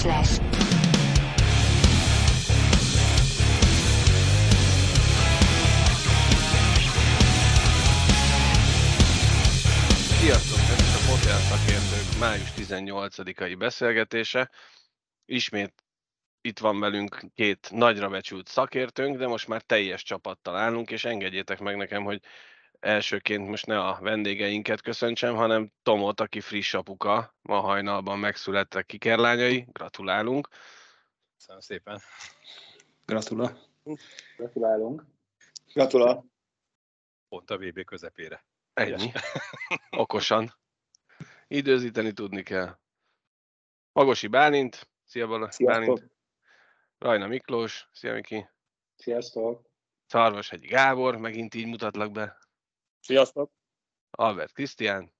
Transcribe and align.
Flash. 0.00 0.40
Sziasztok! 10.20 10.58
Ez 10.58 10.78
itt 10.78 10.94
a 10.94 11.10
Hotel 11.10 11.38
Szakértők 11.38 12.18
május 12.20 12.48
18-ai 12.56 13.54
beszélgetése. 13.58 14.50
Ismét 15.24 15.74
itt 16.40 16.58
van 16.58 16.80
velünk 16.80 17.22
két 17.34 17.68
nagyra 17.70 18.08
becsült 18.08 18.48
szakértőnk, 18.48 19.16
de 19.16 19.26
most 19.26 19.48
már 19.48 19.62
teljes 19.62 20.02
csapattal 20.02 20.56
állunk, 20.56 20.90
és 20.90 21.04
engedjétek 21.04 21.58
meg 21.58 21.76
nekem, 21.76 22.04
hogy 22.04 22.20
elsőként 22.80 23.48
most 23.48 23.66
ne 23.66 23.80
a 23.80 23.98
vendégeinket 24.00 24.80
köszöntsem, 24.80 25.34
hanem 25.34 25.72
Tomot, 25.82 26.20
aki 26.20 26.40
friss 26.40 26.74
apuka, 26.74 27.34
ma 27.42 27.60
hajnalban 27.60 28.18
megszülettek 28.18 28.86
kikerlányai, 28.86 29.66
gratulálunk. 29.72 30.48
Köszönöm 31.36 31.60
szépen. 31.60 32.00
Gratula. 33.04 33.58
Gratulálunk. 34.36 35.04
Gratulál. 35.72 36.24
Pont 37.28 37.50
a 37.50 37.56
VB 37.58 37.84
közepére. 37.84 38.44
Ennyi. 38.72 39.12
Okosan. 39.90 40.54
Időzíteni 41.48 42.12
tudni 42.12 42.42
kell. 42.42 42.78
Magosi 43.92 44.26
Bálint, 44.26 44.88
szia 45.04 45.26
Bala. 45.26 45.48
Bálint. 45.64 46.10
Rajna 46.98 47.26
Miklós, 47.26 47.88
szia 47.92 48.12
Miki. 48.12 48.48
Sziasztok. 48.96 49.70
Szarvashegyi 50.06 50.66
Gábor, 50.66 51.16
megint 51.16 51.54
így 51.54 51.66
mutatlak 51.66 52.12
be. 52.12 52.39
Sziasztok. 53.00 53.50
Albert 54.10 54.52
Krisztián, 54.52 55.12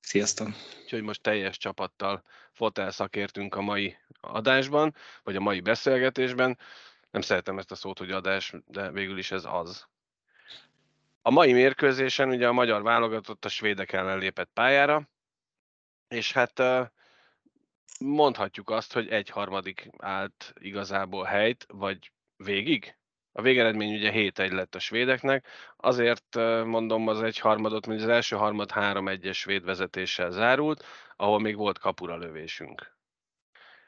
Sziasztok. 0.00 0.48
úgyhogy 0.82 1.02
most 1.02 1.22
teljes 1.22 1.56
csapattal 1.56 2.24
fotel 2.52 2.90
szakértünk 2.90 3.54
a 3.54 3.60
mai 3.60 3.96
adásban, 4.20 4.94
vagy 5.22 5.36
a 5.36 5.40
mai 5.40 5.60
beszélgetésben. 5.60 6.58
Nem 7.10 7.20
szeretem 7.20 7.58
ezt 7.58 7.70
a 7.70 7.74
szót, 7.74 7.98
hogy 7.98 8.10
adás, 8.10 8.52
de 8.66 8.90
végül 8.90 9.18
is 9.18 9.30
ez 9.30 9.44
az. 9.44 9.86
A 11.22 11.30
mai 11.30 11.52
mérkőzésen 11.52 12.28
ugye 12.28 12.48
a 12.48 12.52
magyar 12.52 12.82
válogatott 12.82 13.44
a 13.44 13.48
svédek 13.48 13.92
ellen 13.92 14.18
lépett 14.18 14.50
pályára, 14.52 15.08
és 16.08 16.32
hát 16.32 16.62
mondhatjuk 18.00 18.70
azt, 18.70 18.92
hogy 18.92 19.08
egy 19.08 19.28
harmadik 19.28 19.88
állt 19.98 20.52
igazából 20.58 21.24
helyt, 21.24 21.66
vagy 21.68 22.12
végig? 22.36 22.98
A 23.32 23.42
végeredmény 23.42 23.94
ugye 23.94 24.10
7-1 24.14 24.52
lett 24.52 24.74
a 24.74 24.78
svédeknek, 24.78 25.46
azért 25.76 26.34
mondom 26.64 27.08
az 27.08 27.22
egy 27.22 27.38
harmadot, 27.38 27.86
mert 27.86 28.00
az 28.00 28.08
első 28.08 28.36
harmad 28.36 28.70
3-1-es 28.74 29.34
svéd 29.34 29.64
vezetéssel 29.64 30.30
zárult, 30.30 30.84
ahol 31.16 31.40
még 31.40 31.56
volt 31.56 31.78
kapura 31.78 32.16
lövésünk. 32.16 32.96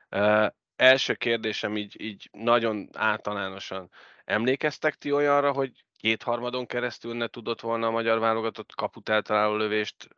Ö, 0.09 0.47
első 0.77 1.15
kérdésem 1.15 1.77
így, 1.77 2.01
így 2.01 2.29
nagyon 2.33 2.89
általánosan, 2.93 3.91
emlékeztek 4.25 4.95
ti 4.95 5.13
olyanra, 5.13 5.53
hogy 5.53 5.85
kétharmadon 5.97 6.67
keresztül 6.67 7.15
ne 7.15 7.27
tudott 7.27 7.61
volna 7.61 7.87
a 7.87 7.91
magyar 7.91 8.19
válogatott 8.19 8.75
kaput 8.75 9.09
eltaláló 9.09 9.57
lövést 9.57 10.09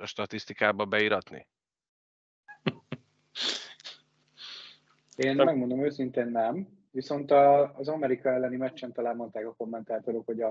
a 0.00 0.06
statisztikába 0.06 0.84
beiratni? 0.84 1.46
Én 5.16 5.34
megmondom 5.36 5.84
őszintén 5.84 6.26
nem, 6.26 6.68
viszont 6.96 7.30
a, 7.30 7.74
az 7.74 7.88
Amerika 7.88 8.30
elleni 8.30 8.56
meccsen 8.56 8.92
talán 8.92 9.16
mondták 9.16 9.46
a 9.46 9.54
kommentátorok, 9.54 10.26
hogy 10.26 10.40
a, 10.40 10.48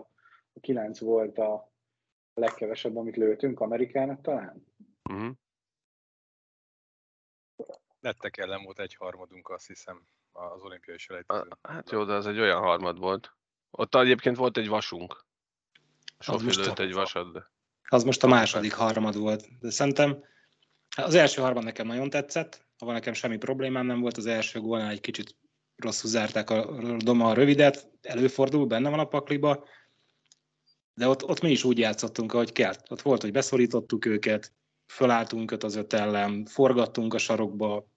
a 0.53 0.59
9 0.59 0.99
volt 0.99 1.37
a, 1.37 1.73
legkevesebb, 2.33 2.97
amit 2.97 3.15
lőttünk 3.15 3.59
Amerikának 3.59 4.21
talán. 4.21 4.65
Uh-huh. 5.09 5.31
Lettek 7.99 8.37
ellen 8.37 8.63
volt 8.63 8.79
egy 8.79 8.95
harmadunk, 8.95 9.49
azt 9.49 9.67
hiszem, 9.67 10.07
az 10.31 10.61
olimpiai 10.61 10.97
selejtezőn. 10.97 11.57
Hát 11.61 11.91
jó, 11.91 12.03
de 12.03 12.13
az 12.13 12.27
egy 12.27 12.39
olyan 12.39 12.61
harmad 12.61 12.99
volt. 12.99 13.35
Ott 13.69 13.95
egyébként 13.95 14.37
volt 14.37 14.57
egy 14.57 14.67
vasunk. 14.67 15.25
Sofi 16.19 16.55
lőtt 16.55 16.79
egy 16.79 16.93
vasad, 16.93 17.33
de... 17.33 17.51
Az 17.87 18.03
most 18.03 18.23
a 18.23 18.27
második 18.27 18.73
harmad 18.73 19.17
volt. 19.17 19.59
De 19.59 19.69
szerintem 19.69 20.23
az 20.95 21.13
első 21.13 21.41
harmad 21.41 21.63
nekem 21.63 21.87
nagyon 21.87 22.09
tetszett, 22.09 22.65
ahol 22.77 22.93
nekem 22.93 23.13
semmi 23.13 23.37
problémám 23.37 23.85
nem 23.85 23.99
volt. 23.99 24.17
Az 24.17 24.25
első 24.25 24.59
gólnál 24.59 24.91
egy 24.91 25.01
kicsit 25.01 25.35
rosszul 25.75 26.09
zárták 26.09 26.49
a 26.49 26.81
Doma 26.97 27.29
a 27.29 27.33
rövidet, 27.33 27.89
előfordul, 28.01 28.65
benne 28.65 28.89
van 28.89 28.99
a 28.99 29.07
pakliba, 29.07 29.65
de 30.93 31.07
ott, 31.07 31.23
ott 31.23 31.41
mi 31.41 31.51
is 31.51 31.63
úgy 31.63 31.77
játszottunk, 31.77 32.33
ahogy 32.33 32.51
kell. 32.51 32.73
Ott 32.89 33.01
volt, 33.01 33.21
hogy 33.21 33.31
beszorítottuk 33.31 34.05
őket, 34.05 34.53
fölálltunk 34.85 35.51
öt 35.51 35.63
az 35.63 35.75
öt 35.75 35.93
ellen, 35.93 36.45
forgattunk 36.45 37.13
a 37.13 37.17
sarokba, 37.17 37.87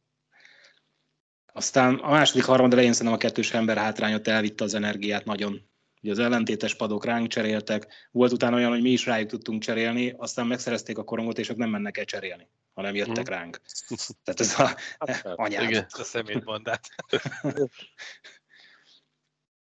aztán 1.52 1.94
a 1.94 2.10
második 2.10 2.44
harmad 2.44 2.72
elején 2.72 2.92
szerintem 2.92 3.14
a 3.14 3.20
kettős 3.20 3.52
ember 3.52 3.76
hátrányot 3.76 4.28
elvitte 4.28 4.64
az 4.64 4.74
energiát 4.74 5.24
nagyon. 5.24 5.70
Ugye 6.02 6.10
az 6.12 6.18
ellentétes 6.18 6.74
padok 6.74 7.04
ránk 7.04 7.28
cseréltek, 7.28 8.08
volt 8.10 8.32
utána 8.32 8.56
olyan, 8.56 8.70
hogy 8.70 8.82
mi 8.82 8.90
is 8.90 9.06
rájuk 9.06 9.28
tudtunk 9.28 9.62
cserélni, 9.62 10.14
aztán 10.16 10.46
megszerezték 10.46 10.98
a 10.98 11.04
korongot, 11.04 11.38
és 11.38 11.48
ők 11.48 11.56
nem 11.56 11.70
mennek 11.70 11.96
el 11.98 12.04
cserélni, 12.04 12.48
hanem 12.74 12.94
jöttek 12.94 13.24
Mhm. 13.24 13.32
ránk. 13.32 13.60
Tehát 14.24 14.40
ez 14.40 14.58
a 14.58 14.76
Hát, 14.98 15.26
anyád. 15.26 15.62
Igen. 15.62 15.86
A 15.90 16.02
szemétbandát. 16.02 16.88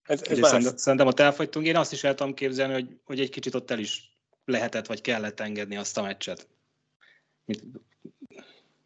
Ez, 0.06 0.22
ez 0.22 0.38
szerintem, 0.38 0.76
szerintem 0.76 1.06
ott 1.08 1.20
elfogytunk. 1.20 1.66
Én 1.66 1.76
azt 1.76 1.92
is 1.92 2.04
el 2.04 2.14
tudom 2.14 2.34
képzelni, 2.34 2.72
hogy, 2.72 3.00
hogy 3.04 3.20
egy 3.20 3.30
kicsit 3.30 3.54
ott 3.54 3.70
el 3.70 3.78
is 3.78 4.10
lehetett, 4.44 4.86
vagy 4.86 5.00
kellett 5.00 5.40
engedni 5.40 5.76
azt 5.76 5.98
a 5.98 6.02
meccset. 6.02 6.48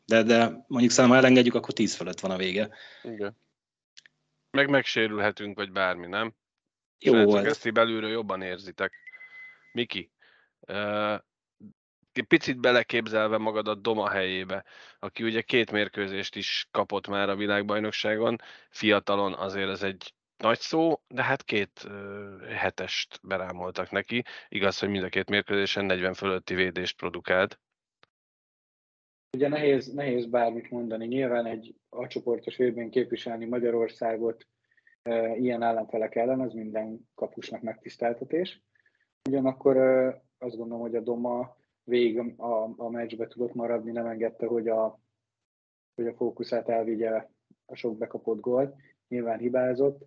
De, 0.04 0.22
de 0.22 0.64
mondjuk 0.66 0.90
szerintem, 0.92 1.08
ha 1.08 1.16
elengedjük, 1.16 1.54
akkor 1.54 1.74
10 1.74 1.94
fölött 1.94 2.20
van 2.20 2.30
a 2.30 2.36
vége. 2.36 2.70
Igen. 3.02 3.36
Meg 4.50 4.68
megsérülhetünk, 4.68 5.56
vagy 5.56 5.72
bármi, 5.72 6.06
nem? 6.06 6.34
Jó 7.00 7.12
Srácok, 7.12 7.32
volt. 7.32 7.46
Ezt 7.46 7.72
belülről 7.72 8.10
jobban 8.10 8.42
érzitek. 8.42 8.92
Miki, 9.72 10.10
egy 12.12 12.26
picit 12.28 12.60
beleképzelve 12.60 13.38
magadat 13.38 13.82
Doma 13.82 14.10
helyébe, 14.10 14.64
aki 14.98 15.22
ugye 15.22 15.40
két 15.40 15.70
mérkőzést 15.70 16.36
is 16.36 16.68
kapott 16.70 17.08
már 17.08 17.28
a 17.28 17.36
világbajnokságon, 17.36 18.36
fiatalon 18.70 19.34
azért 19.34 19.68
ez 19.68 19.82
egy 19.82 20.14
nagy 20.36 20.58
szó, 20.58 21.00
de 21.08 21.22
hát 21.22 21.42
két 21.42 21.84
ö, 21.84 22.36
hetest 22.48 23.20
berámoltak 23.22 23.90
neki. 23.90 24.24
Igaz, 24.48 24.78
hogy 24.78 24.88
mind 24.88 25.04
a 25.04 25.08
két 25.08 25.30
mérkőzésen 25.30 25.84
40 25.84 26.14
fölötti 26.14 26.54
védést 26.54 26.96
produkált. 26.96 27.60
Ugye 29.36 29.48
nehéz, 29.48 29.92
nehéz 29.92 30.26
bármit 30.26 30.70
mondani. 30.70 31.06
Nyilván 31.06 31.46
egy 31.46 31.74
a 31.88 32.06
csoportos 32.06 32.58
évben 32.58 32.90
képviselni 32.90 33.44
Magyarországot 33.44 34.46
ilyen 35.34 35.62
ellenfelek 35.62 36.14
ellen, 36.14 36.40
az 36.40 36.52
minden 36.52 37.08
kapusnak 37.14 37.62
megtiszteltetés. 37.62 38.62
Ugyanakkor 39.28 39.76
azt 40.38 40.56
gondolom, 40.56 40.80
hogy 40.80 40.94
a 40.94 41.00
Doma 41.00 41.56
végig 41.84 42.18
a, 42.36 42.62
a 42.76 42.88
meccsbe 42.90 43.26
tudott 43.26 43.54
maradni, 43.54 43.90
nem 43.90 44.06
engedte, 44.06 44.46
hogy 44.46 44.68
a, 44.68 45.00
hogy 45.94 46.06
a 46.06 46.14
fókuszát 46.14 46.68
elvigye 46.68 47.28
a 47.66 47.74
sok 47.74 47.98
bekapott 47.98 48.40
gólt. 48.40 48.74
Nyilván 49.08 49.38
hibázott. 49.38 50.06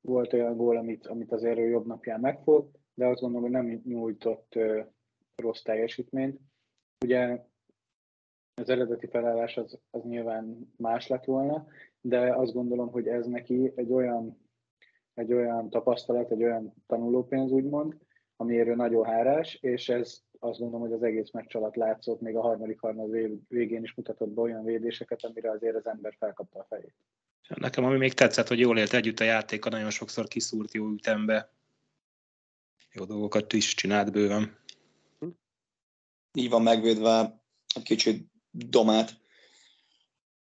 Volt 0.00 0.32
olyan 0.32 0.56
gól, 0.56 0.76
amit, 0.76 1.06
amit 1.06 1.32
azért 1.32 1.58
ő 1.58 1.68
jobb 1.68 1.86
napján 1.86 2.20
megfog, 2.20 2.70
de 2.94 3.06
azt 3.06 3.20
gondolom, 3.20 3.42
hogy 3.42 3.62
nem 3.62 3.80
nyújtott 3.84 4.58
rossz 5.36 5.62
teljesítményt. 5.62 6.40
Ugye 7.04 7.44
az 8.54 8.68
eredeti 8.68 9.06
felállás 9.06 9.56
az, 9.56 9.78
az 9.90 10.02
nyilván 10.02 10.72
más 10.76 11.06
lett 11.06 11.24
volna, 11.24 11.66
de 12.00 12.34
azt 12.34 12.52
gondolom, 12.52 12.90
hogy 12.90 13.06
ez 13.06 13.26
neki 13.26 13.72
egy 13.74 13.92
olyan, 13.92 14.38
egy 15.14 15.32
olyan 15.32 15.70
tapasztalat, 15.70 16.30
egy 16.30 16.42
olyan 16.42 16.74
tanulópénz 16.86 17.50
úgymond, 17.50 17.96
amiért 18.36 18.68
ő 18.68 18.74
nagyon 18.74 19.04
hárás, 19.04 19.54
és 19.54 19.88
ez 19.88 20.22
azt 20.38 20.58
gondolom, 20.58 20.86
hogy 20.86 20.96
az 20.96 21.02
egész 21.02 21.30
meccs 21.30 21.56
alatt 21.56 21.74
látszott, 21.74 22.20
még 22.20 22.36
a 22.36 22.40
harmadik 22.40 22.80
harmad 22.80 23.10
vég- 23.10 23.40
végén 23.48 23.82
is 23.82 23.94
mutatott 23.94 24.28
be 24.28 24.40
olyan 24.40 24.64
védéseket, 24.64 25.24
amire 25.24 25.50
azért 25.50 25.76
az 25.76 25.86
ember 25.86 26.14
felkapta 26.18 26.58
a 26.58 26.66
fejét. 26.68 26.94
Nekem 27.48 27.84
ami 27.84 27.96
még 27.96 28.12
tetszett, 28.12 28.48
hogy 28.48 28.58
jól 28.58 28.78
élt 28.78 28.92
együtt 28.92 29.20
a 29.20 29.24
játéka, 29.24 29.68
nagyon 29.68 29.90
sokszor 29.90 30.28
kiszúrt 30.28 30.72
jó 30.72 30.90
ütembe. 30.90 31.52
Jó 32.92 33.04
dolgokat 33.04 33.52
is 33.52 33.74
csinált 33.74 34.12
bőven. 34.12 34.56
így 36.32 36.50
van 36.50 36.62
megvédve 36.62 37.42
egy 37.74 37.82
kicsit 37.82 38.30
domát. 38.50 39.10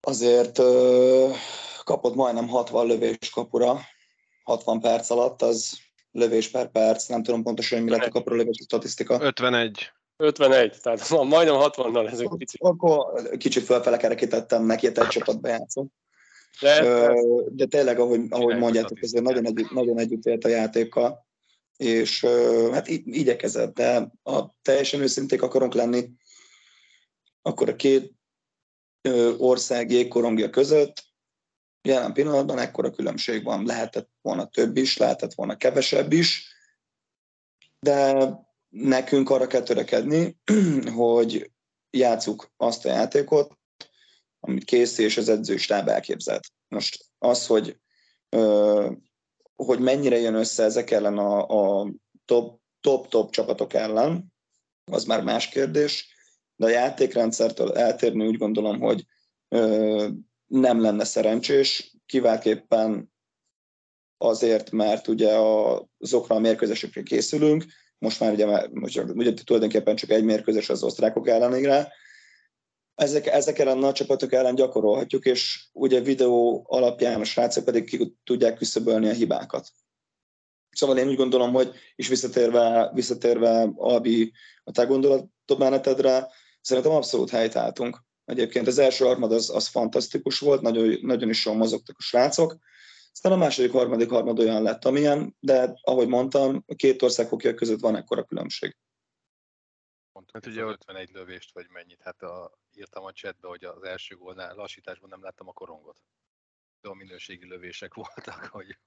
Azért 0.07 0.59
ö, 0.59 1.31
kapott 1.85 2.15
majdnem 2.15 2.49
60 2.49 2.87
lövés 2.87 3.31
kapura, 3.35 3.81
60 4.43 4.81
perc 4.81 5.11
alatt, 5.11 5.43
az 5.43 5.79
lövés 6.13 6.51
per 6.51 6.71
perc, 6.71 7.07
nem 7.07 7.23
tudom 7.23 7.43
pontosan, 7.43 7.79
hogy 7.79 7.87
mi 7.87 7.93
lett 7.97 8.07
a 8.07 8.11
kapura 8.11 8.37
lövés 8.37 8.57
statisztika. 8.65 9.19
51. 9.21 9.93
51, 10.17 10.81
tehát 10.83 11.09
ma- 11.09 11.23
majdnem 11.23 11.57
60-nal 11.59 12.11
ez 12.13 12.21
egy 12.21 12.29
picit. 12.37 12.61
Akkor 12.61 13.23
kicsit 13.39 13.65
fölfele 13.65 13.97
kerekítettem 13.97 14.65
neki, 14.65 14.87
egy 14.87 15.07
csapatba 15.09 15.49
játszom. 15.49 15.89
De 16.61 16.85
Ö, 16.85 17.15
De 17.49 17.67
tényleg, 17.67 17.99
ahogy, 17.99 18.21
ahogy 18.29 18.57
mondjátok, 18.59 18.99
azért 19.03 19.25
nagyon 19.25 19.47
együtt, 19.47 19.71
nagyon 19.71 19.99
együtt 19.99 20.25
élt 20.25 20.45
a 20.45 20.49
játékkal, 20.49 21.27
és 21.77 22.23
ö, 22.23 22.69
hát 22.73 22.89
igyekezett, 22.89 23.75
de 23.75 24.09
ha 24.23 24.55
teljesen 24.63 25.01
őszinték 25.01 25.43
akarunk 25.43 25.75
lenni, 25.75 26.11
akkor 27.43 27.69
a 27.69 27.77
két 27.77 28.16
ország 29.39 29.91
jégkorongja 29.91 30.51
között 30.51 31.05
jelen 31.87 32.13
pillanatban 32.13 32.59
ekkora 32.59 32.91
különbség 32.91 33.45
van. 33.45 33.65
Lehetett 33.65 34.11
volna 34.23 34.47
több 34.47 34.77
is, 34.77 34.97
lehetett 34.97 35.35
volna 35.35 35.57
kevesebb 35.57 36.13
is, 36.13 36.55
de 37.79 38.31
nekünk 38.69 39.31
arra 39.31 39.47
kell 39.47 39.63
törekedni, 39.63 40.39
hogy 40.95 41.51
játsszuk 41.91 42.53
azt 42.57 42.85
a 42.85 42.89
játékot, 42.89 43.59
amit 44.41 44.65
Készé 44.65 45.05
és 45.05 45.17
az 45.17 45.29
edzőstáb 45.29 45.89
elképzelt. 45.89 46.47
Most 46.69 47.05
az, 47.19 47.47
hogy, 47.47 47.81
hogy 49.55 49.81
mennyire 49.81 50.19
jön 50.19 50.35
össze 50.35 50.63
ezek 50.63 50.91
ellen 50.91 51.19
a, 51.19 51.47
a 51.81 51.93
top, 52.25 52.61
top, 52.81 53.09
top 53.09 53.31
csapatok 53.31 53.75
ellen, 53.75 54.35
az 54.85 55.05
már 55.05 55.23
más 55.23 55.49
kérdés, 55.49 56.16
de 56.57 56.67
a 56.67 56.69
játékrendszertől 56.69 57.73
eltérni 57.73 58.27
úgy 58.27 58.39
gondolom, 58.39 58.81
hogy 58.81 59.05
ö, 59.49 60.09
nem 60.47 60.81
lenne 60.81 61.05
szerencsés, 61.05 61.97
kiváltképpen 62.07 63.13
azért, 64.19 64.71
mert 64.71 65.09
ugye 65.09 65.35
azokra 65.99 66.35
a 66.35 66.39
mérkőzésekre 66.39 67.03
készülünk, 67.03 67.65
most 67.99 68.21
már 68.21 68.33
ugye, 68.33 68.69
most 68.73 68.99
ugye 68.99 69.35
tulajdonképpen 69.45 69.97
csak 69.97 70.11
egy 70.11 70.25
mérkőzés 70.25 70.69
az 70.69 70.83
osztrákok 70.83 71.29
ellenére, 71.29 71.93
ezek, 72.95 73.27
ezek 73.27 73.59
ellen 73.59 73.77
a 73.77 73.81
nagy 73.81 73.93
csapatok 73.93 74.33
ellen 74.33 74.55
gyakorolhatjuk, 74.55 75.25
és 75.25 75.69
ugye 75.73 76.01
videó 76.01 76.65
alapján 76.69 77.21
a 77.21 77.25
srácok 77.25 77.65
pedig 77.65 77.85
ki 77.85 78.17
tudják 78.25 78.57
küszöbölni 78.57 79.09
a 79.09 79.13
hibákat. 79.13 79.69
Szóval 80.71 80.99
én 80.99 81.09
úgy 81.09 81.17
gondolom, 81.17 81.53
hogy 81.53 81.73
is 81.95 82.09
visszatérve, 82.09 82.91
visszatérve 82.95 83.73
Albi, 83.77 84.33
a 84.65 84.71
te 84.71 84.85
gondolatmenetedre, 84.85 86.29
szerintem 86.67 86.93
abszolút 86.93 87.31
helytálltunk. 87.31 87.99
Egyébként 88.25 88.67
az 88.67 88.79
első 88.79 89.05
harmad 89.05 89.33
az, 89.33 89.51
az 89.51 89.67
fantasztikus 89.67 90.39
volt, 90.39 90.61
nagyon, 90.61 90.99
nagyon 91.01 91.29
is 91.29 91.45
jól 91.45 91.55
mozogtak 91.55 91.97
a 91.99 92.03
srácok, 92.03 92.57
aztán 93.13 93.33
a 93.33 93.37
második, 93.37 93.73
harmadik 93.73 94.11
harmad 94.11 94.39
olyan 94.39 94.63
lett, 94.63 94.85
amilyen, 94.85 95.37
de 95.41 95.79
ahogy 95.83 96.09
mondtam, 96.09 96.65
a 96.67 96.75
két 96.75 97.03
ország 97.03 97.29
hokia 97.29 97.55
között 97.55 97.81
van 97.81 97.97
ekkora 97.97 98.25
különbség. 98.25 98.77
Mondtuk, 100.13 100.35
hát 100.35 100.47
ugye 100.47 100.63
51 100.63 101.11
lövést, 101.13 101.53
vagy 101.53 101.67
mennyit. 101.69 102.03
Hát 102.03 102.23
a, 102.23 102.59
írtam 102.73 103.05
a 103.05 103.13
chatbe, 103.13 103.49
hogy 103.49 103.65
az 103.65 103.83
első 103.83 104.17
gólnál 104.17 104.55
lassításban 104.55 105.09
nem 105.09 105.23
láttam 105.23 105.49
a 105.49 105.53
korongot. 105.53 106.03
De 106.81 106.89
a 106.89 106.95
minőségi 106.95 107.49
lövések 107.49 107.95
voltak, 107.95 108.45
hogy 108.45 108.79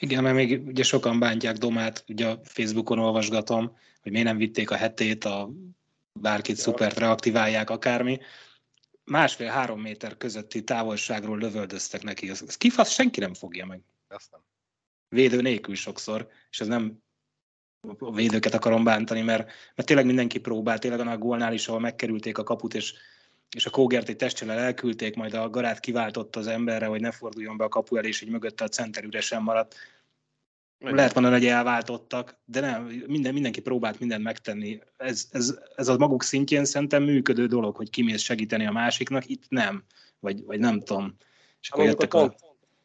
igen, 0.00 0.22
mert 0.22 0.34
még 0.34 0.66
ugye 0.66 0.82
sokan 0.82 1.18
bántják 1.18 1.56
Domát, 1.56 2.04
ugye 2.08 2.26
a 2.26 2.40
Facebookon 2.44 2.98
olvasgatom, 2.98 3.76
hogy 4.02 4.12
miért 4.12 4.26
nem 4.26 4.36
vitték 4.36 4.70
a 4.70 4.76
hetét, 4.76 5.24
a 5.24 5.50
bárkit 6.20 6.56
szupert 6.56 6.98
reaktiválják, 6.98 7.70
akármi. 7.70 8.20
Másfél-három 9.04 9.80
méter 9.80 10.16
közötti 10.16 10.64
távolságról 10.64 11.38
lövöldöztek 11.38 12.02
neki. 12.02 12.30
Ez 12.30 12.56
kifasz 12.56 12.90
senki 12.90 13.20
nem 13.20 13.34
fogja 13.34 13.66
meg. 13.66 13.80
Azt 14.08 14.30
nem. 14.30 14.40
Védő 15.08 15.40
nélkül 15.40 15.74
sokszor, 15.74 16.28
és 16.50 16.60
ez 16.60 16.66
nem 16.66 17.04
a 17.98 18.12
védőket 18.12 18.54
akarom 18.54 18.84
bántani, 18.84 19.22
mert, 19.22 19.50
mert 19.74 19.88
tényleg 19.88 20.06
mindenki 20.06 20.38
próbált, 20.38 20.80
tényleg 20.80 21.00
a 21.00 21.18
gólnál 21.18 21.52
is, 21.52 21.68
ahol 21.68 21.80
megkerülték 21.80 22.38
a 22.38 22.42
kaput, 22.42 22.74
és, 22.74 22.94
és 23.50 23.66
a 23.66 23.70
Kógert 23.70 24.08
egy 24.08 24.16
testcsellel 24.16 24.58
elküldték, 24.58 25.14
majd 25.14 25.34
a 25.34 25.50
garát 25.50 25.80
kiváltott 25.80 26.36
az 26.36 26.46
emberre, 26.46 26.86
hogy 26.86 27.00
ne 27.00 27.10
forduljon 27.10 27.56
be 27.56 27.64
a 27.64 27.68
kapu 27.68 27.96
elé, 27.96 28.08
és 28.08 28.20
így 28.20 28.30
mögötte 28.30 28.64
a 28.64 28.68
center 28.68 29.04
üresen 29.04 29.42
maradt. 29.42 29.74
Meg 30.78 30.94
Lehet 30.94 31.14
mondani, 31.14 31.36
hogy 31.36 31.46
elváltottak, 31.46 32.38
de 32.44 32.60
nem, 32.60 32.84
minden, 33.06 33.32
mindenki 33.32 33.60
próbált 33.60 33.98
mindent 33.98 34.22
megtenni. 34.22 34.80
Ez, 34.96 35.26
ez, 35.30 35.58
ez 35.74 35.88
a 35.88 35.96
maguk 35.98 36.22
szintjén 36.22 36.64
szerintem 36.64 37.02
működő 37.02 37.46
dolog, 37.46 37.76
hogy 37.76 37.90
kimész 37.90 38.22
segíteni 38.22 38.66
a 38.66 38.72
másiknak, 38.72 39.28
itt 39.28 39.42
nem, 39.48 39.84
vagy, 40.20 40.44
vagy 40.44 40.58
nem 40.58 40.80
tudom. 40.80 41.16
És 41.60 41.70
akkor 41.70 41.84
jöttek 41.84 42.14
a... 42.14 42.18
Pont, 42.18 42.36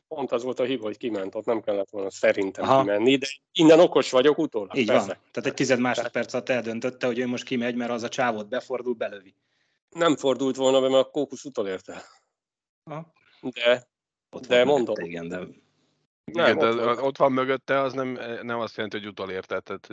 pont 0.08 0.32
az 0.32 0.44
volt 0.44 0.60
a 0.60 0.64
hiba, 0.64 0.84
hogy 0.84 0.98
kiment, 0.98 1.36
ott 1.36 1.46
nem 1.46 1.62
kellett 1.62 1.90
volna 1.90 2.10
szerintem 2.10 2.64
Aha. 2.64 2.82
kimenni, 2.82 3.16
de 3.16 3.28
innen 3.52 3.80
okos 3.80 4.12
vagyok 4.12 4.38
utólag. 4.38 4.78
Így 4.78 4.86
persze. 4.86 5.08
van. 5.08 5.18
Tehát 5.32 5.50
egy 5.50 5.56
tized 5.56 5.80
másodperc 5.80 6.34
alatt 6.34 6.50
eldöntötte, 6.50 7.06
hogy 7.06 7.20
ő 7.20 7.28
most 7.28 7.44
kimegy, 7.44 7.76
mert 7.76 7.92
az 7.92 8.04
a 8.04 8.10
csávot 8.10 8.50
befordul, 8.50 8.94
belövi. 8.94 9.36
Nem 9.90 10.16
fordult 10.16 10.56
volna 10.56 10.82
be, 10.82 10.90
mert 10.90 11.06
a 11.06 11.10
kókusz 11.10 11.44
utolérte. 11.44 12.04
De, 13.42 13.88
ott 14.30 14.48
de 14.48 14.64
mondom. 14.64 15.06
Igen, 15.06 15.28
de... 15.28 15.40
Nem, 16.34 16.46
igen, 16.46 16.58
de 16.58 16.68
ott 16.68 16.96
van. 16.96 16.98
ott 16.98 17.18
van 17.18 17.32
mögötte, 17.32 17.80
az 17.80 17.94
nem, 17.94 18.20
nem 18.42 18.60
azt 18.60 18.76
jelenti, 18.76 18.98
hogy 18.98 19.08
utolérte. 19.08 19.60
Tehát... 19.60 19.90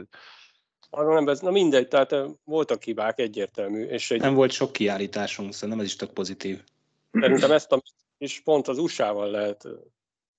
Arra 0.91 1.15
nem, 1.15 1.29
ez, 1.29 1.41
na 1.41 1.51
mindegy, 1.51 1.89
tehát 1.89 2.15
voltak 2.45 2.83
hibák, 2.83 3.19
egyértelmű. 3.19 3.85
És 3.85 4.11
egy... 4.11 4.21
Nem 4.21 4.35
volt 4.35 4.51
sok 4.51 4.73
kiállításunk, 4.73 5.53
szerintem 5.53 5.79
ez 5.79 5.87
is 5.87 5.97
tök 5.97 6.13
pozitív. 6.13 6.63
Szerintem 7.11 7.53
ezt 7.53 7.73
a, 7.73 7.83
és 8.19 8.41
pont 8.41 8.69
az 8.69 8.79
USA-val 8.79 9.31
lehet 9.31 9.69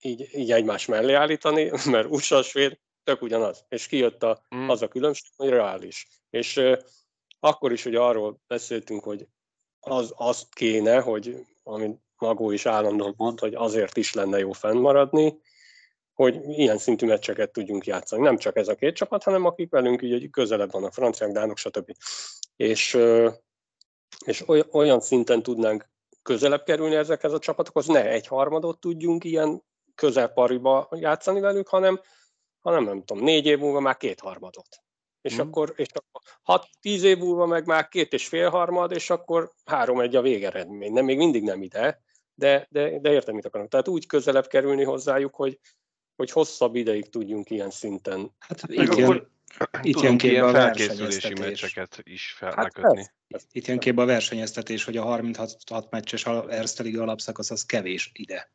így, 0.01 0.29
így 0.33 0.51
egymás 0.51 0.85
mellé 0.85 1.13
állítani, 1.13 1.71
mert 1.91 2.09
USA, 2.09 2.41
svéd, 2.41 2.79
tök 3.03 3.21
ugyanaz. 3.21 3.65
És 3.69 3.87
kijött 3.87 4.23
a, 4.23 4.41
mm. 4.55 4.69
az 4.69 4.81
a 4.81 4.87
különbség, 4.87 5.31
hogy 5.35 5.49
reális. 5.49 6.07
És 6.29 6.57
uh, 6.57 6.77
akkor 7.39 7.71
is, 7.71 7.83
hogy 7.83 7.95
arról 7.95 8.41
beszéltünk, 8.47 9.03
hogy 9.03 9.27
az, 9.79 10.13
azt 10.15 10.53
kéne, 10.53 10.99
hogy 10.99 11.45
amit 11.63 11.99
Magó 12.17 12.51
is 12.51 12.65
állandóan 12.65 13.13
mond, 13.17 13.39
hogy 13.39 13.53
azért 13.53 13.97
is 13.97 14.13
lenne 14.13 14.39
jó 14.39 14.51
fennmaradni, 14.51 15.39
hogy 16.19 16.41
ilyen 16.47 16.77
szintű 16.77 17.05
meccseket 17.05 17.51
tudjunk 17.51 17.85
játszani. 17.85 18.21
Nem 18.21 18.37
csak 18.37 18.55
ez 18.55 18.67
a 18.67 18.75
két 18.75 18.95
csapat, 18.95 19.23
hanem 19.23 19.45
akik 19.45 19.69
velünk 19.69 20.01
így 20.01 20.29
közelebb 20.29 20.71
vannak, 20.71 20.93
franciák, 20.93 21.31
dánok, 21.31 21.57
stb. 21.57 21.95
És, 22.55 22.97
és 24.25 24.43
olyan 24.71 24.99
szinten 24.99 25.43
tudnánk 25.43 25.89
közelebb 26.21 26.63
kerülni 26.63 26.95
ezekhez 26.95 27.33
a 27.33 27.39
csapatokhoz, 27.39 27.87
ne 27.87 28.09
egy 28.09 28.27
harmadot 28.27 28.79
tudjunk 28.79 29.23
ilyen 29.23 29.63
közelpariba 29.95 30.89
játszani 30.91 31.39
velük, 31.39 31.67
hanem, 31.67 32.01
hanem 32.59 32.83
nem 32.83 33.03
tudom, 33.03 33.23
négy 33.23 33.45
év 33.45 33.59
múlva 33.59 33.79
már 33.79 33.97
kétharmadot. 33.97 34.83
És 35.21 35.35
mm. 35.35 35.39
akkor, 35.39 35.73
és 35.75 35.87
akkor 35.93 36.21
hat, 36.41 36.67
tíz 36.81 37.03
év 37.03 37.17
múlva 37.17 37.45
meg 37.45 37.65
már 37.65 37.87
két 37.87 38.13
és 38.13 38.27
fél 38.27 38.49
harmad, 38.49 38.91
és 38.91 39.09
akkor 39.09 39.51
három 39.65 39.99
egy 39.99 40.15
a 40.15 40.21
végeredmény. 40.21 40.93
Nem, 40.93 41.05
még 41.05 41.17
mindig 41.17 41.43
nem 41.43 41.61
ide, 41.61 42.01
de, 42.33 42.67
de, 42.69 42.99
de 42.99 43.11
értem, 43.11 43.35
mit 43.35 43.45
akarok. 43.45 43.67
Tehát 43.67 43.87
úgy 43.87 44.05
közelebb 44.05 44.47
kerülni 44.47 44.83
hozzájuk, 44.83 45.35
hogy, 45.35 45.59
hogy 46.19 46.31
hosszabb 46.31 46.75
ideig 46.75 47.09
tudjunk 47.09 47.49
ilyen 47.49 47.69
szinten. 47.69 48.31
Hát 48.39 48.63
itt 48.67 48.95
jön, 48.95 49.27
itt 49.81 49.99
jön 49.99 50.17
képbe 50.17 50.45
a 50.45 50.51
felkészülési 50.51 51.33
meccseket 51.39 52.01
is 52.03 52.35
felkötni. 52.37 53.11
Hát 53.29 53.45
itt 53.51 53.67
jön 53.67 53.79
képbe 53.79 54.01
a 54.01 54.05
versenyeztetés, 54.05 54.83
hogy 54.83 54.97
a 54.97 55.03
36 55.03 55.89
meccses 55.89 56.25
Erste 56.25 56.83
Liga 56.83 57.01
alapszakasz 57.01 57.51
az 57.51 57.65
kevés 57.65 58.11
ide. 58.13 58.51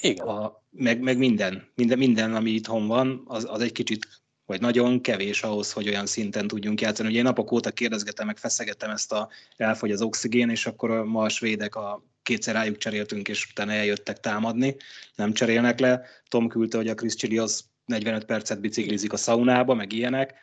Igen. 0.00 0.26
A, 0.26 0.62
meg, 0.70 1.00
meg 1.00 1.18
minden, 1.18 1.72
minden, 1.74 1.98
minden, 1.98 2.34
ami 2.34 2.50
itthon 2.50 2.86
van, 2.86 3.22
az, 3.26 3.46
az 3.48 3.60
egy 3.60 3.72
kicsit, 3.72 4.06
vagy 4.44 4.60
nagyon 4.60 5.00
kevés 5.00 5.42
ahhoz, 5.42 5.72
hogy 5.72 5.88
olyan 5.88 6.06
szinten 6.06 6.46
tudjunk 6.46 6.80
játszani. 6.80 7.08
Ugye 7.08 7.18
én 7.18 7.24
napok 7.24 7.52
óta 7.52 7.70
kérdezgetem, 7.70 8.26
meg 8.26 8.38
feszegettem 8.38 8.90
ezt 8.90 9.12
a 9.12 9.28
elfogy 9.56 9.90
az 9.90 10.02
oxigén, 10.02 10.50
és 10.50 10.66
akkor 10.66 11.04
ma 11.04 11.22
a 11.22 11.28
svédek 11.28 11.74
a 11.74 12.11
kétszer 12.22 12.54
rájuk 12.54 12.76
cseréltünk, 12.76 13.28
és 13.28 13.46
utána 13.50 13.72
eljöttek 13.72 14.20
támadni, 14.20 14.76
nem 15.14 15.32
cserélnek 15.32 15.80
le. 15.80 16.04
Tom 16.28 16.48
küldte, 16.48 16.76
hogy 16.76 16.88
a 16.88 16.94
Chris 16.94 17.14
Chilios 17.14 17.60
45 17.84 18.24
percet 18.24 18.60
biciklizik 18.60 19.12
a 19.12 19.16
szaunába, 19.16 19.74
meg 19.74 19.92
ilyenek. 19.92 20.34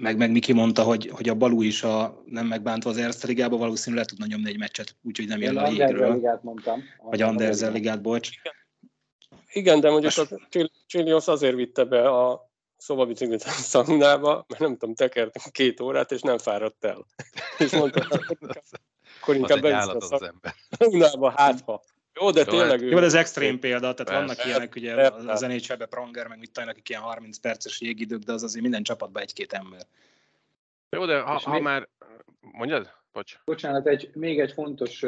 Meg, 0.00 0.16
meg 0.16 0.30
Miki 0.30 0.52
mondta, 0.52 0.82
hogy, 0.82 1.08
hogy 1.08 1.28
a 1.28 1.34
Balú 1.34 1.62
is 1.62 1.82
a, 1.82 2.22
nem 2.26 2.46
megbántva 2.46 2.90
az 2.90 2.96
Erste 2.96 3.26
Ligába 3.26 3.56
valószínűleg 3.56 4.04
le 4.04 4.10
tudna 4.10 4.26
nyomni 4.26 4.48
egy 4.48 4.58
meccset, 4.58 4.96
úgyhogy 5.02 5.28
nem 5.28 5.40
jön 5.40 5.56
a 5.56 5.68
jégről. 5.68 6.12
Ligát 6.12 6.42
mondtam. 6.42 6.82
Vagy 7.02 7.22
Anderzel 7.22 7.72
Ligát, 7.72 8.02
bocs. 8.02 8.30
Igen, 9.52 9.80
de 9.80 9.90
mondjuk 9.90 10.12
a 10.16 10.48
Chilios 10.86 11.26
azért 11.26 11.54
vitte 11.54 11.84
be 11.84 12.08
a 12.08 12.52
szobabiciklit 12.76 13.42
a 13.42 13.48
szaunába, 13.50 14.44
mert 14.48 14.60
nem 14.60 14.76
tudom, 14.76 14.94
tekertünk 14.94 15.52
két 15.52 15.80
órát, 15.80 16.12
és 16.12 16.20
nem 16.20 16.38
fáradt 16.38 16.84
el. 16.84 17.06
és 17.58 17.70
mondta, 17.70 18.06
akkor 19.24 19.36
inkább 19.36 19.62
az, 19.62 19.72
állat 19.72 20.02
az, 20.02 20.12
az 20.12 20.22
ember. 20.22 20.54
Unába, 20.94 21.30
hát 21.30 21.60
ha. 21.60 21.82
Jó, 22.20 22.30
de 22.30 22.44
tényleg... 22.44 22.80
Jó, 22.80 22.98
de 22.98 23.04
ez 23.04 23.14
extrém 23.14 23.58
példa, 23.58 23.94
tehát 23.94 24.12
vannak 24.12 24.36
persze, 24.36 24.48
ilyenek, 24.48 24.74
ugye 24.74 24.94
persze. 24.94 25.32
az 25.32 25.40
nhl 25.40 25.84
Pronger, 25.84 26.26
meg 26.26 26.38
mit 26.38 26.52
tudom, 26.52 26.68
akik 26.68 26.88
ilyen 26.88 27.02
30 27.02 27.38
perces 27.38 27.80
jégidők, 27.80 28.22
de 28.22 28.32
az 28.32 28.42
azért 28.42 28.62
minden 28.62 28.82
csapatban 28.82 29.22
egy-két 29.22 29.52
ember. 29.52 29.80
Jó, 30.90 31.04
de 31.06 31.20
ha, 31.20 31.38
ha 31.38 31.52
még... 31.52 31.62
már... 31.62 31.88
Mondjad? 32.40 32.90
Bocs. 33.12 33.38
Bocsánat, 33.44 33.86
egy, 33.86 34.10
még 34.14 34.40
egy 34.40 34.52
fontos 34.52 35.04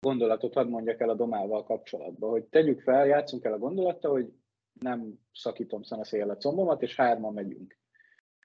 gondolatot 0.00 0.54
hadd 0.54 0.68
mondjak 0.68 1.00
el 1.00 1.08
a 1.08 1.14
domával 1.14 1.64
kapcsolatban, 1.64 2.30
hogy 2.30 2.42
tegyük 2.42 2.80
fel, 2.80 3.06
játszunk 3.06 3.44
el 3.44 3.52
a 3.52 3.58
gondolatta, 3.58 4.08
hogy 4.08 4.32
nem 4.80 5.20
szakítom 5.32 5.82
szél 5.82 6.30
a 6.30 6.36
combomat, 6.36 6.82
és 6.82 6.96
hárma 6.96 7.30
megyünk. 7.30 7.78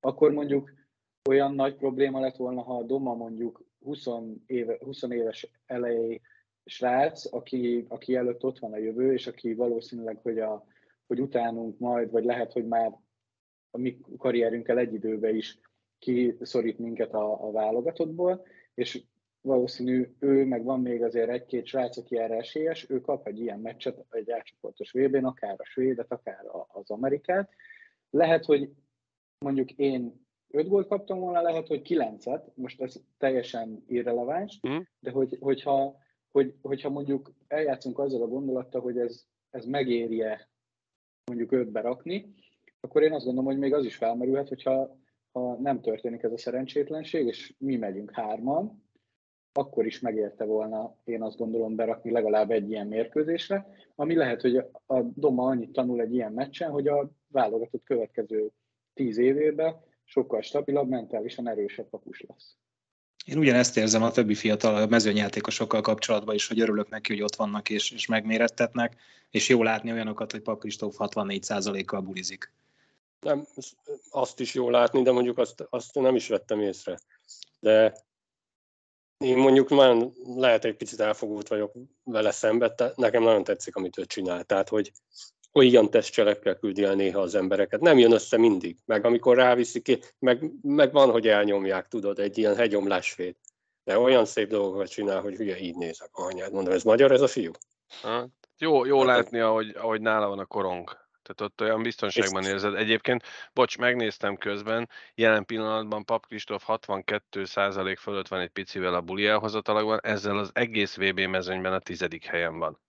Akkor 0.01 0.31
mondjuk 0.31 0.73
olyan 1.29 1.53
nagy 1.53 1.75
probléma 1.75 2.19
lett 2.19 2.35
volna, 2.35 2.62
ha 2.62 2.77
a 2.77 2.83
doma 2.83 3.13
mondjuk 3.13 3.63
20, 3.83 4.05
éve, 4.45 4.77
20 4.79 5.03
éves 5.03 5.51
elejé 5.65 6.21
srác, 6.65 7.33
aki, 7.33 7.85
aki 7.87 8.15
előtt 8.15 8.43
ott 8.43 8.59
van 8.59 8.73
a 8.73 8.77
jövő, 8.77 9.13
és 9.13 9.27
aki 9.27 9.53
valószínűleg, 9.53 10.19
hogy, 10.21 10.39
a, 10.39 10.65
hogy 11.07 11.21
utánunk 11.21 11.79
majd, 11.79 12.11
vagy 12.11 12.23
lehet, 12.23 12.51
hogy 12.51 12.67
már 12.67 12.91
a 13.71 13.77
mi 13.77 13.99
karrierünkkel 14.17 14.77
egy 14.77 14.93
időben 14.93 15.35
is 15.35 15.59
kiszorít 15.99 16.79
minket 16.79 17.13
a, 17.13 17.47
a 17.47 17.51
válogatottból, 17.51 18.45
és 18.73 19.03
valószínű 19.41 20.13
ő, 20.19 20.45
meg 20.45 20.63
van 20.63 20.81
még 20.81 21.03
azért 21.03 21.29
egy-két 21.29 21.65
srác, 21.65 21.97
aki 21.97 22.17
erre 22.17 22.35
esélyes, 22.35 22.89
ő 22.89 23.01
kap 23.01 23.27
egy 23.27 23.39
ilyen 23.39 23.59
meccset, 23.59 24.05
egy 24.09 24.31
átcsoportos 24.31 24.91
vb 24.91 25.25
akár 25.25 25.55
a 25.57 25.65
svédet, 25.65 26.11
akár 26.11 26.45
az 26.67 26.91
Amerikát. 26.91 27.49
Lehet, 28.09 28.45
hogy 28.45 28.69
mondjuk 29.39 29.71
én 29.71 30.23
öt 30.53 30.67
gólt 30.67 30.88
kaptam 30.88 31.19
volna, 31.19 31.41
lehet, 31.41 31.67
hogy 31.67 31.81
kilencet, 31.81 32.51
most 32.55 32.81
ez 32.81 32.95
teljesen 33.17 33.83
irreleváns, 33.88 34.60
mm. 34.67 34.77
de 35.00 35.12
hogy, 35.12 35.38
hogyha, 35.39 35.98
hogy, 36.31 36.53
hogyha 36.62 36.89
mondjuk 36.89 37.33
eljátszunk 37.48 38.00
azzal 38.00 38.22
a 38.22 38.27
gondolattal, 38.27 38.81
hogy 38.81 38.98
ez, 38.98 39.25
ez 39.50 39.65
megéri-e 39.65 40.50
mondjuk 41.25 41.51
ötbe 41.51 41.81
rakni, 41.81 42.33
akkor 42.79 43.03
én 43.03 43.13
azt 43.13 43.25
gondolom, 43.25 43.50
hogy 43.50 43.60
még 43.60 43.74
az 43.74 43.86
is 43.86 43.95
felmerülhet, 43.95 44.48
hogyha 44.48 44.98
ha 45.31 45.55
nem 45.55 45.81
történik 45.81 46.24
ez 46.24 46.31
a 46.31 46.38
szerencsétlenség, 46.38 47.25
és 47.25 47.53
mi 47.57 47.75
megyünk 47.75 48.12
hárman, 48.12 48.83
akkor 49.53 49.86
is 49.86 50.00
megérte 50.00 50.45
volna, 50.45 50.95
én 51.03 51.22
azt 51.22 51.38
gondolom, 51.38 51.75
berakni 51.75 52.12
legalább 52.12 52.51
egy 52.51 52.69
ilyen 52.69 52.88
mérkőzésre, 52.88 53.67
ami 53.95 54.15
lehet, 54.15 54.41
hogy 54.41 54.57
a 54.86 55.01
Doma 55.01 55.45
annyit 55.45 55.72
tanul 55.72 56.01
egy 56.01 56.13
ilyen 56.13 56.33
meccsen, 56.33 56.72
hogy 56.72 56.88
a 56.88 57.12
válogatott 57.27 57.83
következő 57.83 58.51
tíz 58.93 59.17
évében 59.17 59.81
sokkal 60.05 60.41
stabilabb, 60.41 60.89
mentálisan 60.89 61.48
erősebb 61.48 61.89
kapus 61.89 62.24
lesz. 62.27 62.55
Én 63.25 63.38
ugyanezt 63.38 63.77
érzem 63.77 64.03
a 64.03 64.12
többi 64.12 64.36
fiatal 64.36 64.88
mezőnyjátékosokkal 64.88 65.81
kapcsolatban 65.81 66.36
is, 66.36 66.48
hogy 66.48 66.60
örülök 66.60 66.89
neki, 66.89 67.13
hogy 67.13 67.22
ott 67.22 67.36
vannak 67.36 67.69
és, 67.69 67.91
és 67.91 68.05
megmérettetnek, 68.05 68.95
és 69.29 69.50
jó 69.50 69.63
látni 69.63 69.91
olyanokat, 69.91 70.31
hogy 70.31 70.41
Pap 70.41 70.60
Kristóf 70.60 70.95
64%-kal 70.98 72.01
bulizik. 72.01 72.51
Nem, 73.19 73.48
azt 74.10 74.39
is 74.39 74.53
jó 74.53 74.69
látni, 74.69 75.01
de 75.01 75.12
mondjuk 75.12 75.38
azt, 75.38 75.67
azt 75.69 75.93
nem 75.93 76.15
is 76.15 76.27
vettem 76.27 76.60
észre. 76.60 77.00
De 77.60 77.93
én 79.17 79.38
mondjuk 79.38 79.69
már 79.69 80.07
lehet 80.36 80.65
egy 80.65 80.75
picit 80.75 81.00
elfogult 81.00 81.48
vagyok 81.48 81.74
vele 82.03 82.31
szembe, 82.31 82.93
nekem 82.95 83.24
nagyon 83.24 83.43
tetszik, 83.43 83.75
amit 83.75 83.98
ő 83.98 84.05
csinál. 84.05 84.43
Tehát, 84.43 84.69
hogy 84.69 84.91
olyan 85.53 85.89
testcselekkel 85.89 86.55
küldi 86.55 86.83
el 86.83 86.95
néha 86.95 87.22
az 87.22 87.36
embereket. 87.36 87.81
Nem 87.81 87.98
jön 87.98 88.12
össze 88.12 88.38
mindig, 88.38 88.77
meg 88.86 89.05
amikor 89.05 89.36
ráviszi 89.36 89.81
ki, 89.81 90.00
meg, 90.19 90.51
meg 90.62 90.91
van, 90.91 91.12
hogy 91.12 91.27
elnyomják, 91.27 91.88
tudod, 91.88 92.19
egy 92.19 92.38
ilyen 92.38 92.55
hegyomlásfét. 92.55 93.38
De 93.83 93.98
olyan 93.98 94.25
szép 94.25 94.50
dolgokat 94.50 94.89
csinál, 94.89 95.22
hogy 95.22 95.36
hülye 95.36 95.60
így 95.60 95.75
nézek. 95.75 96.10
Anyád, 96.12 96.53
mondom, 96.53 96.74
ez 96.74 96.83
magyar 96.83 97.12
ez 97.12 97.22
a 97.22 97.27
fiú? 97.27 97.51
Ha, 98.01 98.27
jó, 98.57 98.86
jó 98.86 98.98
hát, 98.98 99.07
látni, 99.07 99.39
ahogy, 99.39 99.75
ahogy 99.75 100.01
nála 100.01 100.27
van 100.27 100.39
a 100.39 100.45
korong. 100.45 101.01
Tehát 101.24 101.41
ott 101.51 101.62
olyan 101.62 101.83
biztonságban 101.83 102.43
érzed. 102.43 102.75
Egyébként, 102.75 103.24
bocs, 103.53 103.77
megnéztem 103.77 104.38
közben, 104.38 104.89
jelen 105.15 105.45
pillanatban 105.45 106.05
Pap 106.05 106.25
Kristóf 106.25 106.63
62% 106.67 107.95
fölött 108.00 108.27
van 108.27 108.39
egy 108.39 108.50
picivel 108.50 108.93
a 108.93 109.01
buli 109.01 109.25
elhozatalagban, 109.25 110.00
ezzel 110.03 110.38
az 110.38 110.50
egész 110.53 110.98
VB 110.98 111.19
mezőnyben 111.19 111.74
a 111.74 111.79
tizedik 111.79 112.25
helyen 112.25 112.60
van. 112.60 112.79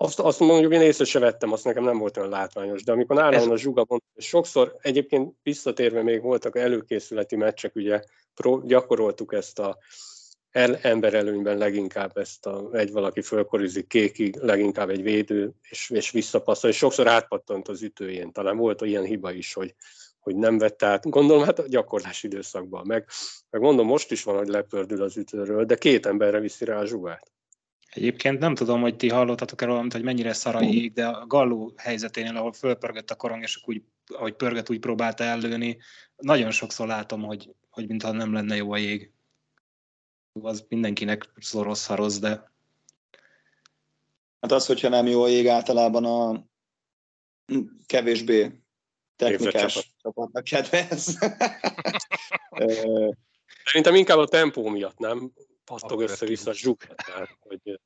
Azt, 0.00 0.20
azt 0.20 0.40
mondjuk 0.40 0.72
én 0.72 0.80
észre 0.80 1.04
se 1.04 1.18
vettem, 1.18 1.52
azt 1.52 1.64
nekem 1.64 1.84
nem 1.84 1.98
volt 1.98 2.16
olyan 2.16 2.28
látványos, 2.28 2.84
de 2.84 2.92
amikor 2.92 3.16
nálam 3.16 3.50
a 3.50 3.56
zsuga 3.56 3.86
sokszor 4.16 4.76
egyébként 4.80 5.34
visszatérve 5.42 6.02
még 6.02 6.22
voltak 6.22 6.56
előkészületi 6.56 7.36
meccsek, 7.36 7.74
ugye 7.74 8.02
pro, 8.34 8.60
gyakoroltuk 8.64 9.32
ezt 9.32 9.58
a 9.58 9.78
el, 10.50 10.76
emberelőnyben 10.76 11.58
leginkább 11.58 12.16
ezt 12.16 12.46
a, 12.46 12.68
egy 12.72 12.92
valaki 12.92 13.20
fölkorizik 13.20 13.86
kékig, 13.86 14.36
leginkább 14.36 14.90
egy 14.90 15.02
védő, 15.02 15.52
és, 15.62 15.90
és 15.90 16.10
visszapasszol, 16.10 16.70
és 16.70 16.76
sokszor 16.76 17.08
átpattant 17.08 17.68
az 17.68 17.82
ütőjén. 17.82 18.32
Talán 18.32 18.56
volt 18.56 18.82
olyan 18.82 19.04
hiba 19.04 19.32
is, 19.32 19.52
hogy, 19.52 19.74
hogy 20.18 20.36
nem 20.36 20.58
vette 20.58 20.86
át. 20.86 21.10
Gondolom, 21.10 21.44
hát 21.44 21.58
a 21.58 21.68
gyakorlás 21.68 22.22
időszakban. 22.22 22.86
Meg, 22.86 23.06
meg 23.50 23.60
mondom, 23.60 23.86
most 23.86 24.10
is 24.10 24.22
van, 24.22 24.36
hogy 24.36 24.48
lepördül 24.48 25.02
az 25.02 25.16
ütőről, 25.16 25.64
de 25.64 25.74
két 25.74 26.06
emberre 26.06 26.40
viszi 26.40 26.64
rá 26.64 26.78
a 26.78 26.86
zsugát. 26.86 27.32
Egyébként 27.92 28.38
nem 28.38 28.54
tudom, 28.54 28.80
hogy 28.80 28.96
ti 28.96 29.08
hallottatok 29.08 29.62
erről, 29.62 29.86
hogy 29.90 30.02
mennyire 30.02 30.32
szar 30.32 30.62
jég, 30.62 30.92
de 30.92 31.06
a 31.06 31.26
Galló 31.26 31.72
helyzeténél, 31.76 32.36
ahol 32.36 32.52
fölpörgött 32.52 33.10
a 33.10 33.14
korong, 33.14 33.42
és 33.42 33.60
úgy, 33.64 33.82
ahogy 34.06 34.34
pörgött, 34.34 34.70
úgy 34.70 34.78
próbálta 34.78 35.24
ellőni, 35.24 35.78
nagyon 36.16 36.50
sokszor 36.50 36.86
látom, 36.86 37.22
hogy, 37.22 37.54
hogy 37.70 37.88
mintha 37.88 38.12
nem 38.12 38.32
lenne 38.32 38.56
jó 38.56 38.72
a 38.72 38.76
jég. 38.76 39.12
Az 40.42 40.64
mindenkinek 40.68 41.28
rossz, 41.52 41.88
rossz, 41.88 42.18
de... 42.18 42.50
Hát 44.40 44.52
az, 44.52 44.66
hogyha 44.66 44.88
nem 44.88 45.06
jó 45.06 45.22
a 45.22 45.28
jég, 45.28 45.48
általában 45.48 46.04
a 46.04 46.46
kevésbé 47.86 48.62
technikás 49.16 49.94
csapatnak 50.02 50.44
kedvez. 50.44 51.18
Szerintem 53.64 53.94
inkább 53.94 54.18
a 54.18 54.26
tempó 54.26 54.68
miatt, 54.68 54.98
nem? 54.98 55.32
Pattog 55.68 56.00
össze-vissza 56.00 56.52
zsuk. 56.52 56.86
Hogy 57.38 57.80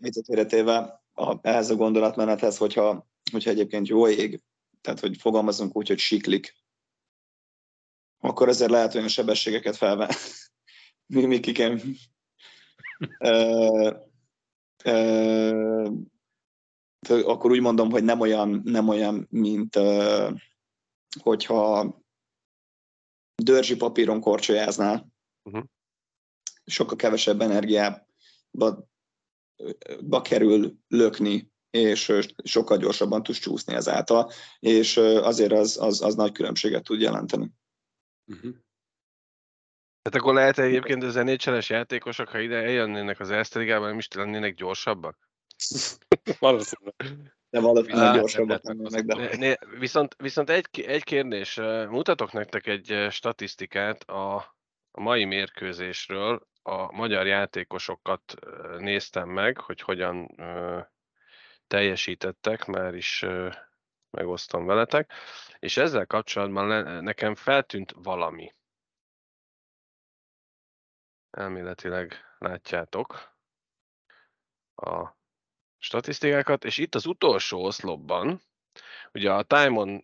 viccet 0.00 0.24
félretéve 0.26 1.02
ehhez 1.40 1.70
a 1.70 1.76
gondolatmenethez, 1.76 2.56
hogyha, 2.56 3.06
hogyha 3.32 3.50
egyébként 3.50 3.88
jó 3.88 4.08
ég, 4.08 4.42
tehát 4.80 5.00
hogy 5.00 5.16
fogalmazunk 5.16 5.76
úgy, 5.76 5.88
hogy 5.88 5.98
siklik, 5.98 6.56
akkor 8.18 8.48
ezért 8.48 8.70
lehet 8.70 8.94
olyan 8.94 9.08
sebességeket 9.08 9.76
felvenni. 9.76 10.12
mi, 11.14 11.24
mi 11.24 11.40
kikem. 11.40 11.80
akkor 17.08 17.50
úgy 17.50 17.60
mondom, 17.60 17.90
hogy 17.90 18.04
nem 18.04 18.20
olyan, 18.20 18.60
nem 18.64 18.88
olyan 18.88 19.26
mint 19.30 19.78
hogyha 21.22 21.94
dörzsi 23.42 23.76
papíron 23.76 24.20
korcsolyáznál, 24.20 25.08
uh-huh 25.42 25.64
sokkal 26.66 26.96
kevesebb 26.96 27.40
energiába 27.40 28.06
ba 30.00 30.22
kerül 30.22 30.76
lökni, 30.88 31.50
és 31.70 32.12
sokkal 32.44 32.76
gyorsabban 32.76 33.22
tudsz 33.22 33.38
csúszni 33.38 33.74
ezáltal, 33.74 34.30
és 34.58 34.96
azért 34.96 35.52
az, 35.52 35.78
az, 35.80 36.02
az 36.02 36.14
nagy 36.14 36.32
különbséget 36.32 36.84
tud 36.84 37.00
jelenteni. 37.00 37.50
Uh-huh. 38.26 38.54
Tehát 40.02 40.20
akkor 40.20 40.34
lehet 40.34 40.58
egyébként 40.58 41.02
az 41.02 41.14
nhl 41.14 41.58
játékosok, 41.60 42.28
ha 42.28 42.38
ide 42.38 42.56
eljönnének 42.56 43.20
az 43.20 43.30
Erste 43.30 43.58
Ligában, 43.58 43.88
nem 43.88 43.98
is 43.98 44.08
lennének 44.14 44.54
gyorsabbak? 44.54 45.28
Valószínűleg. 46.38 46.94
De 47.50 47.60
valószínűleg 47.60 48.14
gyorsabbak 48.14 48.62
lennének. 48.64 49.04
De... 49.04 49.58
Viszont, 49.78 50.14
viszont 50.18 50.50
egy, 50.50 50.80
egy 50.86 51.04
kérdés, 51.04 51.54
mutatok 51.88 52.32
nektek 52.32 52.66
egy 52.66 53.06
statisztikát 53.10 54.02
a, 54.02 54.36
a 54.90 55.00
mai 55.00 55.24
mérkőzésről, 55.24 56.46
a 56.66 56.92
magyar 56.92 57.26
játékosokat 57.26 58.34
néztem 58.78 59.28
meg, 59.28 59.58
hogy 59.58 59.80
hogyan 59.80 60.28
teljesítettek, 61.66 62.64
már 62.64 62.94
is 62.94 63.24
megosztom 64.10 64.66
veletek, 64.66 65.12
és 65.58 65.76
ezzel 65.76 66.06
kapcsolatban 66.06 66.94
nekem 67.02 67.34
feltűnt 67.34 67.92
valami. 67.96 68.54
Elméletileg 71.30 72.14
látjátok 72.38 73.34
a 74.74 75.08
statisztikákat, 75.78 76.64
és 76.64 76.78
itt 76.78 76.94
az 76.94 77.06
utolsó 77.06 77.64
oszlopban, 77.64 78.40
ugye 79.12 79.32
a 79.32 79.42
Time 79.42 80.02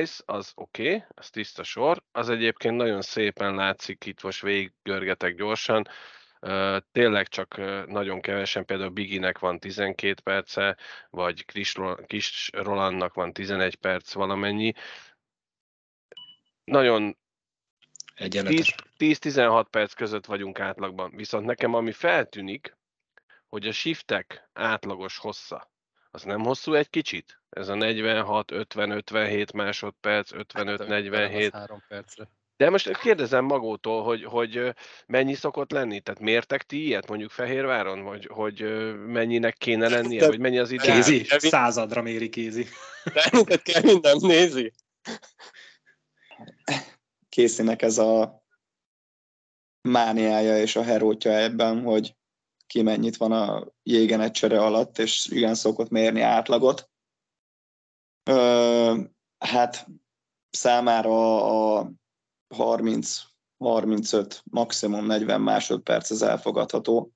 Ice 0.00 0.22
az 0.26 0.52
oké, 0.54 0.86
okay, 0.86 1.04
az 1.08 1.30
tiszta 1.30 1.62
sor, 1.62 2.02
az 2.12 2.28
egyébként 2.28 2.76
nagyon 2.76 3.02
szépen 3.02 3.54
látszik, 3.54 4.04
itt 4.06 4.22
most 4.22 4.44
görgetek 4.82 5.34
gyorsan, 5.34 5.88
tényleg 6.92 7.28
csak 7.28 7.56
nagyon 7.86 8.20
kevesen, 8.20 8.64
például 8.64 8.90
Biginek 8.90 9.38
van 9.38 9.58
12 9.58 10.20
perce, 10.22 10.76
vagy 11.10 11.44
Kis 12.06 12.50
Rolandnak 12.52 13.14
van 13.14 13.32
11 13.32 13.74
perc 13.74 14.12
valamennyi. 14.12 14.72
Nagyon 16.64 17.18
10-16 18.16 19.66
perc 19.70 19.92
között 19.92 20.26
vagyunk 20.26 20.60
átlagban. 20.60 21.10
Viszont 21.16 21.46
nekem 21.46 21.74
ami 21.74 21.92
feltűnik, 21.92 22.76
hogy 23.48 23.66
a 23.66 23.72
shiftek 23.72 24.48
átlagos 24.52 25.18
hossza, 25.18 25.71
az 26.14 26.22
nem 26.22 26.40
hosszú 26.40 26.74
egy 26.74 26.90
kicsit? 26.90 27.40
Ez 27.50 27.68
a 27.68 27.74
46, 27.74 28.50
50, 28.50 28.90
57 28.90 29.52
másodperc, 29.52 30.32
55, 30.32 30.86
47. 30.86 31.52
Hát, 31.52 31.70
percre. 31.88 32.28
De 32.56 32.70
most 32.70 32.98
kérdezem 32.98 33.44
magótól, 33.44 34.02
hogy, 34.02 34.24
hogy 34.24 34.74
mennyi 35.06 35.34
szokott 35.34 35.70
lenni? 35.70 36.00
Tehát 36.00 36.20
mértek 36.20 36.62
ti 36.62 36.84
ilyet 36.86 37.08
mondjuk 37.08 37.30
Fehérváron? 37.30 38.02
Hogy, 38.02 38.26
hogy 38.26 38.60
mennyinek 39.06 39.56
kéne 39.56 39.88
lennie? 39.88 40.26
Vagy 40.26 40.38
mennyi 40.38 40.58
az 40.58 40.70
ideális? 40.70 41.28
Kézi, 41.28 41.48
századra 41.48 42.02
méri 42.02 42.28
kézi. 42.28 42.66
De 43.14 43.24
minket 43.32 43.62
kell 43.62 43.82
minden 43.82 44.16
nézi. 44.20 44.72
Készinek 47.28 47.82
ez 47.82 47.98
a 47.98 48.42
mániája 49.80 50.58
és 50.58 50.76
a 50.76 50.82
herótja 50.82 51.32
ebben, 51.32 51.82
hogy 51.82 52.14
ki 52.72 52.82
mennyit 52.82 53.16
van 53.16 53.32
a 53.32 53.66
jégen 53.82 54.20
egy 54.20 54.30
csere 54.30 54.60
alatt, 54.60 54.98
és 54.98 55.26
igen 55.26 55.54
szokott 55.54 55.90
mérni 55.90 56.20
átlagot. 56.20 56.90
Ö, 58.30 59.00
hát 59.38 59.86
számára 60.50 61.78
a 61.78 61.90
30 62.54 63.22
35, 63.58 64.42
maximum 64.50 65.06
40 65.06 65.40
másodperc 65.40 66.10
az 66.10 66.22
elfogadható. 66.22 67.12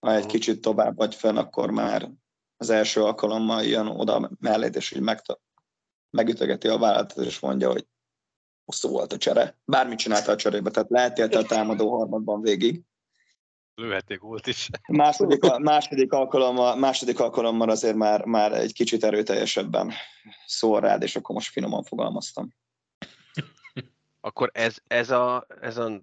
Ha 0.00 0.14
egy 0.14 0.26
kicsit 0.26 0.60
tovább 0.60 0.96
vagy 0.96 1.14
fenn, 1.14 1.36
akkor 1.36 1.70
már 1.70 2.10
az 2.56 2.70
első 2.70 3.02
alkalommal 3.02 3.62
jön 3.64 3.86
oda 3.86 4.30
mellé, 4.40 4.70
és 4.72 4.92
így 4.92 5.00
meg, 5.00 5.20
megütögeti 6.10 6.68
a 6.68 6.78
vállalatot, 6.78 7.24
és 7.24 7.40
mondja, 7.40 7.70
hogy 7.70 7.86
hosszú 8.64 8.88
volt 8.88 9.12
a 9.12 9.18
csere. 9.18 9.58
Bármit 9.64 9.98
csinálta 9.98 10.32
a 10.32 10.36
cserébe, 10.36 10.70
tehát 10.70 10.90
lehet 10.90 11.34
a 11.34 11.42
támadó 11.42 11.96
harmadban 11.96 12.40
végig. 12.40 12.82
Lőhették 13.78 14.20
volt 14.20 14.46
is. 14.46 14.68
Második, 14.88 15.58
második, 15.58 16.12
alkalommal, 16.12 16.76
második 16.76 17.20
alkalommal 17.20 17.70
azért 17.70 17.96
már, 17.96 18.24
már 18.24 18.52
egy 18.52 18.72
kicsit 18.72 19.04
erőteljesebben 19.04 19.92
szól 20.46 20.80
rád, 20.80 21.02
és 21.02 21.16
akkor 21.16 21.34
most 21.34 21.50
finoman 21.50 21.82
fogalmaztam. 21.82 22.54
Akkor 24.20 24.50
ez, 24.54 24.76
ez, 24.86 25.10
a, 25.10 25.46
ez 25.60 25.76
a 25.76 26.02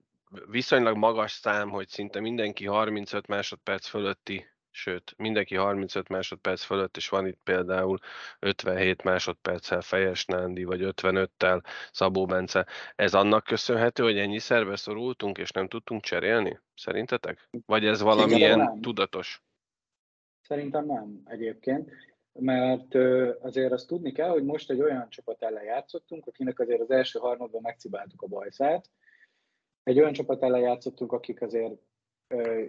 viszonylag 0.49 0.97
magas 0.97 1.31
szám, 1.31 1.69
hogy 1.69 1.87
szinte 1.87 2.19
mindenki 2.19 2.65
35 2.65 3.27
másodperc 3.27 3.87
fölötti 3.87 4.45
sőt, 4.75 5.13
mindenki 5.17 5.55
35 5.55 6.09
másodperc 6.09 6.63
fölött, 6.63 6.97
és 6.97 7.09
van 7.09 7.27
itt 7.27 7.39
például 7.43 7.97
57 8.39 9.03
másodperccel 9.03 9.81
Fejes 9.81 10.25
Nándi, 10.25 10.63
vagy 10.63 10.79
55-tel 10.83 11.63
Szabó 11.91 12.25
Bence. 12.25 12.65
Ez 12.95 13.13
annak 13.13 13.43
köszönhető, 13.43 14.03
hogy 14.03 14.17
ennyi 14.17 14.39
szerve 14.39 14.75
szorultunk, 14.75 15.37
és 15.37 15.51
nem 15.51 15.67
tudtunk 15.67 16.01
cserélni? 16.01 16.59
Szerintetek? 16.75 17.49
Vagy 17.65 17.85
ez 17.85 18.01
valamilyen 18.01 18.81
tudatos? 18.81 19.43
Szerintem 20.41 20.85
nem 20.85 21.21
egyébként, 21.25 21.91
mert 22.31 22.95
azért 23.41 23.71
azt 23.71 23.87
tudni 23.87 24.11
kell, 24.11 24.29
hogy 24.29 24.43
most 24.43 24.69
egy 24.69 24.81
olyan 24.81 25.09
csapat 25.09 25.43
ellen 25.43 25.63
játszottunk, 25.63 26.27
akinek 26.27 26.59
azért 26.59 26.81
az 26.81 26.91
első 26.91 27.19
harmadban 27.19 27.61
megcibáltuk 27.61 28.21
a 28.21 28.27
bajszát, 28.27 28.89
egy 29.83 29.99
olyan 29.99 30.13
csapat 30.13 30.43
ellen 30.43 30.61
játszottunk, 30.61 31.11
akik 31.11 31.41
azért 31.41 31.73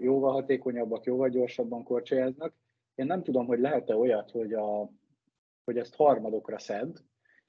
jóval 0.01 0.33
hatékonyabbak, 0.33 1.05
jóval 1.05 1.29
gyorsabban 1.29 1.83
korcsolyáznak. 1.85 2.55
Én 2.95 3.07
nem 3.07 3.23
tudom, 3.23 3.47
hogy 3.47 3.59
lehet-e 3.59 3.97
olyat, 3.97 4.31
hogy, 4.31 4.53
a, 4.53 4.91
hogy 5.65 5.79
ezt 5.79 5.95
harmadokra 5.95 6.59
szed, 6.59 6.97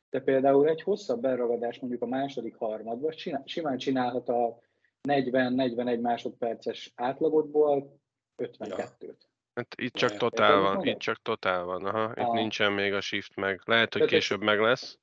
de 0.09 0.21
például 0.21 0.67
egy 0.67 0.81
hosszabb 0.81 1.25
elragadás 1.25 1.79
mondjuk 1.79 2.01
a 2.01 2.05
második 2.05 2.55
harmadban 2.55 3.13
simán 3.45 3.77
csinálhat 3.77 4.29
a 4.29 4.59
40-41 5.07 6.01
másodperces 6.01 6.91
átlagodból 6.95 7.99
52-t. 8.37 9.15
Hát 9.53 9.75
itt 9.77 9.93
csak 9.93 10.17
totál 10.17 10.59
van, 10.61 10.85
itt 10.85 10.97
csak 10.97 11.21
totál 11.21 11.63
van, 11.63 11.85
aha, 11.85 12.11
itt 12.11 12.27
a... 12.27 12.33
nincsen 12.33 12.71
még 12.71 12.93
a 12.93 13.01
shift 13.01 13.35
meg. 13.35 13.61
Lehet, 13.65 13.93
hogy 13.93 14.05
később 14.05 14.41
meg 14.41 14.59
lesz. 14.59 14.99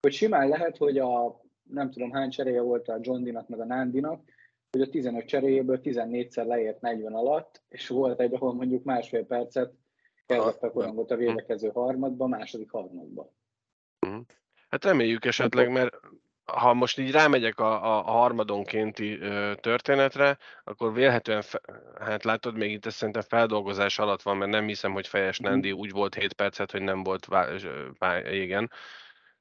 Hogy 0.00 0.12
simán 0.12 0.48
lehet, 0.48 0.76
hogy 0.76 0.98
a 0.98 1.40
nem 1.62 1.90
tudom 1.90 2.10
hány 2.10 2.30
cseréje 2.30 2.60
volt 2.60 2.88
a 2.88 2.98
John 3.00 3.22
Dinak 3.22 3.48
meg 3.48 3.60
a 3.60 3.64
Nándinak, 3.64 4.22
hogy 4.70 4.80
a 4.80 4.88
15 4.88 5.24
cseréjéből 5.26 5.80
14-szer 5.82 6.46
leért 6.46 6.80
40 6.80 7.14
alatt, 7.14 7.62
és 7.68 7.88
volt 7.88 8.20
egy, 8.20 8.34
ahol 8.34 8.54
mondjuk 8.54 8.84
másfél 8.84 9.26
percet 9.26 9.72
kezdett 10.26 10.62
a 10.62 10.70
korongot 10.70 11.10
a 11.10 11.16
védekező 11.16 11.68
harmadba, 11.68 12.26
második 12.26 12.70
harmadba. 12.70 13.32
Mhm. 14.06 14.18
Hát 14.68 14.84
reméljük 14.84 15.24
esetleg, 15.24 15.70
mert 15.70 16.00
ha 16.44 16.74
most 16.74 16.98
így 16.98 17.10
rámegyek 17.10 17.60
a, 17.60 17.98
a 17.98 18.02
harmadonkénti 18.02 19.18
ö, 19.20 19.52
történetre, 19.60 20.38
akkor 20.64 20.92
vélhetően, 20.92 21.42
fe, 21.42 21.60
hát 22.00 22.24
látod, 22.24 22.56
még 22.56 22.72
itt 22.72 22.86
ez 22.86 22.94
szerintem 22.94 23.22
feldolgozás 23.22 23.98
alatt 23.98 24.22
van, 24.22 24.36
mert 24.36 24.50
nem 24.50 24.66
hiszem, 24.66 24.92
hogy 24.92 25.06
Fejes 25.06 25.38
mhm. 25.38 25.50
Nendi 25.50 25.72
úgy 25.72 25.90
volt 25.90 26.14
7 26.14 26.32
percet, 26.32 26.70
hogy 26.70 26.82
nem 26.82 27.02
volt 27.02 27.26
vá, 27.26 27.46
vá, 27.98 28.30
igen. 28.30 28.70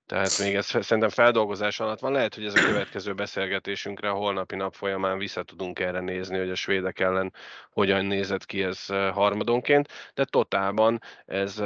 Tehát 0.09 0.39
még 0.39 0.55
ez 0.55 0.65
szerintem 0.65 1.09
feldolgozás 1.09 1.79
alatt 1.79 1.99
van. 1.99 2.11
Lehet, 2.11 2.35
hogy 2.35 2.45
ez 2.45 2.55
a 2.55 2.65
következő 2.65 3.13
beszélgetésünkre 3.13 4.09
holnapi 4.09 4.55
nap 4.55 4.73
folyamán 4.73 5.17
vissza 5.17 5.43
tudunk 5.43 5.79
erre 5.79 5.99
nézni, 5.99 6.37
hogy 6.37 6.49
a 6.49 6.55
svédek 6.55 6.99
ellen 6.99 7.33
hogyan 7.71 8.05
nézett 8.05 8.45
ki 8.45 8.63
ez 8.63 8.85
harmadonként, 8.85 9.87
de 10.13 10.25
totálban 10.25 11.01
ez, 11.25 11.61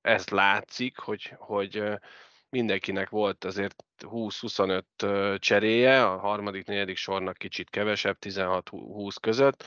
ez 0.00 0.28
látszik, 0.28 0.98
hogy, 0.98 1.34
hogy 1.38 1.82
mindenkinek 2.48 3.10
volt 3.10 3.44
azért 3.44 3.84
20-25 3.98 5.38
cseréje, 5.38 6.04
a 6.04 6.18
harmadik, 6.18 6.66
negyedik 6.66 6.96
sornak 6.96 7.36
kicsit 7.36 7.70
kevesebb, 7.70 8.16
16-20 8.20 9.16
között, 9.20 9.64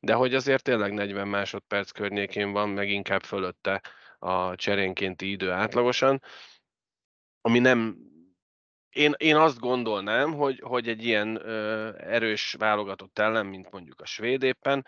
de 0.00 0.14
hogy 0.14 0.34
azért 0.34 0.62
tényleg 0.62 0.92
40 0.92 1.28
másodperc 1.28 1.90
környékén 1.90 2.52
van, 2.52 2.68
meg 2.68 2.90
inkább 2.90 3.22
fölötte 3.22 3.82
a 4.18 4.54
cserénkénti 4.54 5.30
idő 5.30 5.50
átlagosan, 5.50 6.22
ami 7.40 7.58
nem 7.58 8.08
én, 8.90 9.14
én 9.16 9.36
azt 9.36 9.58
gondolnám, 9.58 10.32
hogy, 10.32 10.60
hogy 10.60 10.88
egy 10.88 11.04
ilyen 11.04 11.46
ö, 11.46 11.88
erős 11.98 12.52
válogatott 12.52 13.18
ellen, 13.18 13.46
mint 13.46 13.70
mondjuk 13.70 14.00
a 14.00 14.06
svéd 14.06 14.42
éppen, 14.42 14.86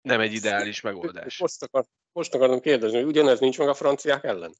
nem 0.00 0.20
egy 0.20 0.32
ideális 0.32 0.80
megoldás. 0.80 1.38
Most, 1.38 1.62
akar, 1.62 1.84
most 2.12 2.34
akarom 2.34 2.60
kérdezni, 2.60 2.96
hogy 2.96 3.06
ugyanez 3.06 3.40
nincs 3.40 3.58
meg 3.58 3.68
a 3.68 3.74
franciák 3.74 4.24
ellen? 4.24 4.54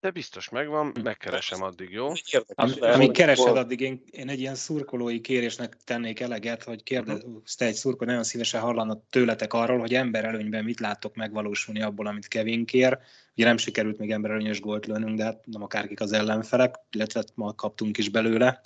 De 0.00 0.10
biztos 0.10 0.48
megvan, 0.48 0.92
hm. 0.94 1.00
megkeresem 1.00 1.62
addig, 1.62 1.90
jó? 1.90 2.12
Am, 2.46 2.72
amíg 2.80 3.12
keresed, 3.12 3.56
addig 3.56 3.80
én, 3.80 4.02
én 4.10 4.28
egy 4.28 4.40
ilyen 4.40 4.54
szurkolói 4.54 5.20
kérésnek 5.20 5.76
tennék 5.84 6.20
eleget, 6.20 6.62
hogy 6.62 6.82
kérdezte 6.82 7.64
egy 7.64 7.74
szurkoló, 7.74 8.10
nagyon 8.10 8.24
szívesen 8.24 8.60
hallana 8.60 9.00
tőletek 9.10 9.52
arról, 9.52 9.78
hogy 9.78 9.94
emberelőnyben 9.94 10.64
mit 10.64 10.80
láttok 10.80 11.14
megvalósulni 11.14 11.82
abból, 11.82 12.06
amit 12.06 12.28
Kevin 12.28 12.64
kér. 12.64 12.98
Ugye 13.36 13.46
nem 13.46 13.56
sikerült 13.56 13.98
még 13.98 14.10
emberelőnyös 14.10 14.60
gólt 14.60 14.86
lőnünk, 14.86 15.16
de 15.16 15.24
hát 15.24 15.46
nem 15.46 15.62
akárkik 15.62 16.00
az 16.00 16.12
ellenfelek, 16.12 16.74
illetve 16.90 17.24
ma 17.34 17.54
kaptunk 17.54 17.98
is 17.98 18.08
belőle 18.08 18.60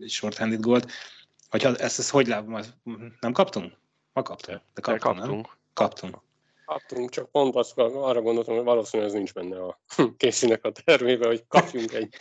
egy 0.00 0.10
shorthanded 0.10 0.60
gólt. 0.60 0.92
Hogyha 1.48 1.68
ezt, 1.68 1.98
ezt 1.98 2.10
hogy 2.10 2.26
látom, 2.26 2.58
nem 3.20 3.32
kaptunk? 3.32 3.72
Ma 4.12 4.22
kaptunk. 4.22 4.60
De 4.74 4.80
kaptunk, 4.80 5.16
kaptunk. 5.16 5.46
Nem? 5.46 5.56
Kaptunk. 5.72 6.22
Kaptunk, 6.74 7.10
csak 7.10 7.30
pont 7.30 7.54
azt, 7.54 7.78
arra 7.78 8.22
gondoltam, 8.22 8.54
hogy 8.54 8.64
valószínűleg 8.64 9.12
ez 9.12 9.16
nincs 9.16 9.34
benne 9.34 9.62
a 9.62 9.80
készínek 10.16 10.64
a 10.64 10.72
termébe, 10.72 11.26
hogy 11.26 11.46
kapjunk 11.46 11.92
egy. 11.92 12.14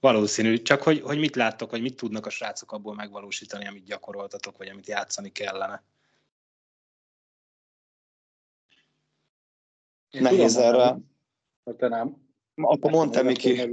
Valószínű, 0.00 0.62
csak 0.62 0.82
hogy, 0.82 1.00
hogy 1.00 1.18
mit 1.18 1.36
láttok, 1.36 1.70
vagy 1.70 1.80
mit 1.80 1.96
tudnak 1.96 2.26
a 2.26 2.30
srácok 2.30 2.72
abból 2.72 2.94
megvalósítani, 2.94 3.66
amit 3.66 3.84
gyakoroltatok, 3.84 4.56
vagy 4.56 4.68
amit 4.68 4.86
játszani 4.86 5.32
kellene. 5.32 5.84
Én 10.10 10.22
Nehéz 10.22 10.56
erre. 10.56 10.96
Ha 11.64 11.76
te 11.76 11.88
nem. 11.88 12.16
Akkor 12.54 12.90
mondtam, 12.90 13.26
Miki. 13.26 13.70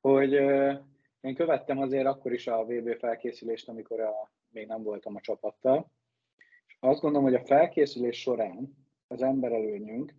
Hogy 0.00 0.32
én 1.20 1.34
követtem 1.34 1.78
azért 1.78 2.06
akkor 2.06 2.32
is 2.32 2.46
a 2.46 2.64
VB 2.64 2.98
felkészülést, 2.98 3.68
amikor 3.68 4.00
a, 4.00 4.30
még 4.48 4.66
nem 4.66 4.82
voltam 4.82 5.16
a 5.16 5.20
csapattal. 5.20 5.90
És 6.66 6.76
azt 6.80 7.00
gondolom, 7.00 7.26
hogy 7.26 7.40
a 7.40 7.46
felkészülés 7.46 8.20
során 8.20 8.79
az 9.10 9.22
emberelőnyünk, 9.22 10.14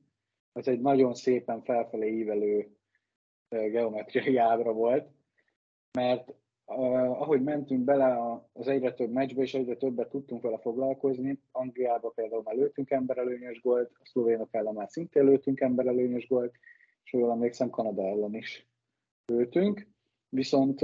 az 0.51 0.67
egy 0.67 0.81
nagyon 0.81 1.13
szépen 1.13 1.63
felfelé 1.63 2.17
ívelő 2.17 2.75
geometriai 3.49 4.37
ábra 4.37 4.73
volt, 4.73 5.09
mert 5.91 6.33
ahogy 6.65 7.43
mentünk 7.43 7.83
bele 7.83 8.39
az 8.53 8.67
egyre 8.67 8.93
több 8.93 9.11
meccsbe, 9.11 9.41
és 9.41 9.53
egyre 9.53 9.75
többet 9.75 10.09
tudtunk 10.09 10.41
vele 10.41 10.57
foglalkozni, 10.57 11.39
Angliába 11.51 12.09
például 12.09 12.41
már 12.41 12.55
lőttünk 12.55 12.89
emberelőnyös 12.89 13.61
gólt, 13.61 13.91
a 13.93 14.05
szlovénok 14.05 14.49
ellen 14.51 14.73
már 14.73 14.89
szintén 14.89 15.23
lőttünk 15.23 15.59
emberelőnyös 15.59 16.27
gólt, 16.27 16.55
és 17.03 17.13
jól 17.13 17.31
emlékszem, 17.31 17.69
Kanada 17.69 18.07
ellen 18.07 18.35
is 18.35 18.67
lőttünk, 19.25 19.87
viszont 20.29 20.79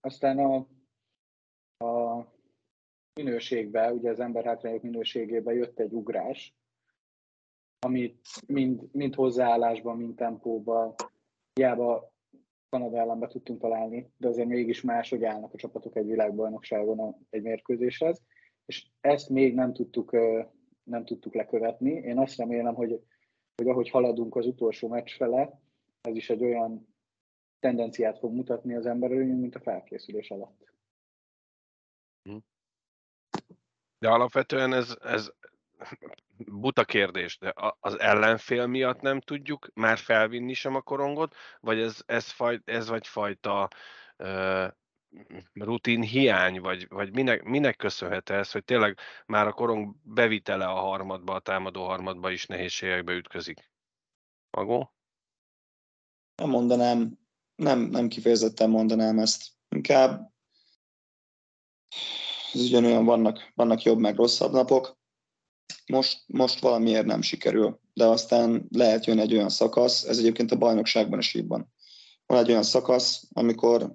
aztán 0.00 0.38
a, 0.38 0.54
a 1.84 2.26
minőségbe, 3.14 3.92
ugye 3.92 4.10
az 4.10 4.20
emberhátrányok 4.20 4.82
minőségébe 4.82 5.52
jött 5.52 5.78
egy 5.78 5.92
ugrás, 5.92 6.54
amit 7.84 8.28
mind, 8.46 8.88
mind 8.92 9.14
hozzáállásban, 9.14 9.96
mind 9.96 10.14
tempóban, 10.14 10.94
hiába 11.52 12.12
Kanada 12.68 12.98
ellen 12.98 13.18
be 13.18 13.26
tudtunk 13.26 13.60
találni, 13.60 14.12
de 14.16 14.28
azért 14.28 14.48
mégis 14.48 14.82
máshogy 14.82 15.24
állnak 15.24 15.52
a 15.52 15.56
csapatok 15.56 15.96
egy 15.96 16.06
világbajnokságon 16.06 17.26
egy 17.30 17.42
mérkőzéshez, 17.42 18.22
és 18.66 18.86
ezt 19.00 19.28
még 19.28 19.54
nem 19.54 19.72
tudtuk, 19.72 20.12
nem 20.82 21.04
tudtuk 21.04 21.34
lekövetni. 21.34 21.90
Én 21.90 22.18
azt 22.18 22.36
remélem, 22.36 22.74
hogy, 22.74 23.00
hogy 23.56 23.68
ahogy 23.68 23.90
haladunk 23.90 24.36
az 24.36 24.46
utolsó 24.46 24.88
meccs 24.88 25.10
fele, 25.10 25.60
ez 26.00 26.16
is 26.16 26.30
egy 26.30 26.44
olyan 26.44 26.94
tendenciát 27.60 28.18
fog 28.18 28.34
mutatni 28.34 28.74
az 28.74 28.86
emberünk, 28.86 29.40
mint 29.40 29.54
a 29.54 29.60
felkészülés 29.60 30.30
alatt. 30.30 30.72
De 33.98 34.08
alapvetően 34.08 34.72
ez, 34.72 34.96
ez 35.00 35.32
buta 36.36 36.84
kérdés, 36.84 37.38
de 37.38 37.52
az 37.80 37.98
ellenfél 37.98 38.66
miatt 38.66 39.00
nem 39.00 39.20
tudjuk 39.20 39.70
már 39.74 39.98
felvinni 39.98 40.54
sem 40.54 40.74
a 40.74 40.80
korongot, 40.80 41.34
vagy 41.60 41.80
ez, 41.80 42.02
ez, 42.06 42.30
faj, 42.30 42.60
ez 42.64 42.88
vagy 42.88 43.06
fajta 43.06 43.68
uh, 44.18 44.66
rutin 45.52 46.02
hiány, 46.02 46.60
vagy, 46.60 46.88
vagy 46.88 47.12
minek, 47.12 47.42
minek 47.42 47.76
köszönhető 47.76 48.34
ez, 48.34 48.50
hogy 48.50 48.64
tényleg 48.64 48.98
már 49.26 49.46
a 49.46 49.52
korong 49.52 49.94
bevitele 50.02 50.66
a 50.66 50.80
harmadba, 50.80 51.34
a 51.34 51.40
támadó 51.40 51.84
harmadba 51.84 52.30
is 52.30 52.46
nehézségekbe 52.46 53.12
ütközik? 53.12 53.70
Magó? 54.50 54.94
Nem 56.36 56.48
mondanám, 56.50 57.18
nem, 57.54 57.80
nem 57.80 58.08
kifejezetten 58.08 58.70
mondanám 58.70 59.18
ezt. 59.18 59.52
Inkább 59.68 60.32
Ez 62.54 62.60
ugyanolyan, 62.60 63.04
vannak, 63.04 63.52
vannak 63.54 63.82
jobb 63.82 63.98
meg 63.98 64.16
rosszabb 64.16 64.52
napok. 64.52 64.96
Most, 65.86 66.22
most 66.26 66.60
valamiért 66.60 67.06
nem 67.06 67.22
sikerül, 67.22 67.80
de 67.94 68.04
aztán 68.04 68.66
lehet 68.70 69.04
jön 69.04 69.18
egy 69.18 69.34
olyan 69.34 69.48
szakasz, 69.48 70.02
ez 70.02 70.18
egyébként 70.18 70.50
a 70.52 70.56
bajnokságban 70.56 71.18
is 71.18 71.34
így 71.34 71.46
van. 71.46 71.72
Van 72.26 72.38
egy 72.38 72.50
olyan 72.50 72.62
szakasz, 72.62 73.22
amikor 73.32 73.92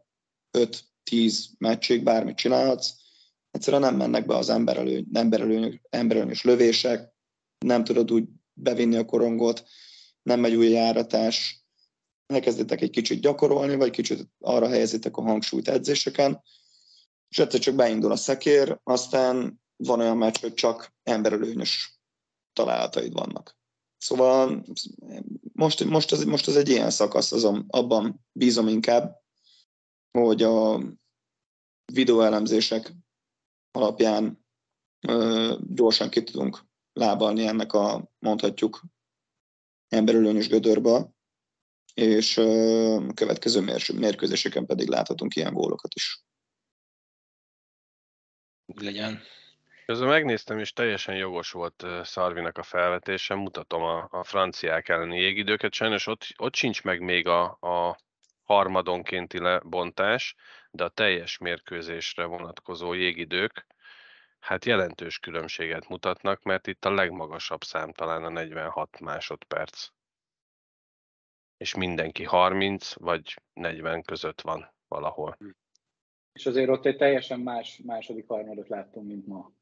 5-10 0.57 1.45
meccsig 1.57 2.03
bármit 2.03 2.37
csinálhatsz, 2.37 2.93
egyszerűen 3.51 3.81
nem 3.81 3.95
mennek 3.95 4.25
be 4.25 4.35
az 4.35 4.49
emberelő, 4.49 5.05
emberelő, 5.13 5.81
emberelőnyös 5.89 6.43
lövések, 6.43 7.13
nem 7.65 7.83
tudod 7.83 8.11
úgy 8.11 8.27
bevinni 8.53 8.95
a 8.95 9.05
korongot, 9.05 9.63
nem 10.21 10.39
megy 10.39 10.55
új 10.55 10.69
járatás, 10.69 11.63
elkezditek 12.25 12.81
egy 12.81 12.89
kicsit 12.89 13.21
gyakorolni, 13.21 13.75
vagy 13.75 13.89
kicsit 13.89 14.29
arra 14.39 14.67
helyezitek 14.67 15.17
a 15.17 15.21
hangsúlyt 15.21 15.67
edzéseken, 15.67 16.41
és 17.29 17.39
egyszer 17.39 17.59
csak 17.59 17.75
beindul 17.75 18.11
a 18.11 18.15
szekér, 18.15 18.79
aztán 18.83 19.61
van 19.83 19.99
olyan 19.99 20.17
meccs, 20.17 20.39
hogy 20.39 20.53
csak 20.53 20.93
emberelőnyös 21.03 21.99
találataid 22.53 23.13
vannak. 23.13 23.57
Szóval 23.97 24.65
most, 25.53 25.83
most, 25.83 26.11
az, 26.11 26.23
most 26.23 26.47
az 26.47 26.55
egy 26.55 26.69
ilyen 26.69 26.89
szakasz, 26.89 27.31
azon, 27.31 27.65
abban 27.67 28.25
bízom 28.31 28.67
inkább, 28.67 29.21
hogy 30.11 30.43
a 30.43 30.81
videóelemzések 31.93 32.93
alapján 33.71 34.45
ö, 35.07 35.55
gyorsan 35.67 36.09
ki 36.09 36.23
tudunk 36.23 36.65
lábalni 36.93 37.47
ennek 37.47 37.73
a, 37.73 38.11
mondhatjuk, 38.19 38.81
emberölőnyös 39.87 40.47
gödörbe, 40.47 41.13
és 41.93 42.37
ö, 42.37 43.07
a 43.07 43.13
következő 43.13 43.61
mérkőzéseken 43.93 44.65
pedig 44.65 44.87
láthatunk 44.87 45.35
ilyen 45.35 45.53
gólokat 45.53 45.93
is. 45.93 46.23
Legyen. 48.75 49.21
Közben 49.89 50.07
megnéztem, 50.07 50.59
és 50.59 50.73
teljesen 50.73 51.15
jogos 51.15 51.51
volt 51.51 51.85
Szarvinak 52.03 52.57
a 52.57 52.63
felvetése, 52.63 53.35
mutatom 53.35 53.81
a, 53.83 54.07
a 54.11 54.23
franciák 54.23 54.89
elleni 54.89 55.19
jégidőket, 55.19 55.73
sajnos 55.73 56.07
ott, 56.07 56.25
ott 56.37 56.55
sincs 56.55 56.83
meg 56.83 57.01
még 57.01 57.27
a, 57.27 57.57
a 57.59 57.97
harmadonkénti 58.43 59.39
lebontás, 59.39 60.35
de 60.71 60.83
a 60.83 60.89
teljes 60.89 61.37
mérkőzésre 61.37 62.25
vonatkozó 62.25 62.93
jégidők 62.93 63.65
hát 64.39 64.65
jelentős 64.65 65.19
különbséget 65.19 65.87
mutatnak, 65.87 66.43
mert 66.43 66.67
itt 66.67 66.85
a 66.85 66.93
legmagasabb 66.93 67.63
szám 67.63 67.91
talán 67.91 68.23
a 68.23 68.29
46 68.29 68.99
másodperc. 68.99 69.87
És 71.57 71.75
mindenki 71.75 72.23
30 72.23 72.93
vagy 72.93 73.41
40 73.53 74.01
között 74.01 74.41
van 74.41 74.73
valahol. 74.87 75.37
És 76.33 76.45
azért 76.45 76.69
ott 76.69 76.85
egy 76.85 76.97
teljesen 76.97 77.39
más 77.39 77.81
második 77.85 78.27
harmadot 78.27 78.67
láttunk, 78.67 79.07
mint 79.07 79.27
ma. 79.27 79.57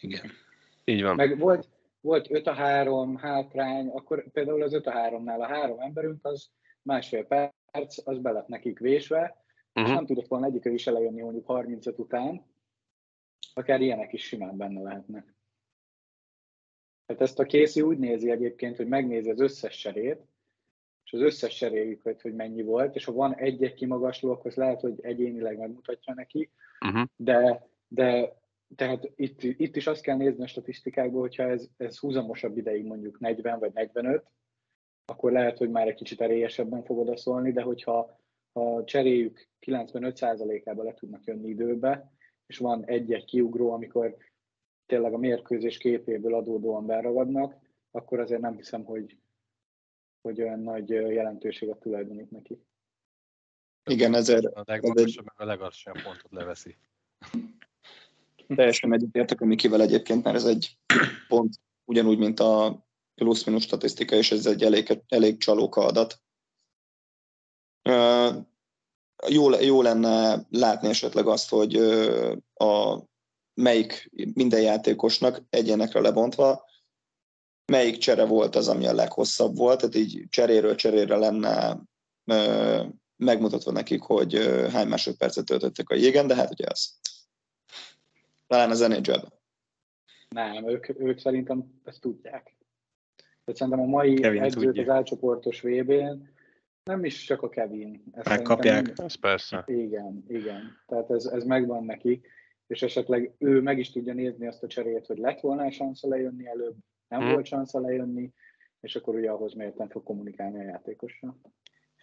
Igen. 0.00 0.30
Így 0.84 1.02
van. 1.02 1.14
Meg 1.14 1.38
volt, 1.38 1.68
volt 2.00 2.30
5 2.30 2.46
a 2.46 2.52
3 2.52 3.16
hátrány, 3.16 3.88
akkor 3.88 4.30
például 4.30 4.62
az 4.62 4.72
5 4.72 4.86
a 4.86 4.92
3-nál 4.92 5.38
a 5.38 5.46
három 5.46 5.80
emberünk 5.80 6.24
az 6.24 6.50
másfél 6.82 7.24
perc, 7.24 8.06
az 8.06 8.18
be 8.18 8.30
lett 8.30 8.48
nekik 8.48 8.78
vésve, 8.78 9.20
uh-huh. 9.20 9.72
és 9.74 9.82
mhm. 9.82 9.92
nem 9.92 10.06
tudott 10.06 10.28
volna 10.28 10.46
egyikő 10.46 10.72
is 10.72 10.86
elejönni 10.86 11.22
mondjuk 11.22 11.46
35 11.46 11.98
után, 11.98 12.46
akár 13.54 13.80
ilyenek 13.80 14.12
is 14.12 14.24
simán 14.24 14.56
benne 14.56 14.80
lehetnek. 14.80 15.34
Tehát 17.06 17.22
ezt 17.22 17.38
a 17.38 17.44
Casey 17.44 17.82
úgy 17.82 17.98
nézi 17.98 18.30
egyébként, 18.30 18.76
hogy 18.76 18.86
megnézi 18.86 19.30
az 19.30 19.40
összes 19.40 19.78
serét, 19.78 20.20
és 21.04 21.12
az 21.12 21.20
összes 21.20 21.56
seréjüket, 21.56 22.20
hogy 22.20 22.34
mennyi 22.34 22.62
volt, 22.62 22.94
és 22.94 23.04
ha 23.04 23.12
van 23.12 23.34
egy-egy 23.34 23.74
kimagasló, 23.74 24.30
akkor 24.30 24.46
az 24.46 24.56
lehet, 24.56 24.80
hogy 24.80 24.98
egyénileg 25.00 25.58
megmutatja 25.58 26.14
neki, 26.14 26.50
uh-huh. 26.80 27.08
de, 27.16 27.68
de 27.88 28.39
tehát 28.76 29.10
itt, 29.16 29.42
itt 29.42 29.76
is 29.76 29.86
azt 29.86 30.02
kell 30.02 30.16
nézni 30.16 30.42
a 30.42 30.46
statisztikákból, 30.46 31.20
hogyha 31.20 31.42
ez, 31.42 31.68
ez 31.76 31.98
húzamosabb 31.98 32.56
ideig 32.56 32.84
mondjuk 32.84 33.18
40 33.18 33.58
vagy 33.58 33.72
45, 33.72 34.24
akkor 35.04 35.32
lehet, 35.32 35.58
hogy 35.58 35.70
már 35.70 35.88
egy 35.88 35.94
kicsit 35.94 36.20
erélyesebben 36.20 36.84
fog 36.84 36.98
odaszólni, 36.98 37.52
de 37.52 37.62
hogyha 37.62 38.18
ha 38.52 38.84
cseréjük 38.84 39.48
95%-ába 39.66 40.82
le 40.82 40.94
tudnak 40.94 41.24
jönni 41.24 41.48
időbe, 41.48 42.12
és 42.46 42.58
van 42.58 42.84
egy-egy 42.84 43.24
kiugró, 43.24 43.72
amikor 43.72 44.16
tényleg 44.86 45.12
a 45.12 45.18
mérkőzés 45.18 45.78
képéből 45.78 46.34
adódóan 46.34 46.86
beragadnak, 46.86 47.54
akkor 47.90 48.20
azért 48.20 48.40
nem 48.40 48.56
hiszem, 48.56 48.84
hogy, 48.84 49.18
hogy 50.20 50.40
olyan 50.40 50.60
nagy 50.60 50.88
jelentőséget 50.88 51.78
tulajdonít 51.78 52.30
neki. 52.30 52.62
Igen, 53.84 54.14
ezért... 54.14 54.44
A 54.44 54.62
legmagasabb, 54.66 55.24
meg 55.24 55.34
a 55.36 55.44
legalacsonyabb 55.44 56.02
pontot 56.02 56.32
leveszi. 56.32 56.76
Teljesen 58.54 58.92
egyetértek 58.92 59.40
a 59.40 59.44
Mikivel 59.44 59.82
egyébként, 59.82 60.24
mert 60.24 60.36
ez 60.36 60.44
egy 60.44 60.78
pont 61.28 61.54
ugyanúgy, 61.84 62.18
mint 62.18 62.40
a 62.40 62.84
plusz-minus 63.14 63.62
statisztika, 63.62 64.16
és 64.16 64.32
ez 64.32 64.46
egy 64.46 64.62
elég, 64.62 65.02
elég 65.08 65.38
csalóka 65.38 65.80
adat. 65.80 66.22
Jó, 69.28 69.50
jó 69.60 69.82
lenne 69.82 70.46
látni 70.50 70.88
esetleg 70.88 71.26
azt, 71.26 71.48
hogy 71.48 71.76
a 72.54 73.02
melyik 73.54 74.10
minden 74.34 74.60
játékosnak 74.60 75.42
egyenekre 75.50 76.00
lebontva, 76.00 76.68
melyik 77.72 77.98
csere 77.98 78.24
volt 78.24 78.56
az, 78.56 78.68
ami 78.68 78.86
a 78.86 78.94
leghosszabb 78.94 79.56
volt, 79.56 79.78
tehát 79.78 79.94
így 79.94 80.26
cseréről 80.28 80.74
cserére 80.74 81.16
lenne 81.16 81.80
megmutatva 83.16 83.72
nekik, 83.72 84.02
hogy 84.02 84.34
hány 84.72 84.88
másodpercet 84.88 85.44
töltöttek 85.44 85.88
a 85.88 85.94
jégen, 85.94 86.26
de 86.26 86.34
hát 86.34 86.50
ugye 86.50 86.66
az 86.68 86.98
talán 88.50 88.70
az 88.70 88.80
nhl 88.80 89.26
Nem, 90.28 90.68
ők, 90.68 91.00
ők 91.00 91.18
szerintem 91.18 91.80
ezt 91.84 92.00
tudják. 92.00 92.56
Tehát 93.44 93.60
szerintem 93.60 93.80
a 93.80 93.86
mai 93.86 94.14
Kevin 94.14 94.42
edzők 94.42 94.64
tudja. 94.64 94.82
az 94.82 94.88
átcsoportos 94.88 95.60
VB-n 95.60 96.28
nem 96.82 97.04
is 97.04 97.24
csak 97.24 97.42
a 97.42 97.48
Kevin. 97.48 98.02
Ezt 98.12 98.28
Megkapják. 98.28 98.92
Ez 98.96 99.14
persze. 99.14 99.64
Igen, 99.66 100.24
igen. 100.28 100.76
Tehát 100.86 101.10
ez, 101.10 101.24
ez 101.24 101.44
megvan 101.44 101.84
neki, 101.84 102.20
és 102.66 102.82
esetleg 102.82 103.34
ő 103.38 103.60
meg 103.60 103.78
is 103.78 103.90
tudja 103.90 104.14
nézni 104.14 104.46
azt 104.46 104.62
a 104.62 104.66
cserét, 104.66 105.06
hogy 105.06 105.18
lett 105.18 105.40
volna 105.40 105.72
szansz 105.72 106.02
lejönni 106.02 106.46
előbb, 106.46 106.74
nem 107.08 107.20
hmm. 107.20 107.32
volt 107.32 107.46
szansz 107.46 107.72
lejönni, 107.72 108.32
és 108.80 108.96
akkor 108.96 109.14
ugye 109.14 109.30
ahhoz 109.30 109.54
mérten 109.54 109.88
fog 109.88 110.02
kommunikálni 110.02 110.58
a 110.58 110.68
játékosra. 110.68 111.36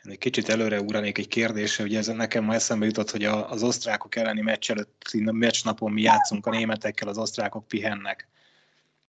Egy 0.10 0.18
kicsit 0.18 0.50
előre 0.50 0.82
ugranék 0.82 1.18
egy 1.18 1.28
kérdésre, 1.28 1.84
ugye 1.84 1.98
ez 1.98 2.08
nekem 2.08 2.44
ma 2.44 2.54
eszembe 2.54 2.86
jutott, 2.86 3.12
hogy 3.12 3.24
az 3.24 3.64
osztrákok 3.64 4.16
elleni 4.16 4.42
meccs 4.42 4.72
előtt, 4.72 5.10
a 5.26 5.32
meccsnapon 5.32 5.92
mi 5.92 6.02
játszunk 6.02 6.46
a 6.46 6.50
németekkel, 6.50 7.08
az 7.08 7.18
osztrákok 7.18 7.68
pihennek. 7.68 8.28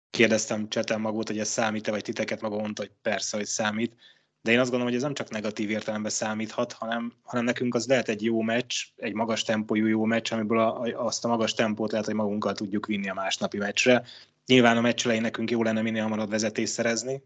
Kérdeztem 0.09 0.69
Csetel 0.69 0.97
magot, 0.97 1.27
hogy 1.27 1.39
ez 1.39 1.47
számít-e, 1.47 1.91
vagy 1.91 2.01
titeket 2.01 2.41
maga 2.41 2.57
mondta, 2.57 2.81
hogy 2.81 2.91
persze, 3.01 3.37
hogy 3.37 3.45
számít. 3.45 3.95
De 4.41 4.51
én 4.51 4.59
azt 4.59 4.69
gondolom, 4.69 4.87
hogy 4.87 4.95
ez 4.95 5.03
nem 5.03 5.13
csak 5.13 5.29
negatív 5.29 5.69
értelemben 5.69 6.11
számíthat, 6.11 6.73
hanem, 6.73 7.13
hanem 7.23 7.43
nekünk 7.43 7.75
az 7.75 7.87
lehet 7.87 8.09
egy 8.09 8.23
jó 8.23 8.41
meccs, 8.41 8.75
egy 8.95 9.13
magas 9.13 9.43
tempójú 9.43 9.85
jó 9.85 10.05
meccs, 10.05 10.33
amiből 10.33 10.59
a, 10.59 11.05
azt 11.05 11.25
a 11.25 11.27
magas 11.27 11.53
tempót 11.53 11.91
lehet, 11.91 12.05
hogy 12.05 12.15
magunkkal 12.15 12.53
tudjuk 12.53 12.85
vinni 12.85 13.09
a 13.09 13.13
másnapi 13.13 13.57
meccsre. 13.57 14.03
Nyilván 14.45 14.77
a 14.77 14.81
meccs 14.81 15.03
elején 15.03 15.21
nekünk 15.21 15.51
jó 15.51 15.63
lenne 15.63 15.81
minél 15.81 16.01
hamarabb 16.01 16.29
vezetést 16.29 16.73
szerezni, 16.73 17.23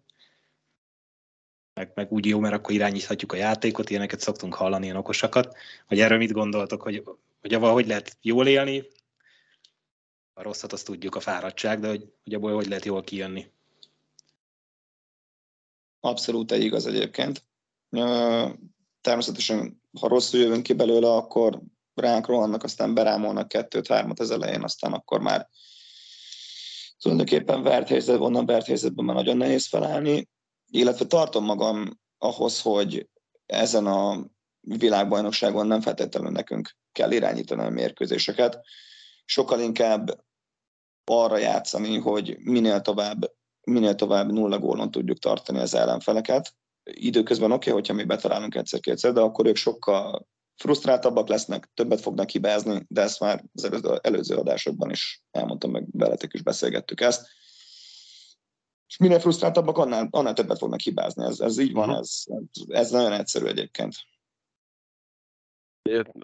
meg, 1.77 1.91
meg 1.95 2.11
úgy 2.11 2.25
jó, 2.25 2.39
mert 2.39 2.53
akkor 2.53 2.73
irányíthatjuk 2.73 3.31
a 3.31 3.35
játékot, 3.35 3.89
ilyeneket 3.89 4.19
szoktunk 4.19 4.53
hallani, 4.53 4.85
ilyen 4.85 4.97
okosakat. 4.97 5.57
Hogy 5.87 5.99
erről 5.99 6.17
mit 6.17 6.31
gondoltok, 6.31 6.81
hogy, 6.81 7.03
hogy 7.41 7.53
avval 7.53 7.73
hogy 7.73 7.87
lehet 7.87 8.17
jól 8.21 8.47
élni, 8.47 8.87
a 10.33 10.41
rosszat 10.41 10.73
azt 10.73 10.85
tudjuk, 10.85 11.15
a 11.15 11.19
fáradtság, 11.19 11.79
de 11.79 11.87
hogy, 11.87 12.13
hogy 12.23 12.33
abból 12.33 12.53
hogy 12.53 12.67
lehet 12.67 12.85
jól 12.85 13.03
kijönni. 13.03 13.51
Abszolút 15.99 16.51
egy 16.51 16.63
igaz 16.63 16.85
egyébként. 16.85 17.43
Természetesen, 19.01 19.81
ha 19.99 20.07
rosszul 20.07 20.39
jövünk 20.39 20.63
ki 20.63 20.73
belőle, 20.73 21.13
akkor 21.13 21.61
ránk 21.93 22.27
rohannak, 22.27 22.63
aztán 22.63 22.93
berámolnak 22.93 23.47
kettőt, 23.47 23.87
hármat 23.87 24.19
az 24.19 24.31
elején, 24.31 24.63
aztán 24.63 24.93
akkor 24.93 25.21
már 25.21 25.49
tulajdonképpen 26.99 27.63
vert 27.63 27.87
helyzet, 27.87 28.19
onnan 28.19 28.45
vert 28.45 28.65
helyzetben 28.65 29.05
már 29.05 29.15
nagyon 29.15 29.37
nehéz 29.37 29.67
felállni 29.67 30.27
illetve 30.69 31.05
tartom 31.05 31.43
magam 31.43 31.99
ahhoz, 32.17 32.61
hogy 32.61 33.09
ezen 33.45 33.85
a 33.85 34.25
világbajnokságon 34.59 35.67
nem 35.67 35.81
feltétlenül 35.81 36.31
nekünk 36.31 36.75
kell 36.91 37.11
irányítani 37.11 37.61
a 37.61 37.69
mérkőzéseket. 37.69 38.61
Sokkal 39.25 39.59
inkább 39.59 40.25
arra 41.03 41.37
játszani, 41.37 41.97
hogy 41.97 42.37
minél 42.39 42.81
tovább, 42.81 43.31
minél 43.61 43.95
tovább 43.95 44.31
nulla 44.31 44.59
gólon 44.59 44.91
tudjuk 44.91 45.19
tartani 45.19 45.59
az 45.59 45.73
ellenfeleket. 45.73 46.53
Időközben 46.83 47.51
oké, 47.51 47.69
okay, 47.69 47.81
hogyha 47.81 47.93
mi 47.93 48.03
betalálunk 48.03 48.55
egyszer-kétszer, 48.55 49.13
de 49.13 49.19
akkor 49.19 49.45
ők 49.45 49.55
sokkal 49.55 50.27
frusztráltabbak 50.55 51.27
lesznek, 51.27 51.69
többet 51.73 52.01
fognak 52.01 52.29
hibázni, 52.29 52.85
de 52.87 53.01
ezt 53.01 53.19
már 53.19 53.43
az 53.53 53.69
előző, 54.01 54.35
adásokban 54.35 54.89
is 54.89 55.23
elmondtam, 55.31 55.71
meg 55.71 55.85
veletek 55.91 56.33
is 56.33 56.41
beszélgettük 56.41 57.01
ezt 57.01 57.27
és 58.87 58.97
minél 58.97 59.19
frusztráltabbak, 59.19 59.77
annál, 59.77 60.07
annál 60.11 60.33
többet 60.33 60.57
fognak 60.57 60.79
hibázni. 60.79 61.25
Ez, 61.25 61.39
ez 61.39 61.57
így 61.57 61.73
van, 61.73 61.95
ez, 61.95 62.23
ez 62.67 62.89
nagyon 62.91 63.11
egyszerű 63.11 63.45
egyébként. 63.45 63.95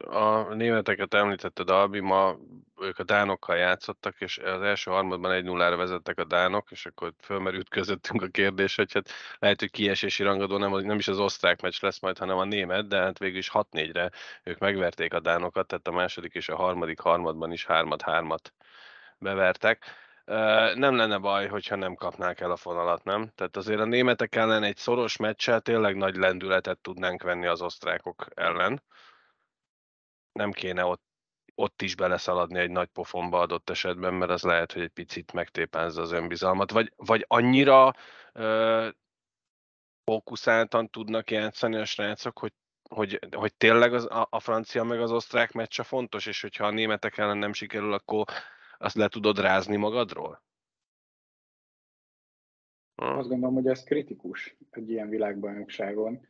A 0.06 0.54
németeket 0.54 1.14
említetted, 1.14 1.70
Albi, 1.70 2.00
ma 2.00 2.38
ők 2.82 3.00
a 3.00 3.04
dánokkal 3.04 3.58
játszottak, 3.58 4.22
és 4.22 4.38
az 4.38 4.62
első 4.62 4.92
harmadban 4.92 5.44
1-0-ra 5.44 5.78
vezettek 5.78 6.20
a 6.20 6.26
dánok, 6.26 6.72
és 6.72 6.86
akkor 6.86 7.14
fölmerült 7.20 7.70
közöttünk 7.70 8.22
a 8.22 8.28
kérdés, 8.28 8.76
hogy 8.76 8.94
hát 8.94 9.10
lehet, 9.40 9.60
hogy 9.60 9.72
kiesési 9.72 10.24
rangadó 10.24 10.58
nem, 10.58 10.72
nem 10.72 10.98
is 10.98 11.08
az 11.08 11.20
osztrák 11.20 11.62
meccs 11.62 11.82
lesz 11.82 12.00
majd, 12.00 12.18
hanem 12.18 12.38
a 12.38 12.46
német, 12.46 12.88
de 12.88 12.98
hát 12.98 13.20
végül 13.20 13.38
is 13.38 13.52
6-4-re 13.54 14.12
ők 14.44 14.58
megverték 14.58 15.14
a 15.14 15.20
dánokat, 15.20 15.68
tehát 15.68 15.88
a 15.88 15.92
második 15.92 16.34
és 16.34 16.50
a 16.50 16.56
harmadik 16.56 17.00
harmadban 17.00 17.52
is 17.52 17.66
3-3-at 17.70 18.46
bevertek. 19.18 19.86
Nem 20.76 20.96
lenne 20.96 21.18
baj, 21.18 21.48
hogyha 21.48 21.76
nem 21.76 21.96
kapnák 21.96 22.40
el 22.40 22.52
a 22.52 22.56
fonalat, 22.56 23.04
nem? 23.04 23.32
Tehát 23.36 23.58
azért 23.58 23.80
a 23.80 23.86
németek 23.86 24.36
ellen 24.36 24.64
egy 24.64 24.78
szoros 24.78 25.18
meccsel 25.18 25.62
tényleg 25.62 25.96
nagy 25.96 26.16
lendületet 26.16 26.80
tudnánk 26.80 27.22
venni 27.24 27.46
az 27.48 27.62
osztrákok 27.62 28.26
ellen. 28.34 28.84
Nem 30.32 30.52
kéne 30.52 30.86
ott 30.86 31.04
ott 31.56 31.82
is 31.82 31.96
beleszaladni 31.96 32.60
egy 32.60 32.70
nagy 32.70 32.88
pofonba 32.88 33.40
adott 33.40 33.70
esetben, 33.70 34.14
mert 34.14 34.32
az 34.32 34.44
lehet, 34.44 34.72
hogy 34.72 34.82
egy 34.82 34.90
picit 34.90 35.34
megtépázza 35.34 36.02
az 36.02 36.12
önbizalmat, 36.12 36.72
vagy, 36.72 36.94
vagy 36.96 37.26
annyira 37.28 37.94
ö, 38.34 38.90
fókuszáltan 40.04 40.90
tudnak 40.90 41.32
játszani 41.32 41.78
a 41.78 41.86
srácok, 41.86 42.40
hogy, 42.40 42.54
hogy, 42.90 43.20
hogy 43.36 43.56
tényleg 43.56 43.94
az, 43.94 44.06
a, 44.06 44.28
a 44.30 44.40
francia 44.40 44.84
meg 44.84 45.02
az 45.02 45.12
osztrák 45.12 45.52
meccs 45.52 45.80
a 45.80 45.84
fontos, 45.84 46.26
és 46.26 46.42
hogyha 46.42 46.66
a 46.66 46.72
németek 46.72 47.18
ellen 47.18 47.38
nem 47.38 47.54
sikerül, 47.54 47.94
akkor 47.94 48.26
azt 48.84 48.96
le 48.96 49.08
tudod 49.08 49.40
rázni 49.40 49.76
magadról? 49.76 50.42
Azt 52.96 53.30
gondolom, 53.30 53.56
hogy 53.56 53.68
ez 53.68 53.84
kritikus 53.84 54.58
egy 54.70 54.90
ilyen 54.90 55.10
világbajnokságon, 55.10 56.28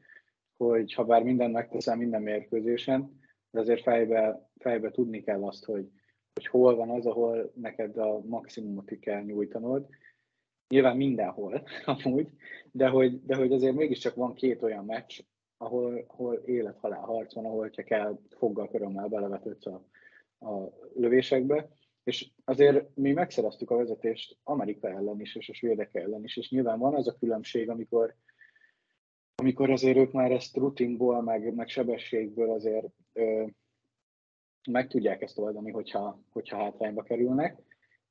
hogy 0.58 0.94
ha 0.94 1.04
bár 1.04 1.24
mindent 1.24 1.54
megteszel 1.54 1.96
minden 1.96 2.22
mérkőzésen, 2.22 3.20
de 3.52 3.60
azért 3.60 3.82
fejbe, 3.82 4.50
fejbe 4.58 4.92
tudni 4.92 5.22
kell 5.24 5.44
azt, 5.44 5.66
hogy, 5.66 5.90
hogy 6.34 6.48
hol 6.48 6.76
van 6.76 6.90
az, 6.90 7.06
ahol 7.06 7.52
neked 7.56 7.98
a 7.98 8.20
maximumot 8.26 9.00
kell 9.00 9.22
nyújtanod. 9.22 9.88
Nyilván 10.68 10.98
mindenhol, 10.98 11.64
amúgy, 12.04 12.28
de 12.72 12.88
hogy, 12.88 13.26
de 13.26 13.36
hogy 13.36 13.52
azért 13.52 13.76
mégiscsak 13.76 14.16
van 14.16 14.34
két 14.34 14.62
olyan 14.62 14.86
meccs, 14.86 15.20
ahol, 15.58 16.06
ahol 16.08 16.36
élet-halál 16.36 17.02
harc 17.02 17.34
van, 17.34 17.46
ahol 17.46 17.72
ha 17.76 17.84
kell 17.84 18.20
foggal 18.38 18.70
körömmel 18.70 19.08
belevetődsz 19.08 19.66
a, 19.66 19.86
a 20.40 20.70
lövésekbe. 20.96 21.70
És 22.04 22.30
azért 22.46 22.96
mi 22.96 23.12
megszereztük 23.12 23.72
a 23.72 23.76
vezetést 23.76 24.38
Amerika 24.44 24.90
ellen 24.90 25.22
is, 25.22 25.36
és 25.36 25.50
a 25.50 25.54
svédek 25.54 25.96
ellen 25.96 26.24
is, 26.24 26.38
és 26.38 26.50
nyilván 26.50 26.80
van 26.80 26.96
az 26.96 27.08
a 27.08 27.18
különbség, 27.20 27.70
amikor, 27.70 28.16
amikor 29.36 29.70
azért 29.70 29.98
ők 29.98 30.12
már 30.12 30.32
ezt 30.32 30.58
rutinból, 30.58 31.22
meg, 31.22 31.54
meg 31.54 31.68
sebességből 31.68 32.52
azért 32.52 32.88
ö, 33.14 33.46
meg 34.70 34.88
tudják 34.88 35.22
ezt 35.22 35.38
oldani, 35.38 35.72
hogyha, 35.72 36.20
hogyha 36.30 36.58
hátrányba 36.58 37.04
kerülnek. 37.04 37.62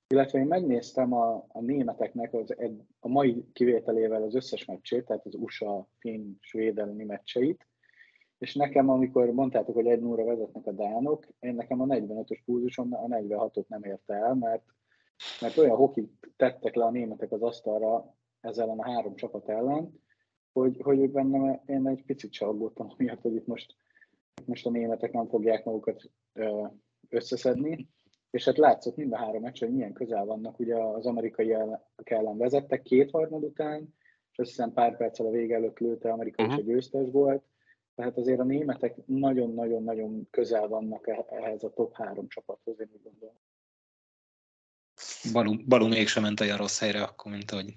Illetve 0.08 0.38
én 0.38 0.46
megnéztem 0.46 1.12
a, 1.12 1.46
a 1.48 1.60
németeknek 1.60 2.34
az, 2.34 2.56
a 3.00 3.08
mai 3.08 3.44
kivételével 3.52 4.22
az 4.22 4.34
összes 4.34 4.64
meccsét, 4.64 5.04
tehát 5.04 5.26
az 5.26 5.34
USA, 5.34 5.88
finn, 5.98 6.36
svéd 6.40 6.78
elleni 6.78 7.04
meccseit, 7.04 7.66
és 8.42 8.54
nekem, 8.54 8.88
amikor 8.88 9.30
mondtátok, 9.32 9.74
hogy 9.74 9.86
egy 9.86 10.00
nóra 10.00 10.24
vezetnek 10.24 10.66
a 10.66 10.72
dánok, 10.72 11.26
én 11.40 11.54
nekem 11.54 11.80
a 11.80 11.86
45-ös 11.86 12.38
púzusom 12.44 12.94
a 12.94 13.06
46-ot 13.06 13.66
nem 13.66 13.84
érte 13.84 14.14
el, 14.14 14.34
mert, 14.34 14.62
mert 15.40 15.56
olyan 15.56 15.76
hokit 15.76 16.10
tettek 16.36 16.74
le 16.74 16.84
a 16.84 16.90
németek 16.90 17.32
az 17.32 17.42
asztalra 17.42 18.14
ezzel 18.40 18.68
a 18.68 18.84
három 18.84 19.14
csapat 19.14 19.48
ellen, 19.48 20.00
hogy, 20.52 20.80
hogy 20.82 21.10
bennem 21.10 21.60
én 21.66 21.86
egy 21.86 22.04
picit 22.04 22.32
se 22.32 22.46
aggódtam 22.46 22.92
miatt, 22.96 23.20
hogy 23.20 23.34
itt 23.34 23.46
most, 23.46 23.74
most 24.44 24.66
a 24.66 24.70
németek 24.70 25.12
nem 25.12 25.28
fogják 25.28 25.64
magukat 25.64 26.10
összeszedni. 27.08 27.88
És 28.30 28.44
hát 28.44 28.58
látszott 28.58 28.96
mind 28.96 29.12
a 29.12 29.16
három 29.16 29.42
meccs, 29.42 29.58
hogy 29.58 29.72
milyen 29.72 29.92
közel 29.92 30.24
vannak. 30.24 30.58
Ugye 30.58 30.76
az 30.76 31.06
amerikai 31.06 31.56
ellen 32.04 32.36
vezettek 32.36 32.82
két 32.82 33.10
harmad 33.10 33.42
után, 33.42 33.94
és 34.30 34.38
azt 34.38 34.48
hiszem 34.48 34.72
pár 34.72 34.96
perccel 34.96 35.26
a 35.26 35.30
vége 35.30 35.54
előtt 35.54 35.78
lőtte 35.78 36.12
amerikai 36.12 36.46
uh-huh. 36.46 36.64
győztes 36.64 37.10
volt. 37.10 37.50
Tehát 37.94 38.16
azért 38.16 38.40
a 38.40 38.44
németek 38.44 39.06
nagyon-nagyon-nagyon 39.06 40.28
közel 40.30 40.68
vannak 40.68 41.08
e-, 41.08 41.26
ehhez 41.30 41.62
a 41.62 41.72
top 41.72 41.96
három 41.96 42.28
csapathoz, 42.28 42.80
én 42.80 42.88
úgy 42.92 43.02
gondolom. 43.02 43.34
Balú, 45.32 45.66
Balú 45.66 45.86
mégsem 45.86 46.22
ment 46.22 46.40
olyan 46.40 46.56
rossz 46.56 46.78
helyre 46.78 47.02
akkor, 47.02 47.32
mint 47.32 47.50
ahogy 47.50 47.74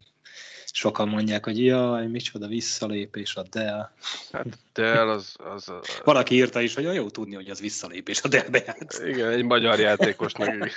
sokan 0.66 1.08
mondják, 1.08 1.44
hogy 1.46 1.66
jaj, 1.66 2.08
micsoda 2.08 2.48
visszalépés 2.48 3.36
a 3.36 3.44
Dell. 3.44 3.90
Hát 4.32 4.48
Dell 4.74 5.10
az, 5.10 5.36
az... 5.38 5.72
Valaki 6.04 6.36
írta 6.36 6.62
is, 6.62 6.76
hogy 6.76 6.84
jó 6.84 7.10
tudni, 7.10 7.36
hogy 7.36 7.50
az 7.50 7.60
visszalépés 7.60 8.22
a 8.22 8.28
Dell 8.28 8.50
bejátsz. 8.50 9.00
Igen, 9.00 9.32
egy 9.32 9.44
magyar 9.44 9.80
játékosnak. 9.80 10.70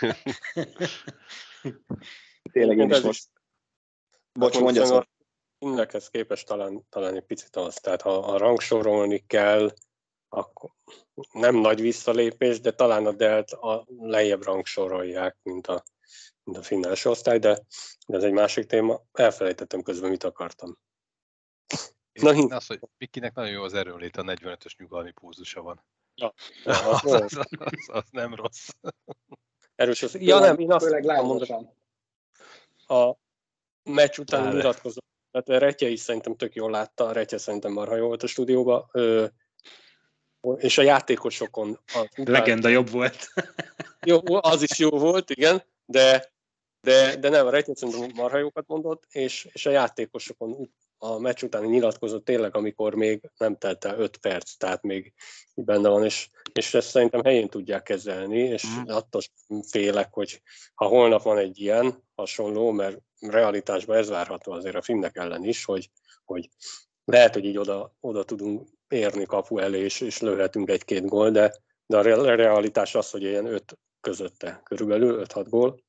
Tényleg 2.53 2.79
én 2.79 2.91
is 2.91 3.01
most... 3.01 3.29
Bocs, 4.33 4.59
mondja 4.59 4.85
szó. 4.85 5.01
Innekhez 5.59 6.09
képest 6.11 6.47
talán, 6.47 6.87
talán 6.89 7.15
egy 7.15 7.25
picit 7.25 7.57
az, 7.57 7.75
tehát 7.75 8.03
ha 8.03 8.19
a 8.19 8.39
rangsorolni 8.39 9.27
kell, 9.27 9.75
akkor 10.29 10.71
nem 11.33 11.57
nagy 11.57 11.81
visszalépés, 11.81 12.61
de 12.61 12.73
talán 12.73 13.07
a 13.07 13.13
Delt 13.13 13.51
a 13.51 13.87
lejjebb 13.99 14.43
rangsorolják, 14.43 15.37
mint 15.43 15.67
a, 15.67 15.83
mint 16.43 16.59
a 16.59 16.63
finn 16.63 16.87
első 16.87 17.11
osztály, 17.11 17.39
de, 17.39 17.65
de 18.07 18.17
ez 18.17 18.23
egy 18.23 18.33
másik 18.33 18.67
téma. 18.67 19.01
Elfelejtettem 19.13 19.83
közben, 19.83 20.11
mit 20.11 20.25
akartam. 20.25 20.79
Na, 22.13 22.33
Na 22.33 22.57
az, 22.57 22.67
hogy 22.67 22.81
Mikinek 22.99 23.35
nagyon 23.35 23.53
jó 23.53 23.63
az 23.63 23.75
erőlét, 23.75 24.17
a 24.17 24.23
45-ös 24.23 24.77
nyugalmi 24.77 25.11
púzusa 25.11 25.63
van. 25.63 25.85
Ja, 26.15 26.35
az, 26.65 27.05
az, 27.05 27.05
az, 27.05 27.49
az, 27.59 27.73
az, 27.87 28.05
nem 28.11 28.35
rossz. 28.35 28.69
Erős 29.75 30.03
az. 30.03 30.15
Ja 30.15 30.39
nem, 30.39 30.59
én 30.59 30.73
azt 30.73 31.01
mondom, 31.01 31.77
a 32.87 33.15
meccs 33.83 34.19
után 34.19 34.55
nyilatkozott, 34.55 35.08
tehát 35.43 35.63
Retje 35.63 35.89
is 35.89 36.01
szerintem 36.01 36.37
tök 36.37 36.55
jól 36.55 36.71
látta, 36.71 37.13
Retje 37.13 37.39
szerintem 37.39 37.73
marha 37.73 37.97
jó 37.97 38.07
volt 38.07 38.23
a 38.23 38.27
stúdióban, 38.27 38.91
és 40.57 40.79
a 40.79 40.83
játékosokon... 40.83 41.81
A 41.87 42.09
Legenda 42.15 42.69
jobb 42.69 42.91
volt. 42.91 43.33
jó, 44.07 44.19
az 44.27 44.63
is 44.63 44.79
jó 44.79 44.91
volt, 44.91 45.31
igen, 45.31 45.63
de, 45.85 46.33
de, 46.81 47.17
de 47.17 47.29
nem, 47.29 47.47
a 47.47 47.51
Rejtjét 47.51 47.77
szerintem 47.77 48.11
marha 48.15 48.39
jókat 48.39 48.67
mondott, 48.67 49.05
és, 49.11 49.49
és 49.53 49.67
a 49.67 49.71
játékosokon 49.71 50.71
a 50.99 51.19
meccs 51.19 51.43
után 51.43 51.65
nyilatkozott 51.65 52.25
tényleg, 52.25 52.57
amikor 52.57 52.95
még 52.95 53.31
nem 53.37 53.57
telt 53.57 53.85
el 53.85 53.99
5 53.99 54.17
perc, 54.17 54.57
tehát 54.57 54.83
még 54.83 55.13
benne 55.55 55.89
van, 55.89 56.05
és, 56.05 56.29
és 56.53 56.75
ezt 56.75 56.89
szerintem 56.89 57.25
helyén 57.25 57.49
tudják 57.49 57.83
kezelni, 57.83 58.39
és 58.39 58.67
mm. 58.67 58.83
attól 58.87 59.23
félek, 59.69 60.13
hogy 60.13 60.43
ha 60.75 60.87
holnap 60.87 61.23
van 61.23 61.39
egy 61.39 61.61
ilyen 61.61 62.05
hasonló, 62.15 62.71
mert 62.71 62.99
realitásban 63.21 63.97
ez 63.97 64.09
várható 64.09 64.53
azért 64.53 64.75
a 64.75 64.83
finnek 64.83 65.17
ellen 65.17 65.45
is, 65.45 65.65
hogy, 65.65 65.91
hogy 66.25 66.49
lehet, 67.05 67.35
hogy 67.35 67.45
így 67.45 67.59
oda, 67.59 67.97
oda 68.01 68.25
tudunk 68.25 68.69
érni 68.89 69.25
kapu 69.25 69.59
elé, 69.59 69.79
és, 69.81 70.01
és 70.01 70.21
lőhetünk 70.21 70.71
egy-két 70.71 71.07
gól, 71.07 71.31
de, 71.31 71.55
de 71.87 71.97
a 71.97 72.35
realitás 72.35 72.95
az, 72.95 73.11
hogy 73.11 73.23
ilyen 73.23 73.47
öt 73.47 73.79
közötte 74.01 74.61
körülbelül 74.65 75.25
5-6 75.27 75.47
gól, 75.49 75.83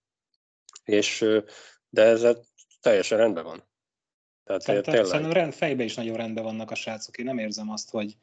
és, 0.83 1.25
de 1.89 2.03
ez 2.03 2.27
teljesen 2.81 3.17
rendben 3.17 3.43
van. 3.43 3.67
Tehát 4.43 4.61
Szerintem, 4.61 4.93
tényleg... 4.93 5.11
szerintem 5.11 5.41
rend, 5.41 5.53
fejbe 5.53 5.83
is 5.83 5.95
nagyon 5.95 6.15
rendben 6.15 6.43
vannak 6.43 6.71
a 6.71 6.75
srácok. 6.75 7.17
Én 7.17 7.25
nem 7.25 7.37
érzem 7.37 7.69
azt, 7.69 7.89
hogy, 7.89 8.17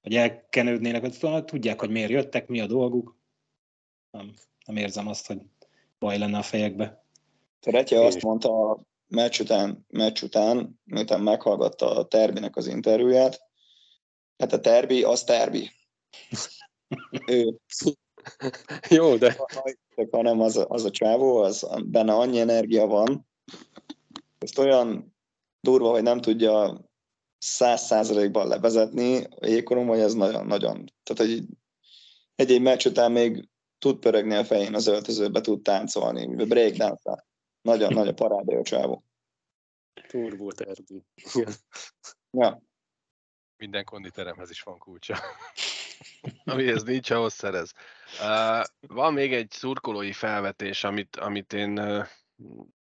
hogy 0.00 0.14
elkenődnének, 0.14 1.00
hogy 1.00 1.44
tudják, 1.44 1.80
hogy 1.80 1.90
miért 1.90 2.10
jöttek, 2.10 2.46
mi 2.46 2.60
a 2.60 2.66
dolguk. 2.66 3.16
Nem, 4.10 4.34
nem 4.66 4.76
érzem 4.76 5.08
azt, 5.08 5.26
hogy 5.26 5.38
baj 5.98 6.18
lenne 6.18 6.38
a 6.38 6.42
fejekbe. 6.42 7.01
Retje 7.62 8.04
azt 8.04 8.22
mondta 8.22 8.70
a 8.70 8.80
meccs 9.06 9.40
után, 9.40 9.86
meccs 9.88 10.22
után, 10.22 10.80
miután 10.84 11.20
meghallgatta 11.20 11.96
a 11.96 12.06
Terbinek 12.06 12.56
az 12.56 12.66
interjúját, 12.66 13.40
hát 14.38 14.52
a 14.52 14.60
Terbi 14.60 15.02
az 15.02 15.24
Terbi. 15.24 15.70
ő, 17.26 17.58
Jó, 18.88 19.16
de... 19.16 19.36
Hanem 20.10 20.40
az, 20.40 20.64
az 20.68 20.84
a 20.84 20.90
csávó, 20.90 21.36
az, 21.36 21.68
benne 21.84 22.14
annyi 22.14 22.40
energia 22.40 22.86
van, 22.86 23.28
ezt 24.38 24.58
olyan 24.58 25.16
durva, 25.60 25.90
hogy 25.90 26.02
nem 26.02 26.20
tudja 26.20 26.80
száz 27.38 27.82
százalékban 27.82 28.48
levezetni 28.48 29.26
a 29.40 29.46
jégkorom, 29.46 29.86
hogy 29.86 29.98
ez 29.98 30.14
nagyon-nagyon, 30.14 30.92
tehát 31.02 31.32
egy, 31.32 31.44
egy-egy 32.34 32.62
meccs 32.62 32.86
után 32.86 33.12
még 33.12 33.48
tud 33.78 33.98
pörögni 33.98 34.34
a 34.34 34.44
fején 34.44 34.74
az 34.74 34.86
öltözőbe, 34.86 35.40
tud 35.40 35.62
táncolni, 35.62 36.44
breakdance 36.44 37.24
Nagyon 37.62 37.92
nagy 37.92 38.08
a 38.08 38.14
parádé 38.14 38.56
a 38.56 38.62
csávó. 38.62 39.04
Turbo 40.08 40.52
terbi. 40.52 41.04
ja. 42.30 42.62
Minden 43.56 43.84
konditeremhez 43.84 44.50
is 44.50 44.62
van 44.62 44.78
kulcsa. 44.78 45.16
Amihez 46.44 46.82
nincs, 46.82 47.10
ahhoz 47.10 47.32
szerez. 47.32 47.72
Uh, 48.20 48.64
van 48.80 49.12
még 49.12 49.32
egy 49.32 49.50
szurkolói 49.50 50.12
felvetés, 50.12 50.84
amit, 50.84 51.16
amit 51.16 51.52
én 51.52 51.78
uh, 51.78 52.06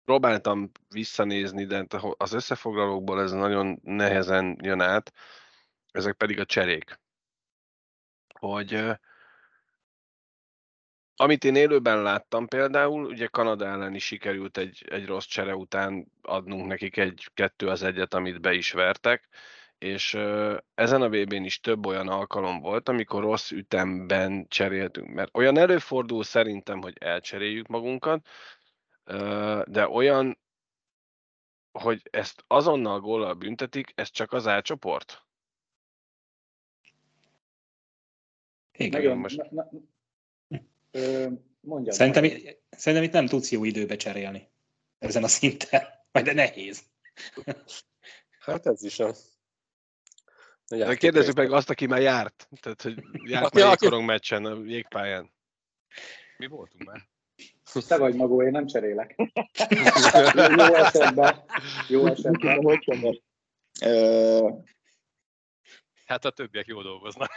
próbáltam 0.06 0.72
visszanézni, 0.88 1.66
de 1.66 1.86
az 2.18 2.34
összefoglalókból 2.34 3.22
ez 3.22 3.32
nagyon 3.32 3.80
nehezen 3.84 4.58
jön 4.62 4.82
át, 4.82 5.14
ezek 5.92 6.14
pedig 6.16 6.40
a 6.40 6.46
cserék. 6.46 7.00
Hogy 8.40 8.74
uh, 8.74 8.96
amit 11.20 11.44
én 11.44 11.56
élőben 11.56 12.02
láttam 12.02 12.48
például, 12.48 13.06
ugye 13.06 13.28
Kanada 13.28 13.66
ellen 13.66 13.96
is 13.96 14.06
sikerült 14.06 14.58
egy, 14.58 14.86
egy 14.90 15.06
rossz 15.06 15.26
csere 15.26 15.56
után 15.56 16.12
adnunk 16.22 16.68
nekik 16.68 16.98
egy 16.98 17.30
kettő 17.34 17.68
az 17.68 17.84
egyet, 17.84 18.14
amit 18.14 18.42
be 18.42 18.54
is 18.54 18.72
vertek, 18.72 19.28
és 19.78 20.14
ezen 20.74 21.02
a 21.02 21.10
vb 21.10 21.34
n 21.34 21.44
is 21.44 21.60
több 21.60 21.86
olyan 21.86 22.08
alkalom 22.08 22.60
volt, 22.60 22.90
amikor 22.90 23.22
rossz 23.22 23.52
ütemben 23.52 24.48
cseréltünk, 24.48 25.14
mert 25.14 25.38
olyan 25.38 25.58
előfordul 25.58 26.24
szerintem, 26.24 26.82
hogy 26.82 26.98
elcseréljük 27.00 27.68
magunkat, 27.68 28.28
de 29.66 29.88
olyan, 29.90 30.40
hogy 31.72 32.02
ezt 32.10 32.44
azonnal 32.48 33.00
góllal 33.00 33.34
büntetik, 33.34 33.92
ez 33.96 34.10
csak 34.10 34.32
az 34.34 34.48
átcsoport? 34.48 35.26
Igen. 38.72 39.02
Nagyon, 39.02 39.18
most- 39.18 39.52
na, 39.52 39.70
mondjad. 41.60 41.96
Szerintem, 41.96 42.24
szerintem 42.70 43.08
itt 43.08 43.14
nem 43.14 43.28
tudsz 43.28 43.52
jó 43.52 43.64
időbe 43.64 43.96
cserélni 43.96 44.48
ezen 45.00 45.24
a 45.24 45.28
szinten. 45.28 45.82
Vagy 46.12 46.24
de 46.24 46.34
nehéz. 46.34 46.82
Hát 48.40 48.66
ez 48.66 48.84
is 48.84 49.00
a... 49.00 49.14
De 50.68 50.96
kérdezzük 50.96 51.36
meg 51.36 51.52
azt, 51.52 51.70
aki 51.70 51.86
már 51.86 52.02
járt. 52.02 52.50
Tehát, 52.62 52.82
hogy 52.82 53.04
járt 53.24 53.54
már 53.54 53.68
jégkorong 53.68 54.06
meccsen, 54.06 54.46
a 54.46 54.64
jégpályán. 54.66 55.32
Mi 56.38 56.48
voltunk 56.48 56.84
már? 56.84 57.08
Te 57.88 57.98
vagy 57.98 58.16
magó, 58.16 58.44
én 58.44 58.52
nem 58.52 58.66
cserélek. 58.66 59.16
Jó 60.58 60.76
esetben. 60.76 61.44
Jó 61.88 62.08
esetben. 62.08 63.22
Ö, 63.82 64.50
Hát 66.08 66.26
a 66.26 66.32
többiek 66.32 66.66
jól 66.66 66.84
dolgoznak. 66.84 67.30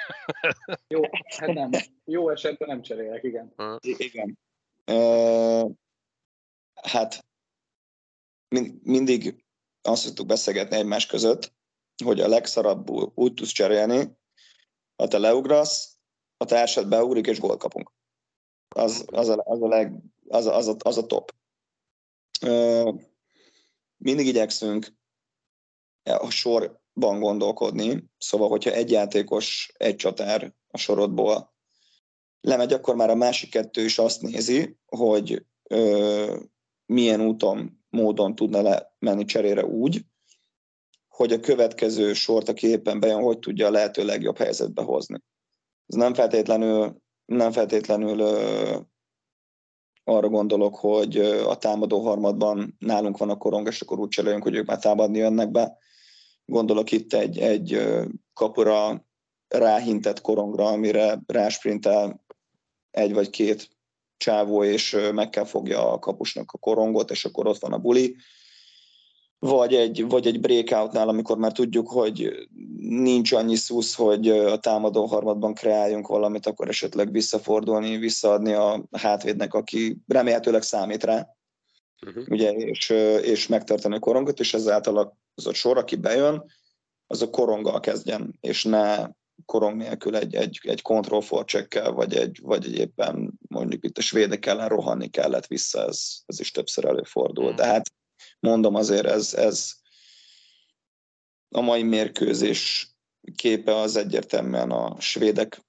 Jó, 0.88 1.00
hát 1.38 1.52
nem. 1.52 1.70
Jó 2.04 2.30
esetben 2.30 2.68
nem 2.68 2.82
cserélek, 2.82 3.22
igen. 3.22 3.54
Igen. 3.80 4.38
Ö, 4.84 5.68
hát 6.74 7.26
min- 8.48 8.82
mindig 8.82 9.44
azt 9.82 10.02
szoktuk 10.02 10.26
beszélgetni 10.26 10.76
egymás 10.76 11.06
között, 11.06 11.52
hogy 12.04 12.20
a 12.20 12.28
legszarabbul 12.28 13.12
úgy 13.14 13.34
tudsz 13.34 13.50
cserélni, 13.50 14.16
ha 14.96 15.08
te 15.08 15.18
leugrasz, 15.18 15.98
a 16.36 16.44
társad 16.44 16.88
beugrik 16.88 17.26
és 17.26 17.40
gólt 17.40 17.58
kapunk. 17.58 17.92
Az, 18.68 19.04
az, 19.06 19.28
a, 19.28 19.42
az, 19.44 19.62
a, 19.62 19.68
leg, 19.68 19.92
az, 20.28 20.46
a, 20.46 20.56
az, 20.56 20.68
a, 20.68 20.76
az 20.78 20.98
a 20.98 21.06
top. 21.06 21.34
Ö, 22.40 22.92
mindig 23.96 24.26
igyekszünk 24.26 24.86
a 26.02 26.30
sorban 27.00 27.20
gondolkodni, 27.20 28.04
szóval, 28.18 28.48
hogyha 28.48 28.70
egy 28.70 28.90
játékos, 28.90 29.72
egy 29.76 29.96
csatár 29.96 30.52
a 30.68 30.78
sorodból 30.78 31.52
lemegy, 32.40 32.72
akkor 32.72 32.94
már 32.94 33.10
a 33.10 33.14
másik 33.14 33.50
kettő 33.50 33.84
is 33.84 33.98
azt 33.98 34.22
nézi, 34.22 34.76
hogy 34.86 35.44
ö, 35.62 36.36
milyen 36.86 37.20
úton, 37.20 37.84
módon 37.90 38.34
tudna 38.34 38.60
lemenni 38.62 39.24
cserére 39.24 39.64
úgy, 39.64 40.00
hogy 41.08 41.32
a 41.32 41.40
következő 41.40 42.12
sort, 42.12 42.48
aki 42.48 42.66
éppen 42.66 43.00
bejön, 43.00 43.22
hogy 43.22 43.38
tudja 43.38 43.66
a 43.66 43.70
lehető 43.70 44.04
legjobb 44.04 44.36
helyzetbe 44.36 44.82
hozni. 44.82 45.22
Ez 45.86 45.96
nem 45.96 46.14
feltétlenül, 46.14 46.96
nem 47.24 47.52
feltétlenül 47.52 48.18
ö, 48.18 48.78
arra 50.04 50.28
gondolok, 50.28 50.76
hogy 50.76 51.16
a 51.46 51.56
támadó 51.56 52.00
harmadban 52.04 52.76
nálunk 52.78 53.18
van 53.18 53.30
a 53.30 53.36
korong, 53.36 53.66
és 53.66 53.80
akkor 53.80 53.98
úgy 53.98 54.08
cseréljünk, 54.08 54.42
hogy 54.42 54.54
ők 54.54 54.66
már 54.66 54.78
támadni 54.78 55.18
jönnek 55.18 55.50
be. 55.50 55.78
Gondolok 56.50 56.92
itt 56.92 57.12
egy, 57.12 57.38
egy 57.38 57.80
kapura 58.34 59.06
ráhintett 59.48 60.20
korongra, 60.20 60.66
amire 60.66 61.20
rásprintel 61.26 62.24
egy 62.90 63.12
vagy 63.12 63.30
két 63.30 63.68
csávó, 64.16 64.64
és 64.64 64.96
meg 65.12 65.30
kell 65.30 65.44
fogja 65.44 65.92
a 65.92 65.98
kapusnak 65.98 66.52
a 66.52 66.58
korongot, 66.58 67.10
és 67.10 67.24
akkor 67.24 67.46
ott 67.46 67.58
van 67.58 67.72
a 67.72 67.78
buli. 67.78 68.16
Vagy 69.38 69.74
egy, 69.74 70.08
vagy 70.08 70.26
egy 70.26 70.40
breakoutnál, 70.40 71.08
amikor 71.08 71.38
már 71.38 71.52
tudjuk, 71.52 71.88
hogy 71.88 72.48
nincs 72.78 73.32
annyi 73.32 73.56
szusz, 73.56 73.94
hogy 73.94 74.28
a 74.28 74.58
támadó 74.58 75.04
harmadban 75.04 75.54
kreáljunk 75.54 76.06
valamit, 76.06 76.46
akkor 76.46 76.68
esetleg 76.68 77.12
visszafordulni, 77.12 77.96
visszaadni 77.96 78.52
a 78.52 78.84
hátvédnek, 78.92 79.54
aki 79.54 79.96
remélhetőleg 80.06 80.62
számít 80.62 81.04
rá, 81.04 81.28
Uh-huh. 82.06 82.24
ugye, 82.28 82.50
és, 82.52 82.90
és 83.22 83.46
megtartani 83.46 83.94
a 83.94 83.98
korongot, 83.98 84.40
és 84.40 84.54
ezáltal 84.54 85.18
az 85.34 85.46
a 85.46 85.54
sor, 85.54 85.78
aki 85.78 85.96
bejön, 85.96 86.52
az 87.06 87.22
a 87.22 87.30
koronggal 87.30 87.80
kezdjen, 87.80 88.36
és 88.40 88.64
ne 88.64 89.08
korong 89.44 89.76
nélkül 89.76 90.16
egy, 90.16 90.34
egy, 90.34 90.60
egy 90.62 90.82
control 90.82 91.20
forcsekkel, 91.20 91.92
vagy 91.92 92.14
egy, 92.14 92.40
vagy 92.42 92.64
egy 92.64 92.78
éppen 92.78 93.32
mondjuk 93.48 93.84
itt 93.84 93.98
a 93.98 94.00
svédek 94.00 94.46
ellen 94.46 94.68
rohanni 94.68 95.08
kellett 95.08 95.46
vissza, 95.46 95.86
ez, 95.86 96.22
ez 96.26 96.40
is 96.40 96.50
többször 96.50 96.84
előfordul. 96.84 97.52
Mm. 97.52 97.54
De 97.54 97.66
hát 97.66 97.92
mondom 98.40 98.74
azért, 98.74 99.06
ez, 99.06 99.34
ez 99.34 99.72
a 101.48 101.60
mai 101.60 101.82
mérkőzés 101.82 102.94
képe 103.36 103.76
az 103.76 103.96
egyértelműen 103.96 104.70
a 104.70 105.00
svédek 105.00 105.62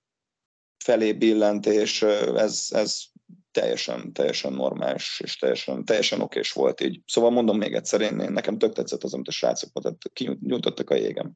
felé 0.84 1.14
billent, 1.14 1.66
és 1.66 2.02
ez, 2.36 2.68
ez 2.70 3.04
teljesen, 3.52 4.14
teljesen 4.14 4.54
normális, 4.54 5.20
és 5.24 5.38
teljesen, 5.38 5.86
teljesen 5.86 6.22
okés 6.22 6.52
volt 6.52 6.82
így. 6.82 7.02
Szóval 7.06 7.30
mondom 7.30 7.58
még 7.58 7.74
egyszer, 7.74 8.02
én, 8.02 8.20
én 8.20 8.32
nekem 8.32 8.58
tök 8.58 8.74
tetszett 8.74 9.04
az, 9.04 9.14
amit 9.14 9.28
a 9.28 9.32
srácok 9.32 9.70
tehát 9.82 9.98
kinyújtottak 10.14 10.90
a 10.90 10.96
jégem. 10.96 11.32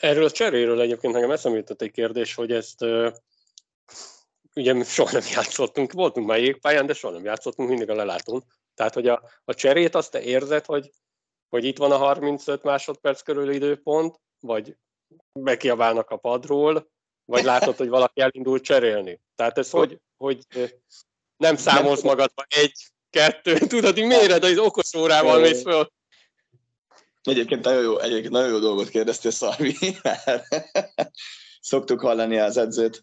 Erről 0.00 0.24
a 0.24 0.30
cseréről 0.30 0.80
egyébként 0.80 1.12
nekem 1.12 1.30
eszembe 1.30 1.58
jutott 1.58 1.82
egy 1.82 1.90
kérdés, 1.90 2.34
hogy 2.34 2.52
ezt 2.52 2.84
ugye 4.54 4.72
mi 4.72 4.84
soha 4.84 5.12
nem 5.12 5.22
játszottunk, 5.34 5.92
voltunk 5.92 6.26
már 6.26 6.38
jégpályán, 6.38 6.86
de 6.86 6.92
soha 6.92 7.14
nem 7.14 7.24
játszottunk, 7.24 7.68
mindig 7.68 7.90
a 7.90 7.94
lelátón. 7.94 8.44
Tehát, 8.74 8.94
hogy 8.94 9.08
a, 9.08 9.22
a 9.44 9.54
cserét 9.54 9.94
azt 9.94 10.10
te 10.10 10.22
érzed, 10.22 10.64
hogy, 10.64 10.90
hogy 11.48 11.64
itt 11.64 11.78
van 11.78 11.92
a 11.92 11.96
35 11.96 12.62
másodperc 12.62 13.22
körül 13.22 13.50
időpont, 13.50 14.20
vagy 14.40 14.76
bekiabálnak 15.32 16.10
a 16.10 16.16
padról, 16.16 16.90
vagy 17.24 17.44
látod, 17.44 17.76
hogy 17.76 17.88
valaki 17.88 18.20
elindul 18.20 18.60
cserélni. 18.60 19.20
Tehát 19.34 19.58
ez 19.58 19.70
hogy, 19.70 20.00
hogy 20.18 20.46
nem 21.36 21.56
számolsz 21.56 22.02
magadba. 22.02 22.44
Egy, 22.48 22.72
kettő, 23.10 23.58
tudod, 23.66 23.98
így 23.98 24.06
méred 24.06 24.44
az 24.44 24.58
okos 24.58 24.94
órával 24.94 25.40
mész 25.40 25.62
föl. 25.62 25.92
Egyébként 27.22 27.64
nagyon 27.64 27.82
jó, 27.82 27.98
egyébként 27.98 28.32
nagyon 28.32 28.50
jó 28.50 28.58
dolgot 28.58 28.88
kérdeztél, 28.88 29.30
Szarvi, 29.30 29.76
szoktuk 31.60 32.00
hallani 32.00 32.38
az 32.38 32.56
edzőt, 32.56 33.02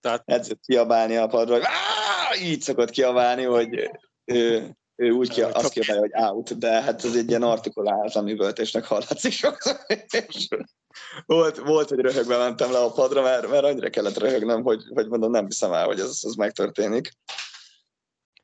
Tehát 0.00 0.22
edzőt 0.24 0.60
kiabálni 0.66 1.16
a 1.16 1.26
padról, 1.26 1.60
hogy 2.28 2.40
így 2.42 2.60
szokott 2.60 2.90
kiabálni, 2.90 3.42
hogy 3.42 3.90
ő, 4.24 4.76
ő 4.96 5.10
úgy 5.10 5.28
ki, 5.28 5.42
azt 5.42 5.72
kiabálja, 5.72 6.00
hogy 6.00 6.22
out, 6.24 6.58
de 6.58 6.82
hát 6.82 7.04
ez 7.04 7.16
egy 7.16 7.28
ilyen 7.28 7.42
artikulálatlan 7.42 8.28
üvöltésnek 8.28 8.84
hallatszik 8.84 9.32
sokszor. 9.32 9.76
És 10.10 10.48
volt, 11.26 11.58
volt, 11.58 11.88
hogy 11.88 11.98
röhögve 11.98 12.36
mentem 12.36 12.72
le 12.72 12.78
a 12.78 12.92
padra, 12.92 13.22
mert, 13.22 13.48
mert 13.48 13.64
annyira 13.64 13.90
kellett 13.90 14.18
röhögnem, 14.18 14.62
hogy, 14.62 14.82
hogy 14.88 15.08
mondom, 15.08 15.30
nem 15.30 15.46
hiszem 15.46 15.72
el, 15.72 15.84
hogy 15.84 16.00
ez, 16.00 16.20
ez 16.22 16.34
megtörténik. 16.34 17.10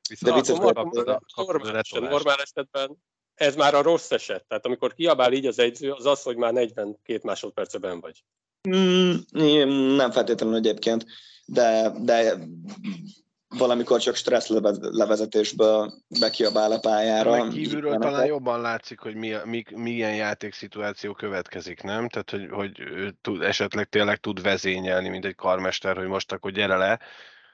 Viszont 0.09 0.35
vicces 0.35 0.57
akkor 0.57 0.75
volt, 0.75 0.77
normál, 0.97 1.17
esetben, 1.37 1.73
letolást. 1.73 2.11
normál 2.11 2.37
esetben 2.43 2.99
ez 3.35 3.57
már 3.57 3.75
a 3.75 3.83
rossz 3.83 4.11
eset. 4.11 4.45
Tehát 4.49 4.67
amikor 4.67 4.95
kiabál 4.95 5.33
így 5.33 5.47
az 5.47 5.59
egyző, 5.59 5.91
az 5.93 6.07
az, 6.07 6.23
hogy 6.23 6.37
már 6.37 6.53
42 6.53 7.21
másodperceben 7.23 8.01
vagy. 8.01 8.25
Mm, 8.69 9.97
nem 9.97 10.11
feltétlenül 10.11 10.57
egyébként, 10.57 11.07
de, 11.45 11.93
de 11.99 12.39
valamikor 13.59 14.01
csak 14.01 14.15
stressz 14.15 14.49
leve- 14.49 14.79
levezetésből 14.81 15.93
bekiabál 16.21 16.73
a 16.73 16.79
pályára. 16.79 17.31
Meg 17.31 17.49
kívülről 17.49 17.89
Ilyeneket. 17.89 18.13
talán 18.13 18.27
jobban 18.27 18.61
látszik, 18.61 18.99
hogy 18.99 19.15
mi, 19.15 19.35
mi, 19.45 19.65
milyen 19.75 20.15
játékszituáció 20.15 21.13
következik, 21.13 21.83
nem? 21.83 22.09
Tehát, 22.09 22.31
hogy, 22.31 22.49
hogy 22.51 22.83
tud, 23.21 23.43
esetleg 23.43 23.89
tényleg 23.89 24.17
tud 24.17 24.43
vezényelni, 24.43 25.09
mint 25.09 25.25
egy 25.25 25.35
karmester, 25.35 25.97
hogy 25.97 26.07
most 26.07 26.33
akkor 26.33 26.51
gyere 26.51 26.77
le, 26.77 26.99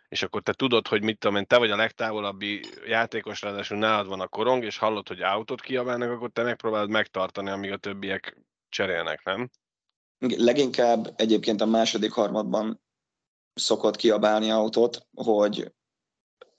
és 0.08 0.22
akkor 0.22 0.42
te 0.42 0.52
tudod, 0.52 0.88
hogy 0.88 1.02
mit 1.02 1.18
tudom 1.18 1.36
én, 1.36 1.46
te 1.46 1.58
vagy 1.58 1.70
a 1.70 1.76
legtávolabbi 1.76 2.60
játékos, 2.86 3.42
ráadásul 3.42 3.78
nálad 3.78 4.06
van 4.06 4.20
a 4.20 4.26
korong, 4.26 4.64
és 4.64 4.78
hallod, 4.78 5.08
hogy 5.08 5.22
autót 5.22 5.60
kiabálnak, 5.60 6.10
akkor 6.10 6.30
te 6.30 6.42
megpróbálod 6.42 6.90
megtartani, 6.90 7.50
amíg 7.50 7.72
a 7.72 7.76
többiek 7.76 8.36
cserélnek, 8.68 9.24
nem? 9.24 9.50
Leginkább 10.18 11.14
egyébként 11.16 11.60
a 11.60 11.66
második 11.66 12.12
harmadban 12.12 12.80
szokott 13.54 13.96
kiabálni 13.96 14.50
autót, 14.50 15.06
hogy 15.14 15.72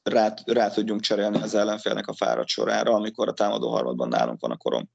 rá, 0.07 0.33
rá 0.45 0.69
tudjunk 0.69 1.01
cserélni 1.01 1.41
az 1.41 1.55
ellenfélnek 1.55 2.07
a 2.07 2.13
fáradt 2.13 2.47
sorára, 2.47 2.93
amikor 2.93 3.27
a 3.27 3.33
támadó 3.33 3.69
harmadban 3.69 4.07
nálunk 4.07 4.41
van 4.41 4.51
a 4.51 4.57
korom. 4.57 4.89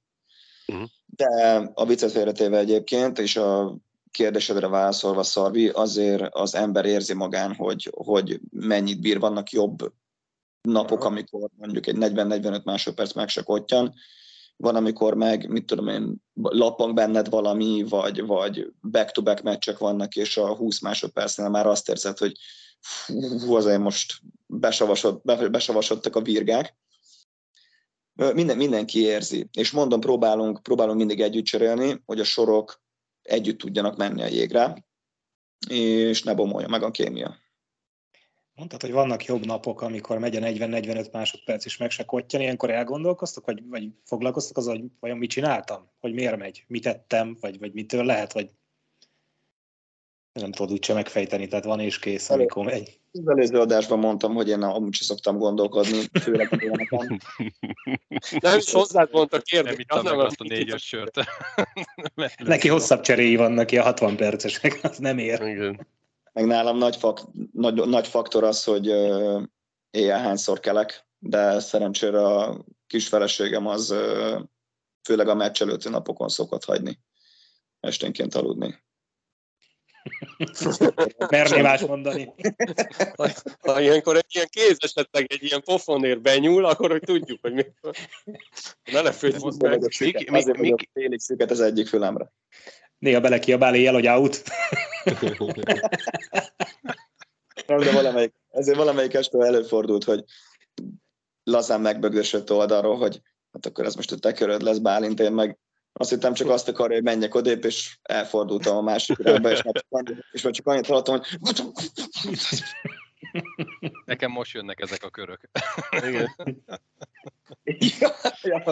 Mhm. 0.67 0.83
De 1.07 1.71
a 1.75 1.87
viccet 1.87 2.11
félretéve 2.11 2.59
egyébként, 2.59 3.19
és 3.19 3.37
a 3.37 3.77
kérdésedre 4.11 4.69
válaszolva, 4.69 5.23
Szarvi, 5.23 5.69
azért 5.69 6.35
az 6.35 6.55
ember 6.55 6.85
érzi 6.85 7.15
magán, 7.15 7.55
hogy, 7.55 7.93
hogy 7.97 8.41
mennyit 8.51 9.01
bír, 9.01 9.19
vannak 9.19 9.51
jobb 9.51 9.93
napok, 10.61 11.05
amikor 11.05 11.49
mondjuk 11.57 11.87
egy 11.87 11.97
40-45 11.99 12.65
másodperc 12.65 13.13
meg 13.13 13.29
se 13.29 13.43
kottyan, 13.43 13.95
van, 14.57 14.77
amikor 14.77 15.15
meg, 15.15 15.49
mit 15.49 15.67
tudom 15.67 15.89
én, 15.89 16.17
lappang 16.35 16.95
benned 16.95 17.29
valami, 17.29 17.85
vagy, 17.89 18.27
vagy 18.27 18.73
back-to-back 18.81 19.43
meccsek 19.43 19.79
vannak, 19.79 20.15
és 20.15 20.37
a 20.37 20.55
20 20.55 20.81
másodpercnél 20.81 21.49
már 21.49 21.67
azt 21.67 21.89
érzed, 21.89 22.19
hogy 22.19 22.33
fú, 22.81 23.55
azért 23.55 23.81
most 23.81 24.21
besavasod, 24.53 25.21
besavasodtak 25.51 26.17
a 26.17 26.23
virgák. 26.23 26.77
Minden, 28.15 28.57
mindenki 28.57 29.01
érzi. 29.01 29.49
És 29.53 29.71
mondom, 29.71 30.01
próbálunk, 30.01 30.63
próbálunk 30.63 30.99
mindig 30.99 31.21
együtt 31.21 31.45
cserélni, 31.45 32.03
hogy 32.05 32.21
a 32.21 32.25
sorok 32.25 32.83
együtt 33.23 33.59
tudjanak 33.59 33.97
menni 33.97 34.23
a 34.23 34.27
jégre, 34.27 34.87
és 35.69 36.23
ne 36.23 36.35
bomolja 36.35 36.69
meg 36.69 36.83
a 36.83 36.91
kémia. 36.91 37.37
Mondtad, 38.55 38.81
hogy 38.81 38.93
vannak 38.93 39.25
jobb 39.25 39.45
napok, 39.45 39.81
amikor 39.81 40.19
megy 40.19 40.37
a 40.37 40.41
40-45 40.41 41.13
másodperc 41.13 41.65
is 41.65 41.77
meg 41.77 41.91
se 41.91 42.05
kottyan, 42.05 42.41
ilyenkor 42.41 42.71
elgondolkoztok, 42.71 43.47
vagy, 43.47 43.69
vagy 43.69 43.89
foglalkoztok 44.05 44.57
az, 44.57 44.67
hogy 44.67 44.85
vajon 45.01 45.19
mit 45.19 45.31
csináltam? 45.31 45.91
Hogy 46.01 46.13
miért 46.13 46.37
megy? 46.37 46.65
Mit 46.67 46.83
tettem? 46.83 47.37
Vagy, 47.41 47.59
vagy 47.59 47.73
mitől 47.73 48.05
lehet? 48.05 48.33
Vagy 48.33 48.51
nem 50.33 50.53
tudod 50.53 50.73
úgyse 50.73 50.95
megfejteni, 50.95 51.49
tehát 51.49 51.65
van 51.65 51.81
és 51.81 51.99
kész, 51.99 52.31
amikor 52.31 52.65
megy. 52.65 53.01
Az 53.13 53.29
előző 53.29 53.61
adásban 53.61 53.99
mondtam, 53.99 54.35
hogy 54.35 54.49
én 54.49 54.63
amúgy 54.63 54.95
sem 54.95 55.07
szoktam 55.07 55.39
gondolkodni, 55.39 56.01
főleg 56.21 56.49
a 56.53 56.57
ilyeneken. 56.61 57.21
Nem 58.41 58.59
is 58.59 58.73
hozzád 58.73 59.09
mondtak 59.13 59.51
Nem 59.51 59.79
ittam 59.79 60.05
meg 60.05 60.19
azt 60.19 60.41
a 60.41 60.45
négyes 60.49 60.87
sört. 60.87 61.19
Neki 62.45 62.69
hosszabb 62.69 63.01
cseréi 63.01 63.37
vannak 63.37 63.67
ki 63.67 63.79
a 63.79 63.83
60 63.83 64.17
percesek, 64.17 64.79
az 64.83 64.99
nem 64.99 65.19
ér. 65.19 65.41
Igen. 65.41 65.87
Meg 66.33 66.47
nálam 66.47 66.79
nagy, 66.79 66.97
fak, 66.97 67.21
nagy, 67.53 67.75
nagy 67.75 68.07
faktor 68.07 68.45
az, 68.45 68.65
hogy 68.65 68.87
éjjel 69.91 70.21
hányszor 70.21 70.61
kelek, 70.61 71.07
de 71.19 71.61
szerencsére 71.61 72.27
a 72.27 72.65
kis 72.87 73.09
feleségem 73.09 73.67
az 73.67 73.95
főleg 75.03 75.29
a 75.29 75.35
meccs 75.35 75.63
előtti 75.63 75.89
napokon 75.89 76.29
szokott 76.29 76.65
hagyni 76.65 76.99
esténként 77.81 78.35
aludni. 78.35 78.83
Merné 81.31 81.61
más 81.61 81.81
mondani. 81.81 82.35
Ha, 83.17 83.29
ha 83.61 83.81
ilyenkor 83.81 84.17
egy 84.17 84.27
ilyen 84.29 84.47
kéz 84.51 84.77
esetleg 84.81 85.33
egy 85.33 85.43
ilyen 85.43 85.63
pofonér 85.63 86.21
benyúl, 86.21 86.65
akkor 86.65 86.91
hogy 86.91 87.01
tudjuk, 87.01 87.39
hogy 87.41 87.53
mi. 87.53 87.65
Ne 88.93 88.99
Azért 88.99 89.41
meg. 89.43 89.71
vagyok 89.71 89.91
süket, 89.91 90.31
mi- 90.31 90.39
azért 90.39 90.57
mi- 90.57 90.63
vagyok 90.63 90.81
félig 90.93 91.21
szüket 91.21 91.51
az 91.51 91.61
egyik 91.61 91.87
fülemre. 91.87 92.33
Néha 92.99 93.21
belekiabál 93.21 93.75
éjjel, 93.75 93.93
hogy 93.93 94.07
out. 94.07 94.43
Nem, 97.67 97.79
de 97.79 97.93
valamelyik, 97.93 98.35
ezért 98.51 98.77
valamelyik 98.77 99.15
este 99.15 99.39
előfordult, 99.39 100.05
hogy 100.05 100.25
lazán 101.45 101.81
megbögdösött 101.81 102.53
oldalról, 102.53 102.97
hogy 102.97 103.21
hát 103.53 103.67
akkor 103.67 103.85
ez 103.85 103.95
most 103.95 104.13
a 104.13 104.17
te 104.17 104.33
köröd 104.33 104.63
lesz, 104.63 104.79
Bálint, 104.79 105.21
én 105.21 105.33
meg 105.33 105.59
azt 105.93 106.11
hittem 106.11 106.33
csak 106.33 106.49
azt 106.49 106.69
akarja, 106.69 106.95
hogy 106.95 107.05
menjek 107.05 107.35
odébb, 107.35 107.65
és 107.65 107.99
elfordultam 108.03 108.77
a 108.77 108.81
másik 108.81 109.19
irányba, 109.19 109.51
és 109.51 109.63
már 109.63 109.75
csak 109.75 109.87
annyit, 109.89 110.25
és 110.33 110.43
már 110.43 110.53
csak 110.53 110.67
annyit 110.67 110.87
hallottam, 110.87 111.21
hogy 111.41 111.63
Nekem 114.05 114.31
most 114.31 114.53
jönnek 114.53 114.81
ezek 114.81 115.03
a 115.03 115.11
körök. 115.11 115.49
Igen. 115.91 116.35
ja, 117.99 118.11
ja, 118.43 118.63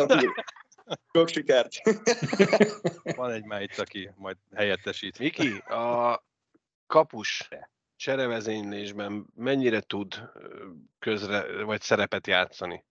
sok 1.12 1.28
sikert. 1.28 1.74
Van 3.16 3.30
egy 3.30 3.44
májc, 3.44 3.78
aki 3.78 4.10
majd 4.16 4.36
helyettesít. 4.54 5.18
Miki, 5.18 5.56
a 5.58 6.24
kapus 6.86 7.48
cserevezénylésben 7.96 9.26
mennyire 9.34 9.80
tud 9.80 10.30
közre, 10.98 11.62
vagy 11.62 11.80
szerepet 11.80 12.26
játszani? 12.26 12.84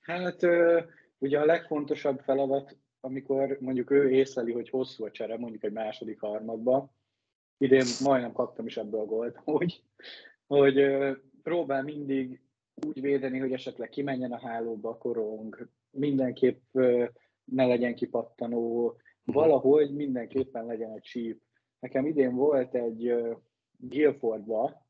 Hát 0.00 0.42
ö, 0.42 0.80
ugye 1.22 1.38
a 1.38 1.44
legfontosabb 1.44 2.20
feladat, 2.20 2.76
amikor 3.00 3.58
mondjuk 3.60 3.90
ő 3.90 4.10
észleli, 4.10 4.52
hogy 4.52 4.68
hosszú 4.68 5.04
a 5.04 5.10
csere, 5.10 5.38
mondjuk 5.38 5.64
egy 5.64 5.72
második 5.72 6.20
harmadban, 6.20 6.90
idén 7.58 7.84
majdnem 8.04 8.32
kaptam 8.32 8.66
is 8.66 8.76
ebből 8.76 9.00
a 9.00 9.04
gólt, 9.04 9.36
hogy, 9.44 9.82
hogy 10.46 10.82
próbál 11.42 11.82
mindig 11.82 12.42
úgy 12.86 13.00
védeni, 13.00 13.38
hogy 13.38 13.52
esetleg 13.52 13.88
kimenjen 13.88 14.32
a 14.32 14.40
hálóba 14.40 14.88
a 14.88 14.98
korong, 14.98 15.68
mindenképp 15.90 16.74
ne 17.44 17.66
legyen 17.66 17.94
kipattanó, 17.94 18.96
valahogy 19.24 19.94
mindenképpen 19.94 20.66
legyen 20.66 20.92
egy 20.92 21.04
síp. 21.04 21.42
Nekem 21.80 22.06
idén 22.06 22.34
volt 22.34 22.74
egy 22.74 23.14
Guilfordba, 23.76 24.86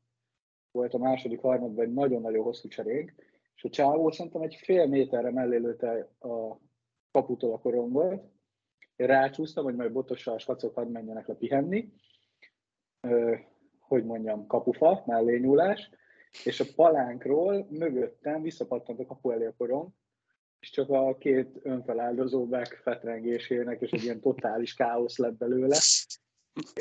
volt 0.71 0.93
a 0.93 0.97
második 0.97 1.39
harmadban 1.39 1.85
egy 1.85 1.93
nagyon-nagyon 1.93 2.43
hosszú 2.43 2.67
cserénk, 2.67 3.13
és 3.55 3.63
a 3.63 3.69
csávó 3.69 4.11
szerintem 4.11 4.41
egy 4.41 4.55
fél 4.63 4.85
méterre 4.85 5.31
mellé 5.31 5.57
lőtte 5.57 6.09
a 6.19 6.59
kaputól 7.11 7.53
a 7.53 7.59
korongot. 7.59 8.23
Én 8.95 9.07
rácsúsztam, 9.07 9.63
hogy 9.63 9.75
majd 9.75 9.91
botossal 9.91 10.33
a 10.33 10.39
skacok 10.39 10.75
hadd 10.75 10.87
menjenek 10.87 11.27
le 11.27 11.33
pihenni. 11.33 11.89
Ö, 13.01 13.35
hogy 13.79 14.05
mondjam, 14.05 14.47
kapufa, 14.47 15.03
mellé 15.05 15.37
nyúlás, 15.39 15.89
és 16.43 16.59
a 16.59 16.65
palánkról 16.75 17.67
mögöttem 17.69 18.41
visszapattant 18.41 18.99
a 18.99 19.05
kapu 19.05 19.31
elé 19.31 19.45
a 19.45 19.53
korong, 19.57 19.89
és 20.59 20.69
csak 20.69 20.89
a 20.89 21.17
két 21.17 21.59
önfeláldozó 21.63 22.45
back 22.47 22.81
fetrengésének, 22.83 23.81
és 23.81 23.91
egy 23.91 24.03
ilyen 24.03 24.19
totális 24.19 24.73
káosz 24.73 25.17
lett 25.17 25.37
belőle. 25.37 25.77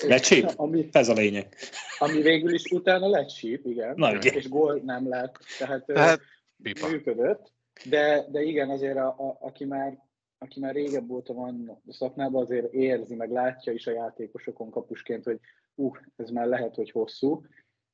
Lecsíp? 0.07 0.51
Ami, 0.57 0.89
Ez 0.93 1.09
a 1.09 1.12
lényeg. 1.12 1.55
ami 1.99 2.23
végül 2.23 2.55
is 2.55 2.64
utána 2.70 3.09
lett 3.09 3.31
síp, 3.31 3.66
igen. 3.66 3.95
Na, 3.97 4.12
ugye. 4.12 4.31
és 4.31 4.49
gól 4.49 4.81
nem 4.85 5.09
lett. 5.09 5.39
Tehát, 5.59 5.89
ö, 5.89 5.95
Hát, 5.95 6.20
Pipa. 6.62 6.88
működött, 6.88 7.52
de, 7.88 8.26
de 8.30 8.42
igen, 8.42 8.70
azért 8.70 8.96
a, 8.96 9.06
a, 9.06 9.36
aki, 9.40 9.64
már, 9.64 9.98
aki 10.38 10.60
már 10.60 10.74
régebb 10.74 11.10
óta 11.10 11.32
van 11.32 11.80
a 11.86 11.92
szakmában, 11.92 12.42
azért 12.42 12.72
érzi, 12.72 13.14
meg 13.14 13.30
látja 13.30 13.72
is 13.72 13.86
a 13.86 13.92
játékosokon 13.92 14.70
kapusként, 14.70 15.24
hogy 15.24 15.40
uh, 15.74 15.96
ez 16.16 16.30
már 16.30 16.46
lehet, 16.46 16.74
hogy 16.74 16.90
hosszú. 16.90 17.42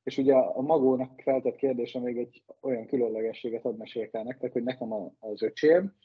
És 0.03 0.17
ugye 0.17 0.33
a 0.33 0.61
magónak 0.61 1.21
feltett 1.21 1.55
kérdése 1.55 1.99
még 1.99 2.17
egy 2.17 2.43
olyan 2.61 2.85
különlegességet 2.85 3.65
ad 3.65 3.77
mesélkel 3.77 4.23
nektek, 4.23 4.51
hogy 4.51 4.63
nekem 4.63 4.93
a, 4.93 5.13
az 5.19 5.41
öcsém, 5.41 5.95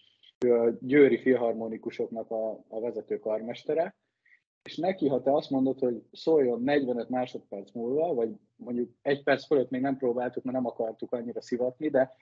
ő 0.44 0.54
a 0.54 0.76
Győri 0.80 1.18
Filharmonikusoknak 1.18 2.30
a, 2.30 2.64
a 2.68 2.80
vezető 2.80 3.18
karmestere, 3.18 3.94
és 4.64 4.76
neki, 4.76 5.08
ha 5.08 5.22
te 5.22 5.32
azt 5.32 5.50
mondod, 5.50 5.78
hogy 5.78 6.02
szóljon 6.12 6.62
45 6.62 7.08
másodperc 7.08 7.72
múlva, 7.72 8.14
vagy 8.14 8.30
mondjuk 8.56 8.90
egy 9.02 9.22
perc 9.22 9.46
fölött 9.46 9.70
még 9.70 9.80
nem 9.80 9.96
próbáltuk, 9.96 10.42
mert 10.44 10.56
nem 10.56 10.66
akartuk 10.66 11.12
annyira 11.12 11.40
szivatni, 11.40 11.88
de 11.88 12.14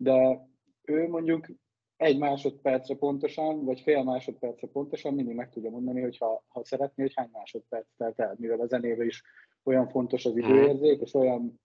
de 0.00 0.48
ő 0.82 1.08
mondjuk 1.08 1.46
egy 1.96 2.18
másodpercre 2.18 2.96
pontosan, 2.96 3.64
vagy 3.64 3.80
fél 3.80 4.02
másodpercre 4.02 4.68
pontosan 4.68 5.14
mindig 5.14 5.34
meg 5.34 5.50
tudja 5.50 5.70
mondani, 5.70 6.00
hogy 6.00 6.16
ha, 6.16 6.44
ha 6.48 6.64
szeretné, 6.64 7.02
hogy 7.02 7.12
hány 7.14 7.28
másodperc 7.32 7.86
telt 7.96 8.20
el, 8.20 8.36
mivel 8.38 8.60
a 8.60 8.66
zenébe 8.66 9.04
is 9.04 9.22
olyan 9.62 9.88
fontos 9.88 10.24
az 10.24 10.36
időérzék, 10.36 11.00
és 11.00 11.14
olyan 11.14 11.60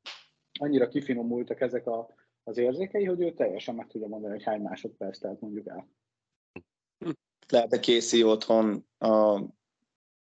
annyira 0.59 0.88
kifinomultak 0.88 1.61
ezek 1.61 1.88
a, 1.88 2.09
az 2.43 2.57
érzékei, 2.57 3.05
hogy 3.05 3.21
ő 3.21 3.33
teljesen 3.33 3.75
meg 3.75 3.88
tudja 3.88 4.07
mondani, 4.07 4.33
hogy 4.33 4.43
hány 4.43 4.61
másodperc 4.61 5.19
telt 5.19 5.41
mondjuk 5.41 5.67
el. 5.67 5.88
Lehet 7.47 7.73
a 7.73 7.79
Casey 7.79 8.23
otthon 8.23 8.86
a 8.97 9.41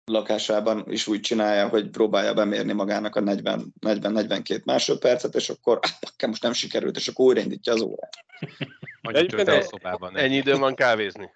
lakásában 0.05 0.85
is 0.89 1.07
úgy 1.07 1.21
csinálja, 1.21 1.69
hogy 1.69 1.91
próbálja 1.91 2.35
bemérni 2.35 2.73
magának 2.73 3.17
a 3.17 3.21
40 3.21 3.75
40-42 3.81 4.65
másodpercet, 4.65 5.35
és 5.35 5.49
akkor 5.49 5.79
nekem 6.01 6.29
most 6.29 6.43
nem 6.43 6.53
sikerült, 6.53 6.97
és 6.97 7.09
akkor 7.09 7.25
újraindítja 7.25 7.73
az 7.73 7.81
órát. 7.81 8.17
Egyébként 9.01 9.49
a 9.49 9.63
szobában. 9.63 10.17
ennyi 10.17 10.37
időm 10.37 10.61
van 10.61 10.75
kávézni. 10.75 11.31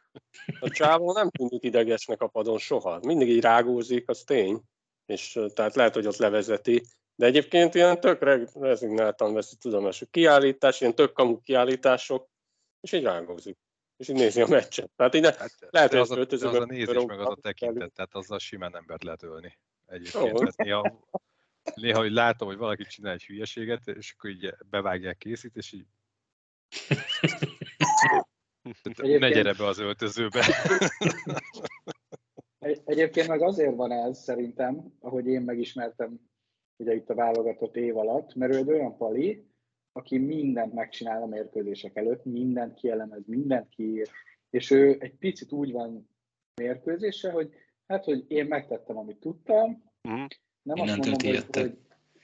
A 0.61 0.71
csávó 0.71 1.13
nem 1.13 1.31
tűnik 1.31 1.65
idegesnek 1.65 2.21
a 2.21 2.27
padon 2.27 2.59
soha. 2.59 2.99
Mindig 3.03 3.29
így 3.29 3.41
rágózik, 3.41 4.09
az 4.09 4.23
tény. 4.23 4.63
És 5.07 5.39
tehát 5.55 5.75
lehet, 5.75 5.95
hogy 5.95 6.07
ott 6.07 6.17
levezeti. 6.17 6.83
De 7.15 7.27
egyébként 7.27 7.75
ilyen 7.75 8.01
tök 8.01 8.49
rezignáltan 8.53 9.35
veszi 9.35 9.57
tudomású 9.57 10.07
kiállítás, 10.11 10.81
ilyen 10.81 10.95
tök 10.95 11.13
kamu 11.13 11.41
kiállítások, 11.41 12.29
és 12.81 12.93
így 12.93 13.03
rágózik. 13.03 13.59
És 13.99 14.09
így 14.09 14.17
nézi 14.17 14.41
a 14.41 14.47
meccset. 14.49 14.91
Tehát 14.97 15.15
így 15.15 15.23
ne, 15.23 15.33
Hát, 15.33 15.51
Lehet, 15.71 15.91
hogy 15.91 15.99
az, 15.99 16.11
a, 16.11 16.17
az 16.31 16.43
a 16.43 16.65
nézés, 16.65 17.05
meg 17.07 17.21
az 17.21 17.27
a 17.27 17.39
tekintet, 17.41 17.93
tehát 17.93 18.15
azzal 18.15 18.39
simán 18.39 18.77
embert 18.77 19.05
lehet 19.05 19.23
ölni. 19.23 19.59
Egyébként, 19.87 20.35
tehát 20.37 20.57
néha, 20.57 21.07
néha, 21.75 21.99
hogy 21.99 22.11
látom, 22.13 22.49
hogy 22.49 22.57
valaki 22.57 22.83
csinál 22.85 23.13
egy 23.13 23.25
hülyeséget, 23.25 23.87
és 23.87 24.15
akkor 24.17 24.31
így 24.31 24.55
bevágják 24.71 25.17
készít, 25.19 25.57
és 25.57 25.73
így 25.73 25.87
ne 28.83 28.93
Egyébként- 28.97 29.35
gyere 29.35 29.53
be 29.55 29.65
az 29.67 29.79
öltözőbe. 29.79 30.45
Egy- 32.59 32.83
Egyébként 32.85 33.29
meg 33.29 33.43
azért 33.43 33.75
van 33.77 33.93
ez 33.93 34.19
szerintem, 34.23 34.97
ahogy 35.01 35.27
én 35.27 35.41
megismertem 35.43 36.21
ugye 36.77 36.95
itt 36.95 37.11
a 37.11 37.15
válogatott 37.15 37.77
év 37.77 37.97
alatt, 37.97 38.35
mert 38.35 38.53
ő 38.53 38.57
egy 38.57 38.71
olyan 38.71 38.97
pali, 38.97 39.47
aki 39.99 40.19
mindent 40.19 40.73
megcsinál 40.73 41.23
a 41.23 41.27
mérkőzések 41.27 41.97
előtt, 41.97 42.25
mindent 42.25 42.75
kielemez, 42.75 43.23
mindent 43.27 43.69
kiír, 43.69 44.09
és 44.51 44.71
ő 44.71 44.97
egy 45.01 45.15
picit 45.15 45.53
úgy 45.53 45.73
van 45.73 46.09
mérkőzése, 46.55 47.31
hogy 47.31 47.51
hát, 47.87 48.05
hogy 48.05 48.25
én 48.29 48.47
megtettem, 48.47 48.97
amit 48.99 49.21
tudtam, 49.21 49.87
Mhm. 50.03 50.25
nem 50.63 50.81
azt 50.81 50.89
Innentől 50.89 51.13
mondom, 51.13 51.53
hogy, 51.53 51.79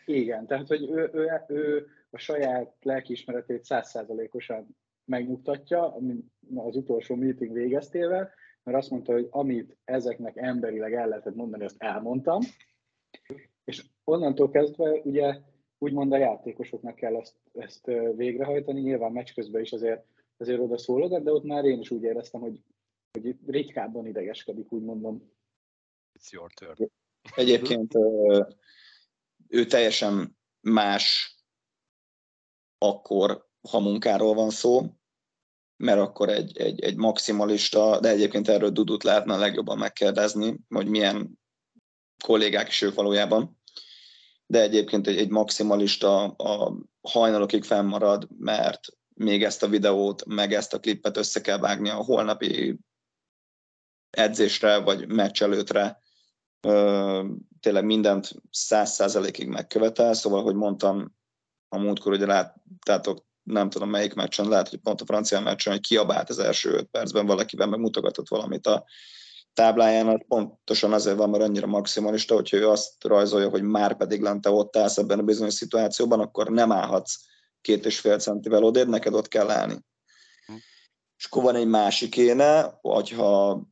hogy 0.05 0.17
igen, 0.17 0.47
tehát, 0.47 0.69
hogy 0.69 0.83
ő, 0.91 1.11
ő, 1.13 1.31
ő 1.49 1.87
a 2.11 2.19
saját 2.19 2.77
lelkiismeretét 2.81 3.65
százszázalékosan 3.65 4.77
megnyugtatja 5.05 5.97
az 6.55 6.77
utolsó 6.77 7.15
meeting 7.15 7.53
végeztével, 7.53 8.31
mert 8.63 8.79
azt 8.79 8.91
mondta, 8.91 9.13
hogy 9.13 9.27
amit 9.31 9.77
ezeknek 9.85 10.37
emberileg 10.37 10.95
el 10.95 11.09
lehetett 11.09 11.35
mondani, 11.35 11.65
azt 11.65 11.83
elmondtam, 11.83 12.41
és 13.65 13.85
onnantól 14.05 14.51
kezdve 14.51 14.91
ugye 14.91 15.35
úgymond 15.85 16.13
a 16.13 16.17
játékosoknak 16.17 16.95
kell 16.95 17.17
ezt, 17.17 17.35
ezt 17.55 17.87
végrehajtani, 18.17 18.81
nyilván 18.81 19.13
meccs 19.13 19.35
közben 19.35 19.61
is 19.61 19.73
azért, 19.73 20.05
azért 20.37 20.61
oda 20.61 20.79
szólogat, 20.79 21.23
de 21.23 21.33
ott 21.33 21.45
már 21.45 21.65
én 21.65 21.81
is 21.81 21.91
úgy 21.91 22.03
éreztem, 22.03 22.41
hogy, 22.41 22.63
hogy 23.13 23.37
ritkábban 23.47 24.07
idegeskedik, 24.07 24.73
úgy 24.73 24.83
mondom. 24.83 25.33
It's 26.19 26.31
your 26.31 26.53
turn. 26.53 26.91
Egyébként 27.35 27.95
ő 29.49 29.67
teljesen 29.67 30.37
más 30.61 31.37
akkor, 32.79 33.49
ha 33.71 33.81
munkáról 33.81 34.35
van 34.35 34.51
szó, 34.51 34.83
mert 35.77 36.01
akkor 36.01 36.29
egy, 36.29 36.59
egy, 36.59 36.81
egy 36.81 36.97
maximalista, 36.97 38.01
de 38.01 38.09
egyébként 38.09 38.49
erről 38.49 38.71
Dudut 38.71 39.03
lehetne 39.03 39.35
a 39.35 39.39
legjobban 39.39 39.79
megkérdezni, 39.79 40.61
hogy 40.69 40.89
milyen 40.89 41.39
kollégák 42.25 42.69
is 42.69 42.83
ők 42.83 42.95
valójában, 42.95 43.63
de 44.47 44.61
egyébként 44.61 45.07
egy, 45.07 45.17
egy 45.17 45.31
maximalista 45.31 46.25
a 46.25 46.77
hajnalokig 47.01 47.65
fennmarad, 47.65 48.29
mert 48.39 48.81
még 49.15 49.45
ezt 49.45 49.63
a 49.63 49.69
videót, 49.69 50.25
meg 50.25 50.53
ezt 50.53 50.75
a 50.75 50.81
klippet 50.81 51.17
össze 51.17 51.41
kell 51.41 51.59
vágni 51.59 51.89
a 51.89 51.95
holnapi 51.95 52.79
edzésre, 54.11 54.79
vagy 54.79 55.09
meccs 55.09 55.43
előtre. 55.43 56.03
Tényleg 57.61 57.85
mindent 57.85 58.35
száz 58.51 58.93
százalékig 58.93 59.49
megkövetel, 59.49 60.15
szóval, 60.15 60.43
hogy 60.43 60.55
mondtam 60.55 61.15
a 61.69 61.79
múltkor, 61.79 62.17
hogy 62.17 62.27
láttátok 62.27 63.25
nem 63.43 63.71
tudom 63.71 63.91
melyik 63.91 64.15
meccsen, 64.15 64.49
lehet, 64.49 64.69
hogy 64.69 64.79
pont 64.79 65.01
a 65.01 65.05
francia 65.05 65.41
meccsen, 65.41 65.73
hogy 65.73 65.83
kiabált 65.83 66.31
az 66.31 66.39
első 66.39 66.71
öt 66.71 66.87
percben 66.87 67.27
valakiben, 67.27 67.69
meg 67.69 67.81
mutogatott 67.81 68.29
valamit 68.29 68.67
a 68.67 68.85
tábláján, 69.55 70.09
az 70.09 70.21
pontosan 70.29 70.93
azért 70.93 71.17
van, 71.17 71.31
mert 71.31 71.43
annyira 71.43 71.67
maximalista, 71.67 72.35
hogyha 72.35 72.57
ő 72.57 72.69
azt 72.69 73.05
rajzolja, 73.05 73.49
hogy 73.49 73.63
már 73.63 73.97
pedig 73.97 74.21
lente 74.21 74.51
ott 74.51 74.77
állsz 74.77 74.97
ebben 74.97 75.19
a 75.19 75.23
bizonyos 75.23 75.55
szituációban, 75.55 76.21
akkor 76.21 76.49
nem 76.49 76.73
állhatsz 76.73 77.17
két 77.61 77.87
és 77.87 78.01
fél 78.01 78.19
centivel 78.19 78.65
odébb, 78.65 78.89
neked 78.89 79.15
ott 79.15 79.29
kell 79.29 79.51
állni. 79.51 79.85
Hm. 80.47 80.53
És 81.19 81.25
akkor 81.25 81.43
van 81.43 81.55
egy 81.55 81.67
másik 81.67 82.17
éne, 82.17 82.79
hogyha 82.81 83.63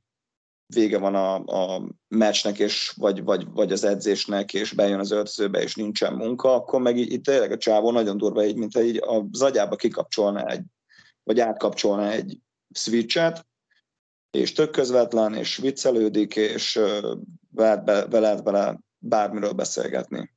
vége 0.66 0.98
van 0.98 1.14
a, 1.14 1.34
a 1.34 1.82
meccsnek, 2.08 2.58
és 2.58 2.92
vagy, 2.96 3.24
vagy, 3.24 3.46
vagy 3.50 3.72
az 3.72 3.84
edzésnek, 3.84 4.54
és 4.54 4.72
bejön 4.72 4.98
az 4.98 5.10
öltözőbe, 5.10 5.62
és 5.62 5.74
nincsen 5.74 6.12
munka, 6.12 6.54
akkor 6.54 6.80
meg 6.80 6.98
így, 6.98 7.12
így 7.12 7.20
tényleg 7.20 7.52
a 7.52 7.56
csávó 7.56 7.90
nagyon 7.90 8.16
durva, 8.16 8.44
így, 8.44 8.56
mint 8.56 8.78
így 8.78 9.00
az 9.06 9.42
agyába 9.42 9.76
kikapcsolna 9.76 10.46
egy, 10.46 10.64
vagy 11.22 11.40
átkapcsolna 11.40 12.10
egy 12.10 12.38
switchet, 12.74 13.46
és 14.32 14.52
tök 14.52 14.70
közvetlen, 14.70 15.34
és 15.34 15.56
viccelődik, 15.56 16.36
és 16.36 16.74
lehet 17.54 17.84
be, 17.84 18.06
be 18.06 18.18
lehet 18.18 18.42
vele 18.42 18.78
bármiről 18.98 19.52
beszélgetni. 19.52 20.32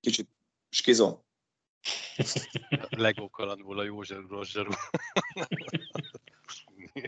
Kicsit 0.00 0.28
skizó. 0.68 1.24
Lego 2.88 3.28
kalandból 3.28 3.78
a 3.78 3.82
József 3.82 4.28
Rozsarú. 4.28 4.70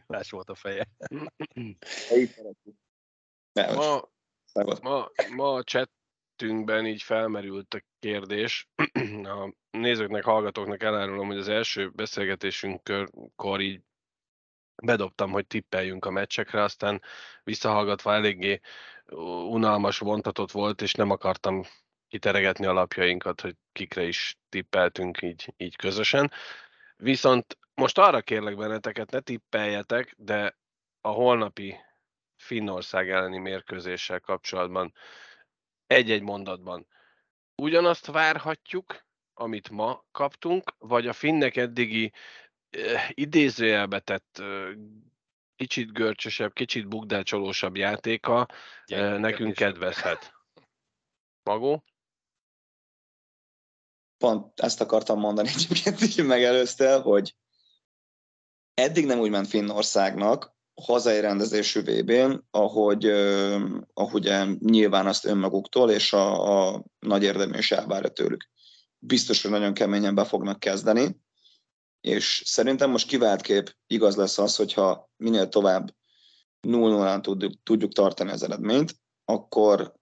Más 0.06 0.30
volt 0.30 0.50
a 0.50 0.54
feje. 0.54 0.88
Ma, 3.52 4.10
ma, 4.82 5.10
ma 5.34 5.54
a 5.54 5.64
chatünkben 5.64 6.86
így 6.86 7.02
felmerült 7.02 7.74
a 7.74 7.82
kérdés. 7.98 8.68
A 9.22 9.54
nézőknek, 9.70 10.24
hallgatóknak 10.24 10.82
elárulom, 10.82 11.26
hogy 11.26 11.38
az 11.38 11.48
első 11.48 11.90
beszélgetésünkkor 11.90 13.60
így 13.60 13.80
bedobtam, 14.76 15.30
hogy 15.30 15.46
tippeljünk 15.46 16.04
a 16.04 16.10
meccsekre, 16.10 16.62
aztán 16.62 17.02
visszahallgatva 17.44 18.14
eléggé 18.14 18.60
unalmas, 19.48 19.98
vontatott 19.98 20.50
volt, 20.50 20.82
és 20.82 20.94
nem 20.94 21.10
akartam 21.10 21.62
kiteregetni 22.08 22.66
a 22.66 22.72
lapjainkat, 22.72 23.40
hogy 23.40 23.56
kikre 23.72 24.02
is 24.02 24.38
tippeltünk 24.48 25.22
így, 25.22 25.54
így 25.56 25.76
közösen. 25.76 26.30
Viszont 26.96 27.58
most 27.74 27.98
arra 27.98 28.20
kérlek 28.20 28.56
benneteket, 28.56 29.10
ne 29.10 29.20
tippeljetek, 29.20 30.14
de 30.16 30.58
a 31.00 31.08
holnapi 31.08 31.76
Finnország 32.36 33.10
elleni 33.10 33.38
mérkőzéssel 33.38 34.20
kapcsolatban 34.20 34.92
egy-egy 35.86 36.22
mondatban 36.22 36.86
ugyanazt 37.54 38.06
várhatjuk, 38.06 39.06
amit 39.34 39.70
ma 39.70 40.04
kaptunk, 40.10 40.74
vagy 40.78 41.06
a 41.06 41.12
finnek 41.12 41.56
eddigi 41.56 42.12
idézőjelbe 43.14 44.00
tett 44.00 44.42
kicsit 45.62 45.92
görcsösebb, 45.92 46.52
kicsit 46.52 46.88
bugdácsolósabb 46.88 47.76
játéka 47.76 48.48
eh, 48.84 49.18
nekünk 49.18 49.54
kedvezhet. 49.54 50.32
Magó? 51.50 51.84
Pont 54.18 54.60
ezt 54.60 54.80
akartam 54.80 55.18
mondani 55.18 55.48
egyébként, 55.48 56.00
így 56.00 56.24
megelőztél, 56.24 57.00
hogy 57.00 57.36
eddig 58.74 59.06
nem 59.06 59.18
úgy 59.18 59.30
ment 59.30 59.48
Finnországnak, 59.48 60.54
hazai 60.74 61.20
rendezésű 61.20 61.80
VB-n, 61.80 62.46
ahogy, 62.50 63.06
ahogy 63.94 64.32
nyilván 64.58 65.06
azt 65.06 65.24
önmaguktól 65.24 65.90
és 65.90 66.12
a, 66.12 66.72
a 66.72 66.84
nagy 66.98 67.22
érdemű 67.22 67.58
is 67.58 67.72
elvárja 67.72 68.08
tőlük. 68.08 68.50
Biztos, 68.98 69.42
hogy 69.42 69.50
nagyon 69.50 69.74
keményen 69.74 70.14
be 70.14 70.24
fognak 70.24 70.60
kezdeni, 70.60 71.21
és 72.02 72.42
szerintem 72.44 72.90
most 72.90 73.06
kivált 73.06 73.40
kép 73.40 73.76
igaz 73.86 74.16
lesz 74.16 74.38
az, 74.38 74.56
hogyha 74.56 75.10
minél 75.16 75.48
tovább 75.48 75.94
0-0-án 76.62 77.20
tudjuk, 77.20 77.52
tudjuk 77.62 77.92
tartani 77.92 78.30
az 78.30 78.42
eredményt, 78.42 78.94
akkor 79.24 79.94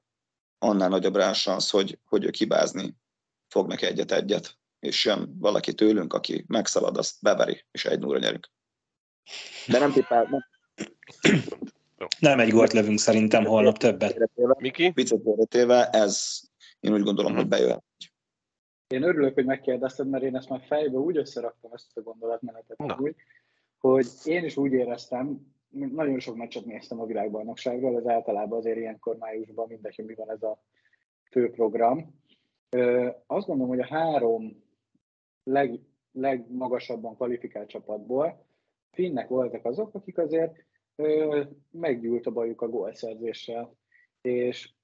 annál 0.59 0.88
nagyobb 0.88 1.16
rá 1.16 1.30
az, 1.44 1.70
hogy, 1.70 1.98
hogy 2.05 2.24
ők 2.24 2.34
hibázni 2.34 2.96
fognak 3.48 3.82
egyet-egyet, 3.82 4.59
és 4.78 5.05
jön 5.05 5.36
valaki 5.38 5.74
tőlünk, 5.74 6.12
aki 6.12 6.44
megszalad, 6.48 6.96
azt 6.96 7.14
beveri, 7.20 7.64
és 7.70 7.84
egy 7.84 7.98
nulla 7.98 8.18
nyerünk. 8.18 8.51
De 9.66 9.78
nem 9.78 9.92
tippel, 9.92 10.28
nem, 10.30 10.44
nem 12.18 12.40
egy 12.40 12.51
gólt 12.51 12.72
lövünk 12.72 12.98
szerintem 12.98 13.44
holnap 13.44 13.78
többet. 13.78 14.30
Miki? 14.59 14.90
Viccet 14.94 15.55
ez 15.94 16.40
én 16.80 16.92
úgy 16.92 17.03
gondolom, 17.03 17.34
hogy 17.34 17.48
bejön. 17.48 17.82
Én 18.95 19.03
örülök, 19.03 19.34
hogy 19.34 19.45
megkérdezted, 19.45 20.09
mert 20.09 20.22
én 20.22 20.36
ezt 20.36 20.49
már 20.49 20.61
fejbe 20.61 20.99
úgy 20.99 21.16
összeraktam 21.16 21.72
ezt 21.72 21.97
a 21.97 22.01
gondolatmenetet, 22.01 23.01
úgy, 23.01 23.14
hogy 23.78 24.07
én 24.24 24.45
is 24.45 24.57
úgy 24.57 24.72
éreztem, 24.72 25.55
nagyon 25.70 26.18
sok 26.18 26.36
meccset 26.36 26.64
néztem 26.64 27.01
a 27.01 27.07
világbajnokságról, 27.07 27.97
ez 27.97 28.07
általában 28.07 28.59
azért 28.59 28.76
ilyenkor 28.76 29.16
májusban 29.16 29.68
mindegy, 29.68 29.97
hogy 29.97 30.05
mi 30.05 30.14
van 30.14 30.30
ez 30.30 30.43
a 30.43 30.62
fő 31.30 31.51
program. 31.51 32.20
Azt 33.26 33.47
gondolom, 33.47 33.68
hogy 33.68 33.80
a 33.80 33.86
három 33.86 34.62
leg, 35.43 35.80
legmagasabban 36.12 37.14
kvalifikált 37.14 37.68
csapatból 37.68 38.47
finnek 38.91 39.28
voltak 39.28 39.64
azok, 39.64 39.95
akik 39.95 40.18
azért 40.18 40.64
meggyűlt 41.70 42.26
a 42.26 42.30
bajuk 42.30 42.62
a 42.62 42.68
gólszerzéssel. 42.68 43.76
És, 44.20 44.74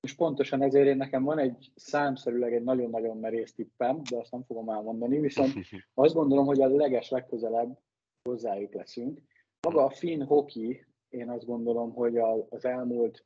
és 0.00 0.14
pontosan 0.14 0.62
ezért 0.62 0.86
én 0.86 0.96
nekem 0.96 1.22
van 1.22 1.38
egy 1.38 1.72
számszerűleg 1.74 2.54
egy 2.54 2.62
nagyon-nagyon 2.62 3.16
merész 3.16 3.54
tippem, 3.54 4.02
de 4.10 4.16
azt 4.16 4.30
nem 4.30 4.44
fogom 4.46 4.68
elmondani, 4.68 5.20
viszont 5.20 5.52
azt 5.94 6.14
gondolom, 6.14 6.46
hogy 6.46 6.60
a 6.60 6.68
leges 6.68 7.10
legközelebb 7.10 7.78
hozzájuk 8.22 8.74
leszünk. 8.74 9.20
Maga 9.60 9.84
a 9.84 9.90
finn 9.90 10.22
hoki, 10.22 10.86
én 11.08 11.30
azt 11.30 11.46
gondolom, 11.46 11.92
hogy 11.92 12.18
az 12.48 12.64
elmúlt 12.64 13.24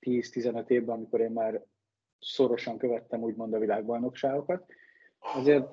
10-15 0.00 0.68
évben, 0.68 0.96
amikor 0.96 1.20
én 1.20 1.30
már 1.30 1.64
szorosan 2.18 2.78
követtem 2.78 3.22
úgymond 3.22 3.54
a 3.54 3.58
világbajnokságokat, 3.58 4.66
azért 5.18 5.68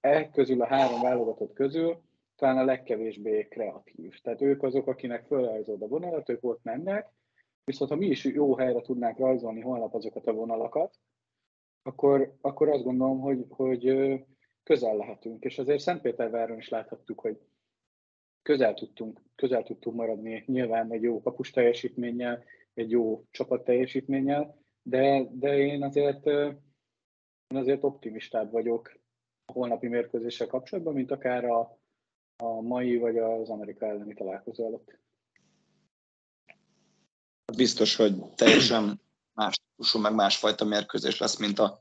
e 0.00 0.30
közül 0.30 0.62
a 0.62 0.66
három 0.66 1.00
válogatott 1.00 1.52
közül 1.52 2.02
talán 2.36 2.58
a 2.58 2.64
legkevésbé 2.64 3.48
kreatív. 3.48 4.20
Tehát 4.20 4.40
ők 4.40 4.62
azok, 4.62 4.86
akinek 4.86 5.26
fölrajzold 5.26 5.82
a 5.82 5.88
vonalat, 5.88 6.28
ők 6.28 6.44
ott 6.44 6.62
mennek, 6.62 7.10
viszont 7.64 7.90
ha 7.90 7.96
mi 7.96 8.06
is 8.06 8.24
jó 8.24 8.56
helyre 8.56 8.80
tudnánk 8.80 9.18
rajzolni 9.18 9.60
holnap 9.60 9.94
azokat 9.94 10.26
a 10.26 10.32
vonalakat, 10.32 10.98
akkor, 11.82 12.36
akkor 12.40 12.68
azt 12.68 12.82
gondolom, 12.82 13.20
hogy, 13.20 13.46
hogy 13.48 13.94
közel 14.62 14.96
lehetünk. 14.96 15.44
És 15.44 15.58
azért 15.58 15.80
Szentpéterváron 15.80 16.58
is 16.58 16.68
láthattuk, 16.68 17.20
hogy 17.20 17.40
közel 18.42 18.74
tudtunk, 18.74 19.20
közel 19.34 19.62
tudtunk 19.62 19.96
maradni 19.96 20.44
nyilván 20.46 20.92
egy 20.92 21.02
jó 21.02 21.20
kapus 21.20 21.50
teljesítménnyel, 21.50 22.44
egy 22.74 22.90
jó 22.90 23.24
csapat 23.30 23.64
teljesítménnyel, 23.64 24.60
de, 24.82 25.28
de 25.30 25.58
én 25.58 25.82
azért, 25.82 26.26
én 26.26 27.56
azért 27.56 27.84
optimistább 27.84 28.50
vagyok 28.50 29.00
a 29.44 29.52
holnapi 29.52 29.88
mérkőzéssel 29.88 30.46
kapcsolatban, 30.46 30.94
mint 30.94 31.10
akár 31.10 31.44
a, 31.44 31.78
a 32.36 32.60
mai 32.60 32.96
vagy 32.96 33.18
az 33.18 33.50
Amerika 33.50 33.86
elleni 33.86 34.14
találkozó 34.14 34.66
előtt. 34.66 35.01
Biztos, 37.56 37.96
hogy 37.96 38.22
teljesen 38.34 39.00
más 39.34 39.58
típusú, 39.58 39.98
meg 39.98 40.14
másfajta 40.14 40.64
mérkőzés 40.64 41.18
lesz, 41.18 41.36
mint 41.36 41.58
a 41.58 41.80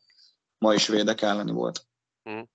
mai 0.57 0.77
svédek 0.77 1.21
elleni 1.21 1.51
volt. 1.51 1.85
Hmm. 2.23 2.49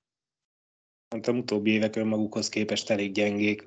A 1.09 1.30
utóbbi 1.30 1.70
évek 1.70 1.96
önmagukhoz 1.96 2.48
képest 2.48 2.90
elég 2.90 3.12
gyengék, 3.12 3.66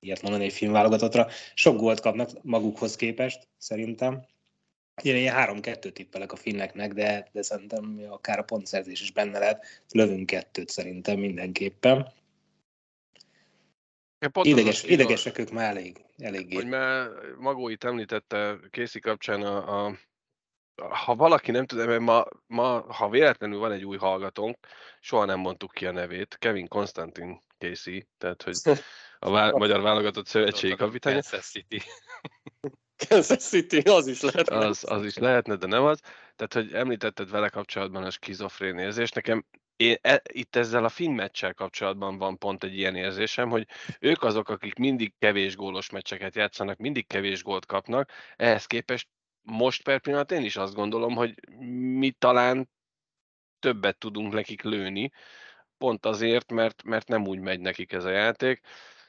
ilyet 0.00 0.22
mondani 0.22 0.44
egy 0.44 0.52
filmválogatottra. 0.52 1.28
Sok 1.54 1.76
gólt 1.76 2.00
kapnak 2.00 2.42
magukhoz 2.42 2.96
képest, 2.96 3.48
szerintem. 3.58 4.26
Én 5.02 5.16
ilyen 5.16 5.60
3-2 5.62 5.92
tippelek 5.92 6.32
a 6.32 6.36
finneknek, 6.36 6.92
de, 6.92 7.28
de 7.32 7.42
szerintem 7.42 8.00
akár 8.08 8.38
a 8.38 8.42
pontszerzés 8.42 9.00
is 9.00 9.12
benne 9.12 9.38
lehet. 9.38 9.66
Lövünk 9.92 10.26
kettőt 10.26 10.68
szerintem 10.68 11.18
mindenképpen. 11.18 12.12
Ideges, 14.42 14.82
idegesek 14.82 15.38
ők 15.38 15.50
már 15.50 15.70
elég, 15.70 16.04
eléggé. 16.16 16.54
Hogy 16.54 16.66
már 16.66 17.10
Magóit 17.38 17.84
említette 17.84 18.58
Készi 18.70 19.00
kapcsán 19.00 19.42
a, 19.42 19.86
a 19.86 19.98
ha 20.88 21.14
valaki 21.14 21.50
nem 21.50 21.66
tud, 21.66 21.86
mert 21.86 22.00
ma, 22.00 22.24
ma, 22.46 22.80
ha 22.92 23.08
véletlenül 23.08 23.58
van 23.58 23.72
egy 23.72 23.84
új 23.84 23.96
hallgatónk, 23.96 24.58
soha 25.00 25.24
nem 25.24 25.38
mondtuk 25.38 25.72
ki 25.72 25.86
a 25.86 25.92
nevét, 25.92 26.36
Kevin 26.38 26.68
Konstantin 26.68 27.42
Casey, 27.58 28.06
tehát 28.18 28.42
hogy 28.42 28.56
a 29.18 29.30
vá- 29.30 29.52
magyar 29.58 29.80
válogatott 29.80 30.26
szövetségi 30.26 30.74
kapitány. 30.74 31.12
Kansas 31.12 31.50
City. 31.50 31.82
Kansas 33.08 33.42
City, 33.44 33.78
az 33.78 34.06
is 34.06 34.20
lehet. 34.20 34.48
Az, 34.48 34.84
az 34.88 35.04
is 35.04 35.16
lehetne, 35.16 35.56
de 35.56 35.66
nem 35.66 35.84
az. 35.84 36.00
Tehát, 36.36 36.52
hogy 36.52 36.72
említetted 36.72 37.30
vele 37.30 37.48
kapcsolatban 37.48 38.02
a 38.02 38.10
skizofrén 38.10 38.78
érzés, 38.78 39.10
nekem 39.10 39.44
én, 39.80 39.96
e, 40.00 40.22
itt 40.32 40.56
ezzel 40.56 40.84
a 40.84 40.88
finn 40.88 41.14
meccsel 41.14 41.54
kapcsolatban 41.54 42.18
van 42.18 42.38
pont 42.38 42.64
egy 42.64 42.76
ilyen 42.76 42.96
érzésem, 42.96 43.48
hogy 43.48 43.66
ők 44.00 44.22
azok, 44.22 44.48
akik 44.48 44.74
mindig 44.74 45.14
kevés 45.18 45.56
gólos 45.56 45.90
meccseket 45.90 46.34
játszanak, 46.34 46.78
mindig 46.78 47.06
kevés 47.06 47.42
gólt 47.42 47.66
kapnak, 47.66 48.10
ehhez 48.36 48.66
képest 48.66 49.08
most 49.42 49.82
per 49.82 50.00
pillanat 50.00 50.32
én 50.32 50.44
is 50.44 50.56
azt 50.56 50.74
gondolom, 50.74 51.14
hogy 51.14 51.34
mi 51.98 52.10
talán 52.10 52.70
többet 53.58 53.98
tudunk 53.98 54.32
nekik 54.32 54.62
lőni, 54.62 55.10
pont 55.78 56.06
azért, 56.06 56.52
mert, 56.52 56.82
mert 56.82 57.08
nem 57.08 57.26
úgy 57.26 57.38
megy 57.38 57.60
nekik 57.60 57.92
ez 57.92 58.04
a 58.04 58.10
játék, 58.10 58.60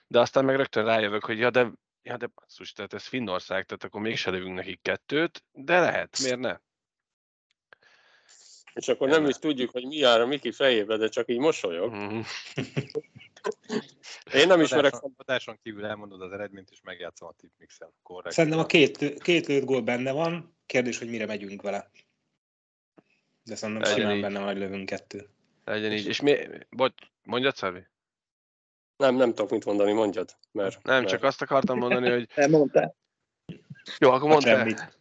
de 0.07 0.19
aztán 0.19 0.45
meg 0.45 0.55
rögtön 0.55 0.85
rájövök, 0.85 1.25
hogy 1.25 1.37
ja, 1.37 1.49
de, 1.49 1.71
ja, 2.01 2.17
de 2.17 2.27
basszus, 2.35 2.71
tehát 2.71 2.93
ez 2.93 3.05
Finnország, 3.05 3.65
tehát 3.65 3.83
akkor 3.83 4.01
mégse 4.01 4.31
lövünk 4.31 4.55
nekik 4.55 4.81
kettőt, 4.81 5.43
de 5.51 5.79
lehet, 5.79 6.19
miért 6.21 6.39
ne? 6.39 6.57
És 8.73 8.87
akkor 8.87 9.09
nem 9.09 9.25
is 9.25 9.35
tudjuk, 9.35 9.71
hogy 9.71 9.85
mi 9.85 9.95
jár 9.95 10.21
a 10.21 10.25
Miki 10.25 10.51
fejébe, 10.51 10.97
de 10.97 11.07
csak 11.07 11.29
így 11.29 11.39
mosolyog. 11.39 11.93
Mhm. 11.93 12.19
Én 14.33 14.47
nem 14.47 14.61
ismerek 14.61 14.93
Adáson, 14.93 15.13
adáson 15.17 15.59
kívül 15.63 15.85
elmondod 15.85 16.21
az 16.21 16.31
eredményt, 16.31 16.69
és 16.71 16.81
megjátszom 16.83 17.27
a 17.27 17.33
tipmixen. 17.37 17.89
Korrekt. 18.03 18.35
Szerintem 18.35 18.59
a 18.59 18.65
két, 18.65 19.21
két 19.21 19.47
lőtt 19.47 19.65
gól 19.65 19.81
benne 19.81 20.11
van, 20.11 20.57
kérdés, 20.65 20.97
hogy 20.97 21.09
mire 21.09 21.25
megyünk 21.25 21.61
vele. 21.61 21.91
De 23.43 23.55
szerintem 23.55 23.83
Legyen 23.83 23.99
simán 23.99 24.15
így. 24.15 24.21
benne 24.21 24.39
van, 24.39 24.47
hogy 24.47 24.57
lövünk 24.57 24.85
kettő. 24.85 25.29
Legyen 25.65 25.91
így. 25.91 26.07
És 26.07 26.21
mi, 26.21 26.37
bocs, 26.69 26.93
mondjad, 27.23 27.55
Szervi? 27.55 27.87
Nem, 28.97 29.15
nem 29.15 29.29
tudok 29.29 29.51
mit 29.51 29.65
mondani, 29.65 29.91
mondjad. 29.91 30.35
Mert, 30.51 30.83
Nem, 30.83 30.95
mert 30.97 31.09
csak 31.09 31.23
azt 31.23 31.41
akartam 31.41 31.77
mondani, 31.77 32.09
hogy 32.09 32.29
Elmondtál? 32.35 32.95
jó, 33.99 34.11
akkor 34.11 34.29
mondd 34.29 34.47
el. 34.47 34.91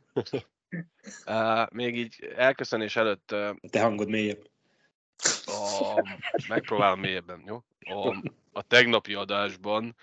Uh, 1.27 1.67
még 1.71 1.97
így 1.97 2.33
elköszönés 2.37 2.97
előtt 2.97 3.33
uh, 3.33 3.57
te 3.71 3.81
hangod 3.81 4.09
mélyebb. 4.09 4.51
a, 5.47 6.03
megpróbálom 6.49 7.01
mélyebben, 7.01 7.43
jó? 7.47 7.63
A, 7.81 8.17
a 8.53 8.63
tegnapi 8.63 9.15
adásban, 9.15 9.97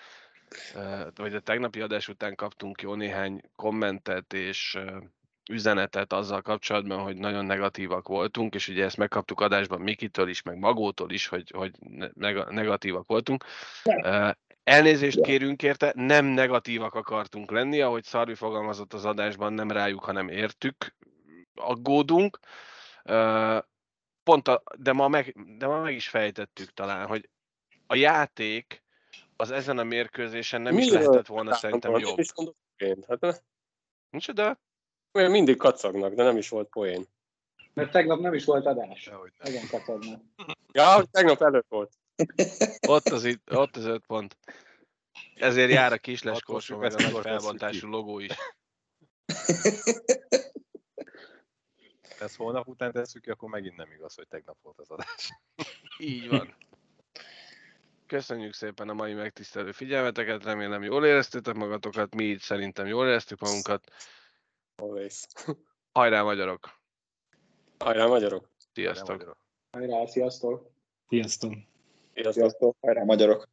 uh, 0.75 1.07
vagy 1.15 1.35
a 1.35 1.39
tegnapi 1.39 1.81
adás 1.81 2.07
után 2.07 2.35
kaptunk 2.35 2.81
jó 2.81 2.93
néhány 2.93 3.41
kommentet 3.55 4.33
és 4.33 4.75
uh, 4.77 5.03
üzenetet 5.49 6.13
azzal 6.13 6.41
kapcsolatban, 6.41 6.99
hogy 6.99 7.17
nagyon 7.17 7.45
negatívak 7.45 8.07
voltunk, 8.07 8.55
és 8.55 8.67
ugye 8.67 8.83
ezt 8.83 8.97
megkaptuk 8.97 9.41
adásban 9.41 9.81
Mikitől 9.81 10.29
is, 10.29 10.41
meg 10.41 10.57
Magótól 10.57 11.11
is, 11.11 11.27
hogy, 11.27 11.51
hogy 11.55 11.71
neg- 12.13 12.49
negatívak 12.49 13.07
voltunk. 13.07 13.43
Uh, 13.83 14.31
Elnézést 14.67 15.21
kérünk 15.21 15.63
érte, 15.63 15.91
nem 15.95 16.25
negatívak 16.25 16.93
akartunk 16.93 17.51
lenni, 17.51 17.81
ahogy 17.81 18.03
Szarvi 18.03 18.35
fogalmazott 18.35 18.93
az 18.93 19.05
adásban, 19.05 19.53
nem 19.53 19.71
rájuk, 19.71 20.03
hanem 20.03 20.29
értük, 20.29 20.95
aggódunk. 21.55 22.39
Pont 24.23 24.47
a, 24.47 24.63
de, 24.77 24.91
ma 24.91 25.07
meg, 25.07 25.35
de 25.57 25.67
ma 25.67 25.81
meg 25.81 25.93
is 25.95 26.09
fejtettük 26.09 26.73
talán, 26.73 27.07
hogy 27.07 27.29
a 27.87 27.95
játék 27.95 28.83
az 29.35 29.51
ezen 29.51 29.77
a 29.77 29.83
mérkőzésen 29.83 30.61
nem 30.61 30.77
is 30.77 30.85
Miről 30.85 30.99
lehetett 30.99 31.27
volna 31.27 31.53
szerintem 31.53 31.91
Nem 31.91 31.99
jobb. 31.99 32.19
is 32.19 32.31
poén. 32.77 33.05
Hát 33.07 33.19
ne- 33.19 33.37
Nincs 34.09 34.31
de 34.31 34.59
olyan 35.13 35.31
mindig 35.31 35.57
kacagnak, 35.57 36.13
de 36.13 36.23
nem 36.23 36.37
is 36.37 36.49
volt 36.49 36.69
poén. 36.69 37.05
Mert 37.73 37.91
tegnap 37.91 38.19
nem 38.19 38.33
is 38.33 38.45
volt 38.45 38.65
adás. 38.65 39.05
Dehogy 39.05 39.31
nem. 39.37 39.53
Ezen 39.53 39.67
kacagnak. 39.67 40.21
Ja, 40.71 41.03
tegnap 41.11 41.41
előtt 41.41 41.67
volt. 41.69 41.91
Ott 42.87 43.07
az, 43.07 43.25
itt, 43.25 43.55
ott 43.55 43.75
az 43.75 43.85
öt 43.85 44.05
pont. 44.05 44.37
Ezért 45.35 45.71
jár 45.71 45.93
a 45.93 45.97
kisles 45.97 46.41
korsó, 46.41 46.77
meg 46.77 46.93
a 46.93 47.01
nagy 47.01 47.21
felbontású 47.21 47.87
logó 47.87 48.19
is. 48.19 48.33
Ezt 52.19 52.35
holnap 52.35 52.67
után 52.67 52.91
tesszük 52.91 53.21
ki, 53.21 53.29
akkor 53.29 53.49
megint 53.49 53.75
nem 53.75 53.91
igaz, 53.91 54.15
hogy 54.15 54.27
tegnap 54.27 54.57
volt 54.61 54.79
az 54.79 54.89
adás. 54.89 55.31
Így 55.97 56.29
van. 56.29 56.55
Köszönjük 58.05 58.53
szépen 58.53 58.89
a 58.89 58.93
mai 58.93 59.13
megtisztelő 59.13 59.71
figyelmeteket, 59.71 60.43
remélem 60.43 60.83
jól 60.83 61.05
éreztétek 61.05 61.55
magatokat, 61.55 62.15
mi 62.15 62.23
így 62.23 62.39
szerintem 62.39 62.85
jól 62.85 63.07
éreztük 63.07 63.39
magunkat. 63.39 63.91
Always. 64.75 65.25
Hajrá 65.91 66.23
magyarok! 66.23 66.79
Hajrá, 67.77 68.05
magyarok! 68.05 68.49
Sziasztok! 68.73 69.07
Magyarok. 69.07 69.37
Hajrá, 69.71 70.05
sziasztok! 70.05 70.71
Sziasztok! 71.07 71.51
Sziasztok! 71.51 71.76
Sziasztok, 72.23 72.77
hajrá 72.81 73.03
magyarok! 73.03 73.47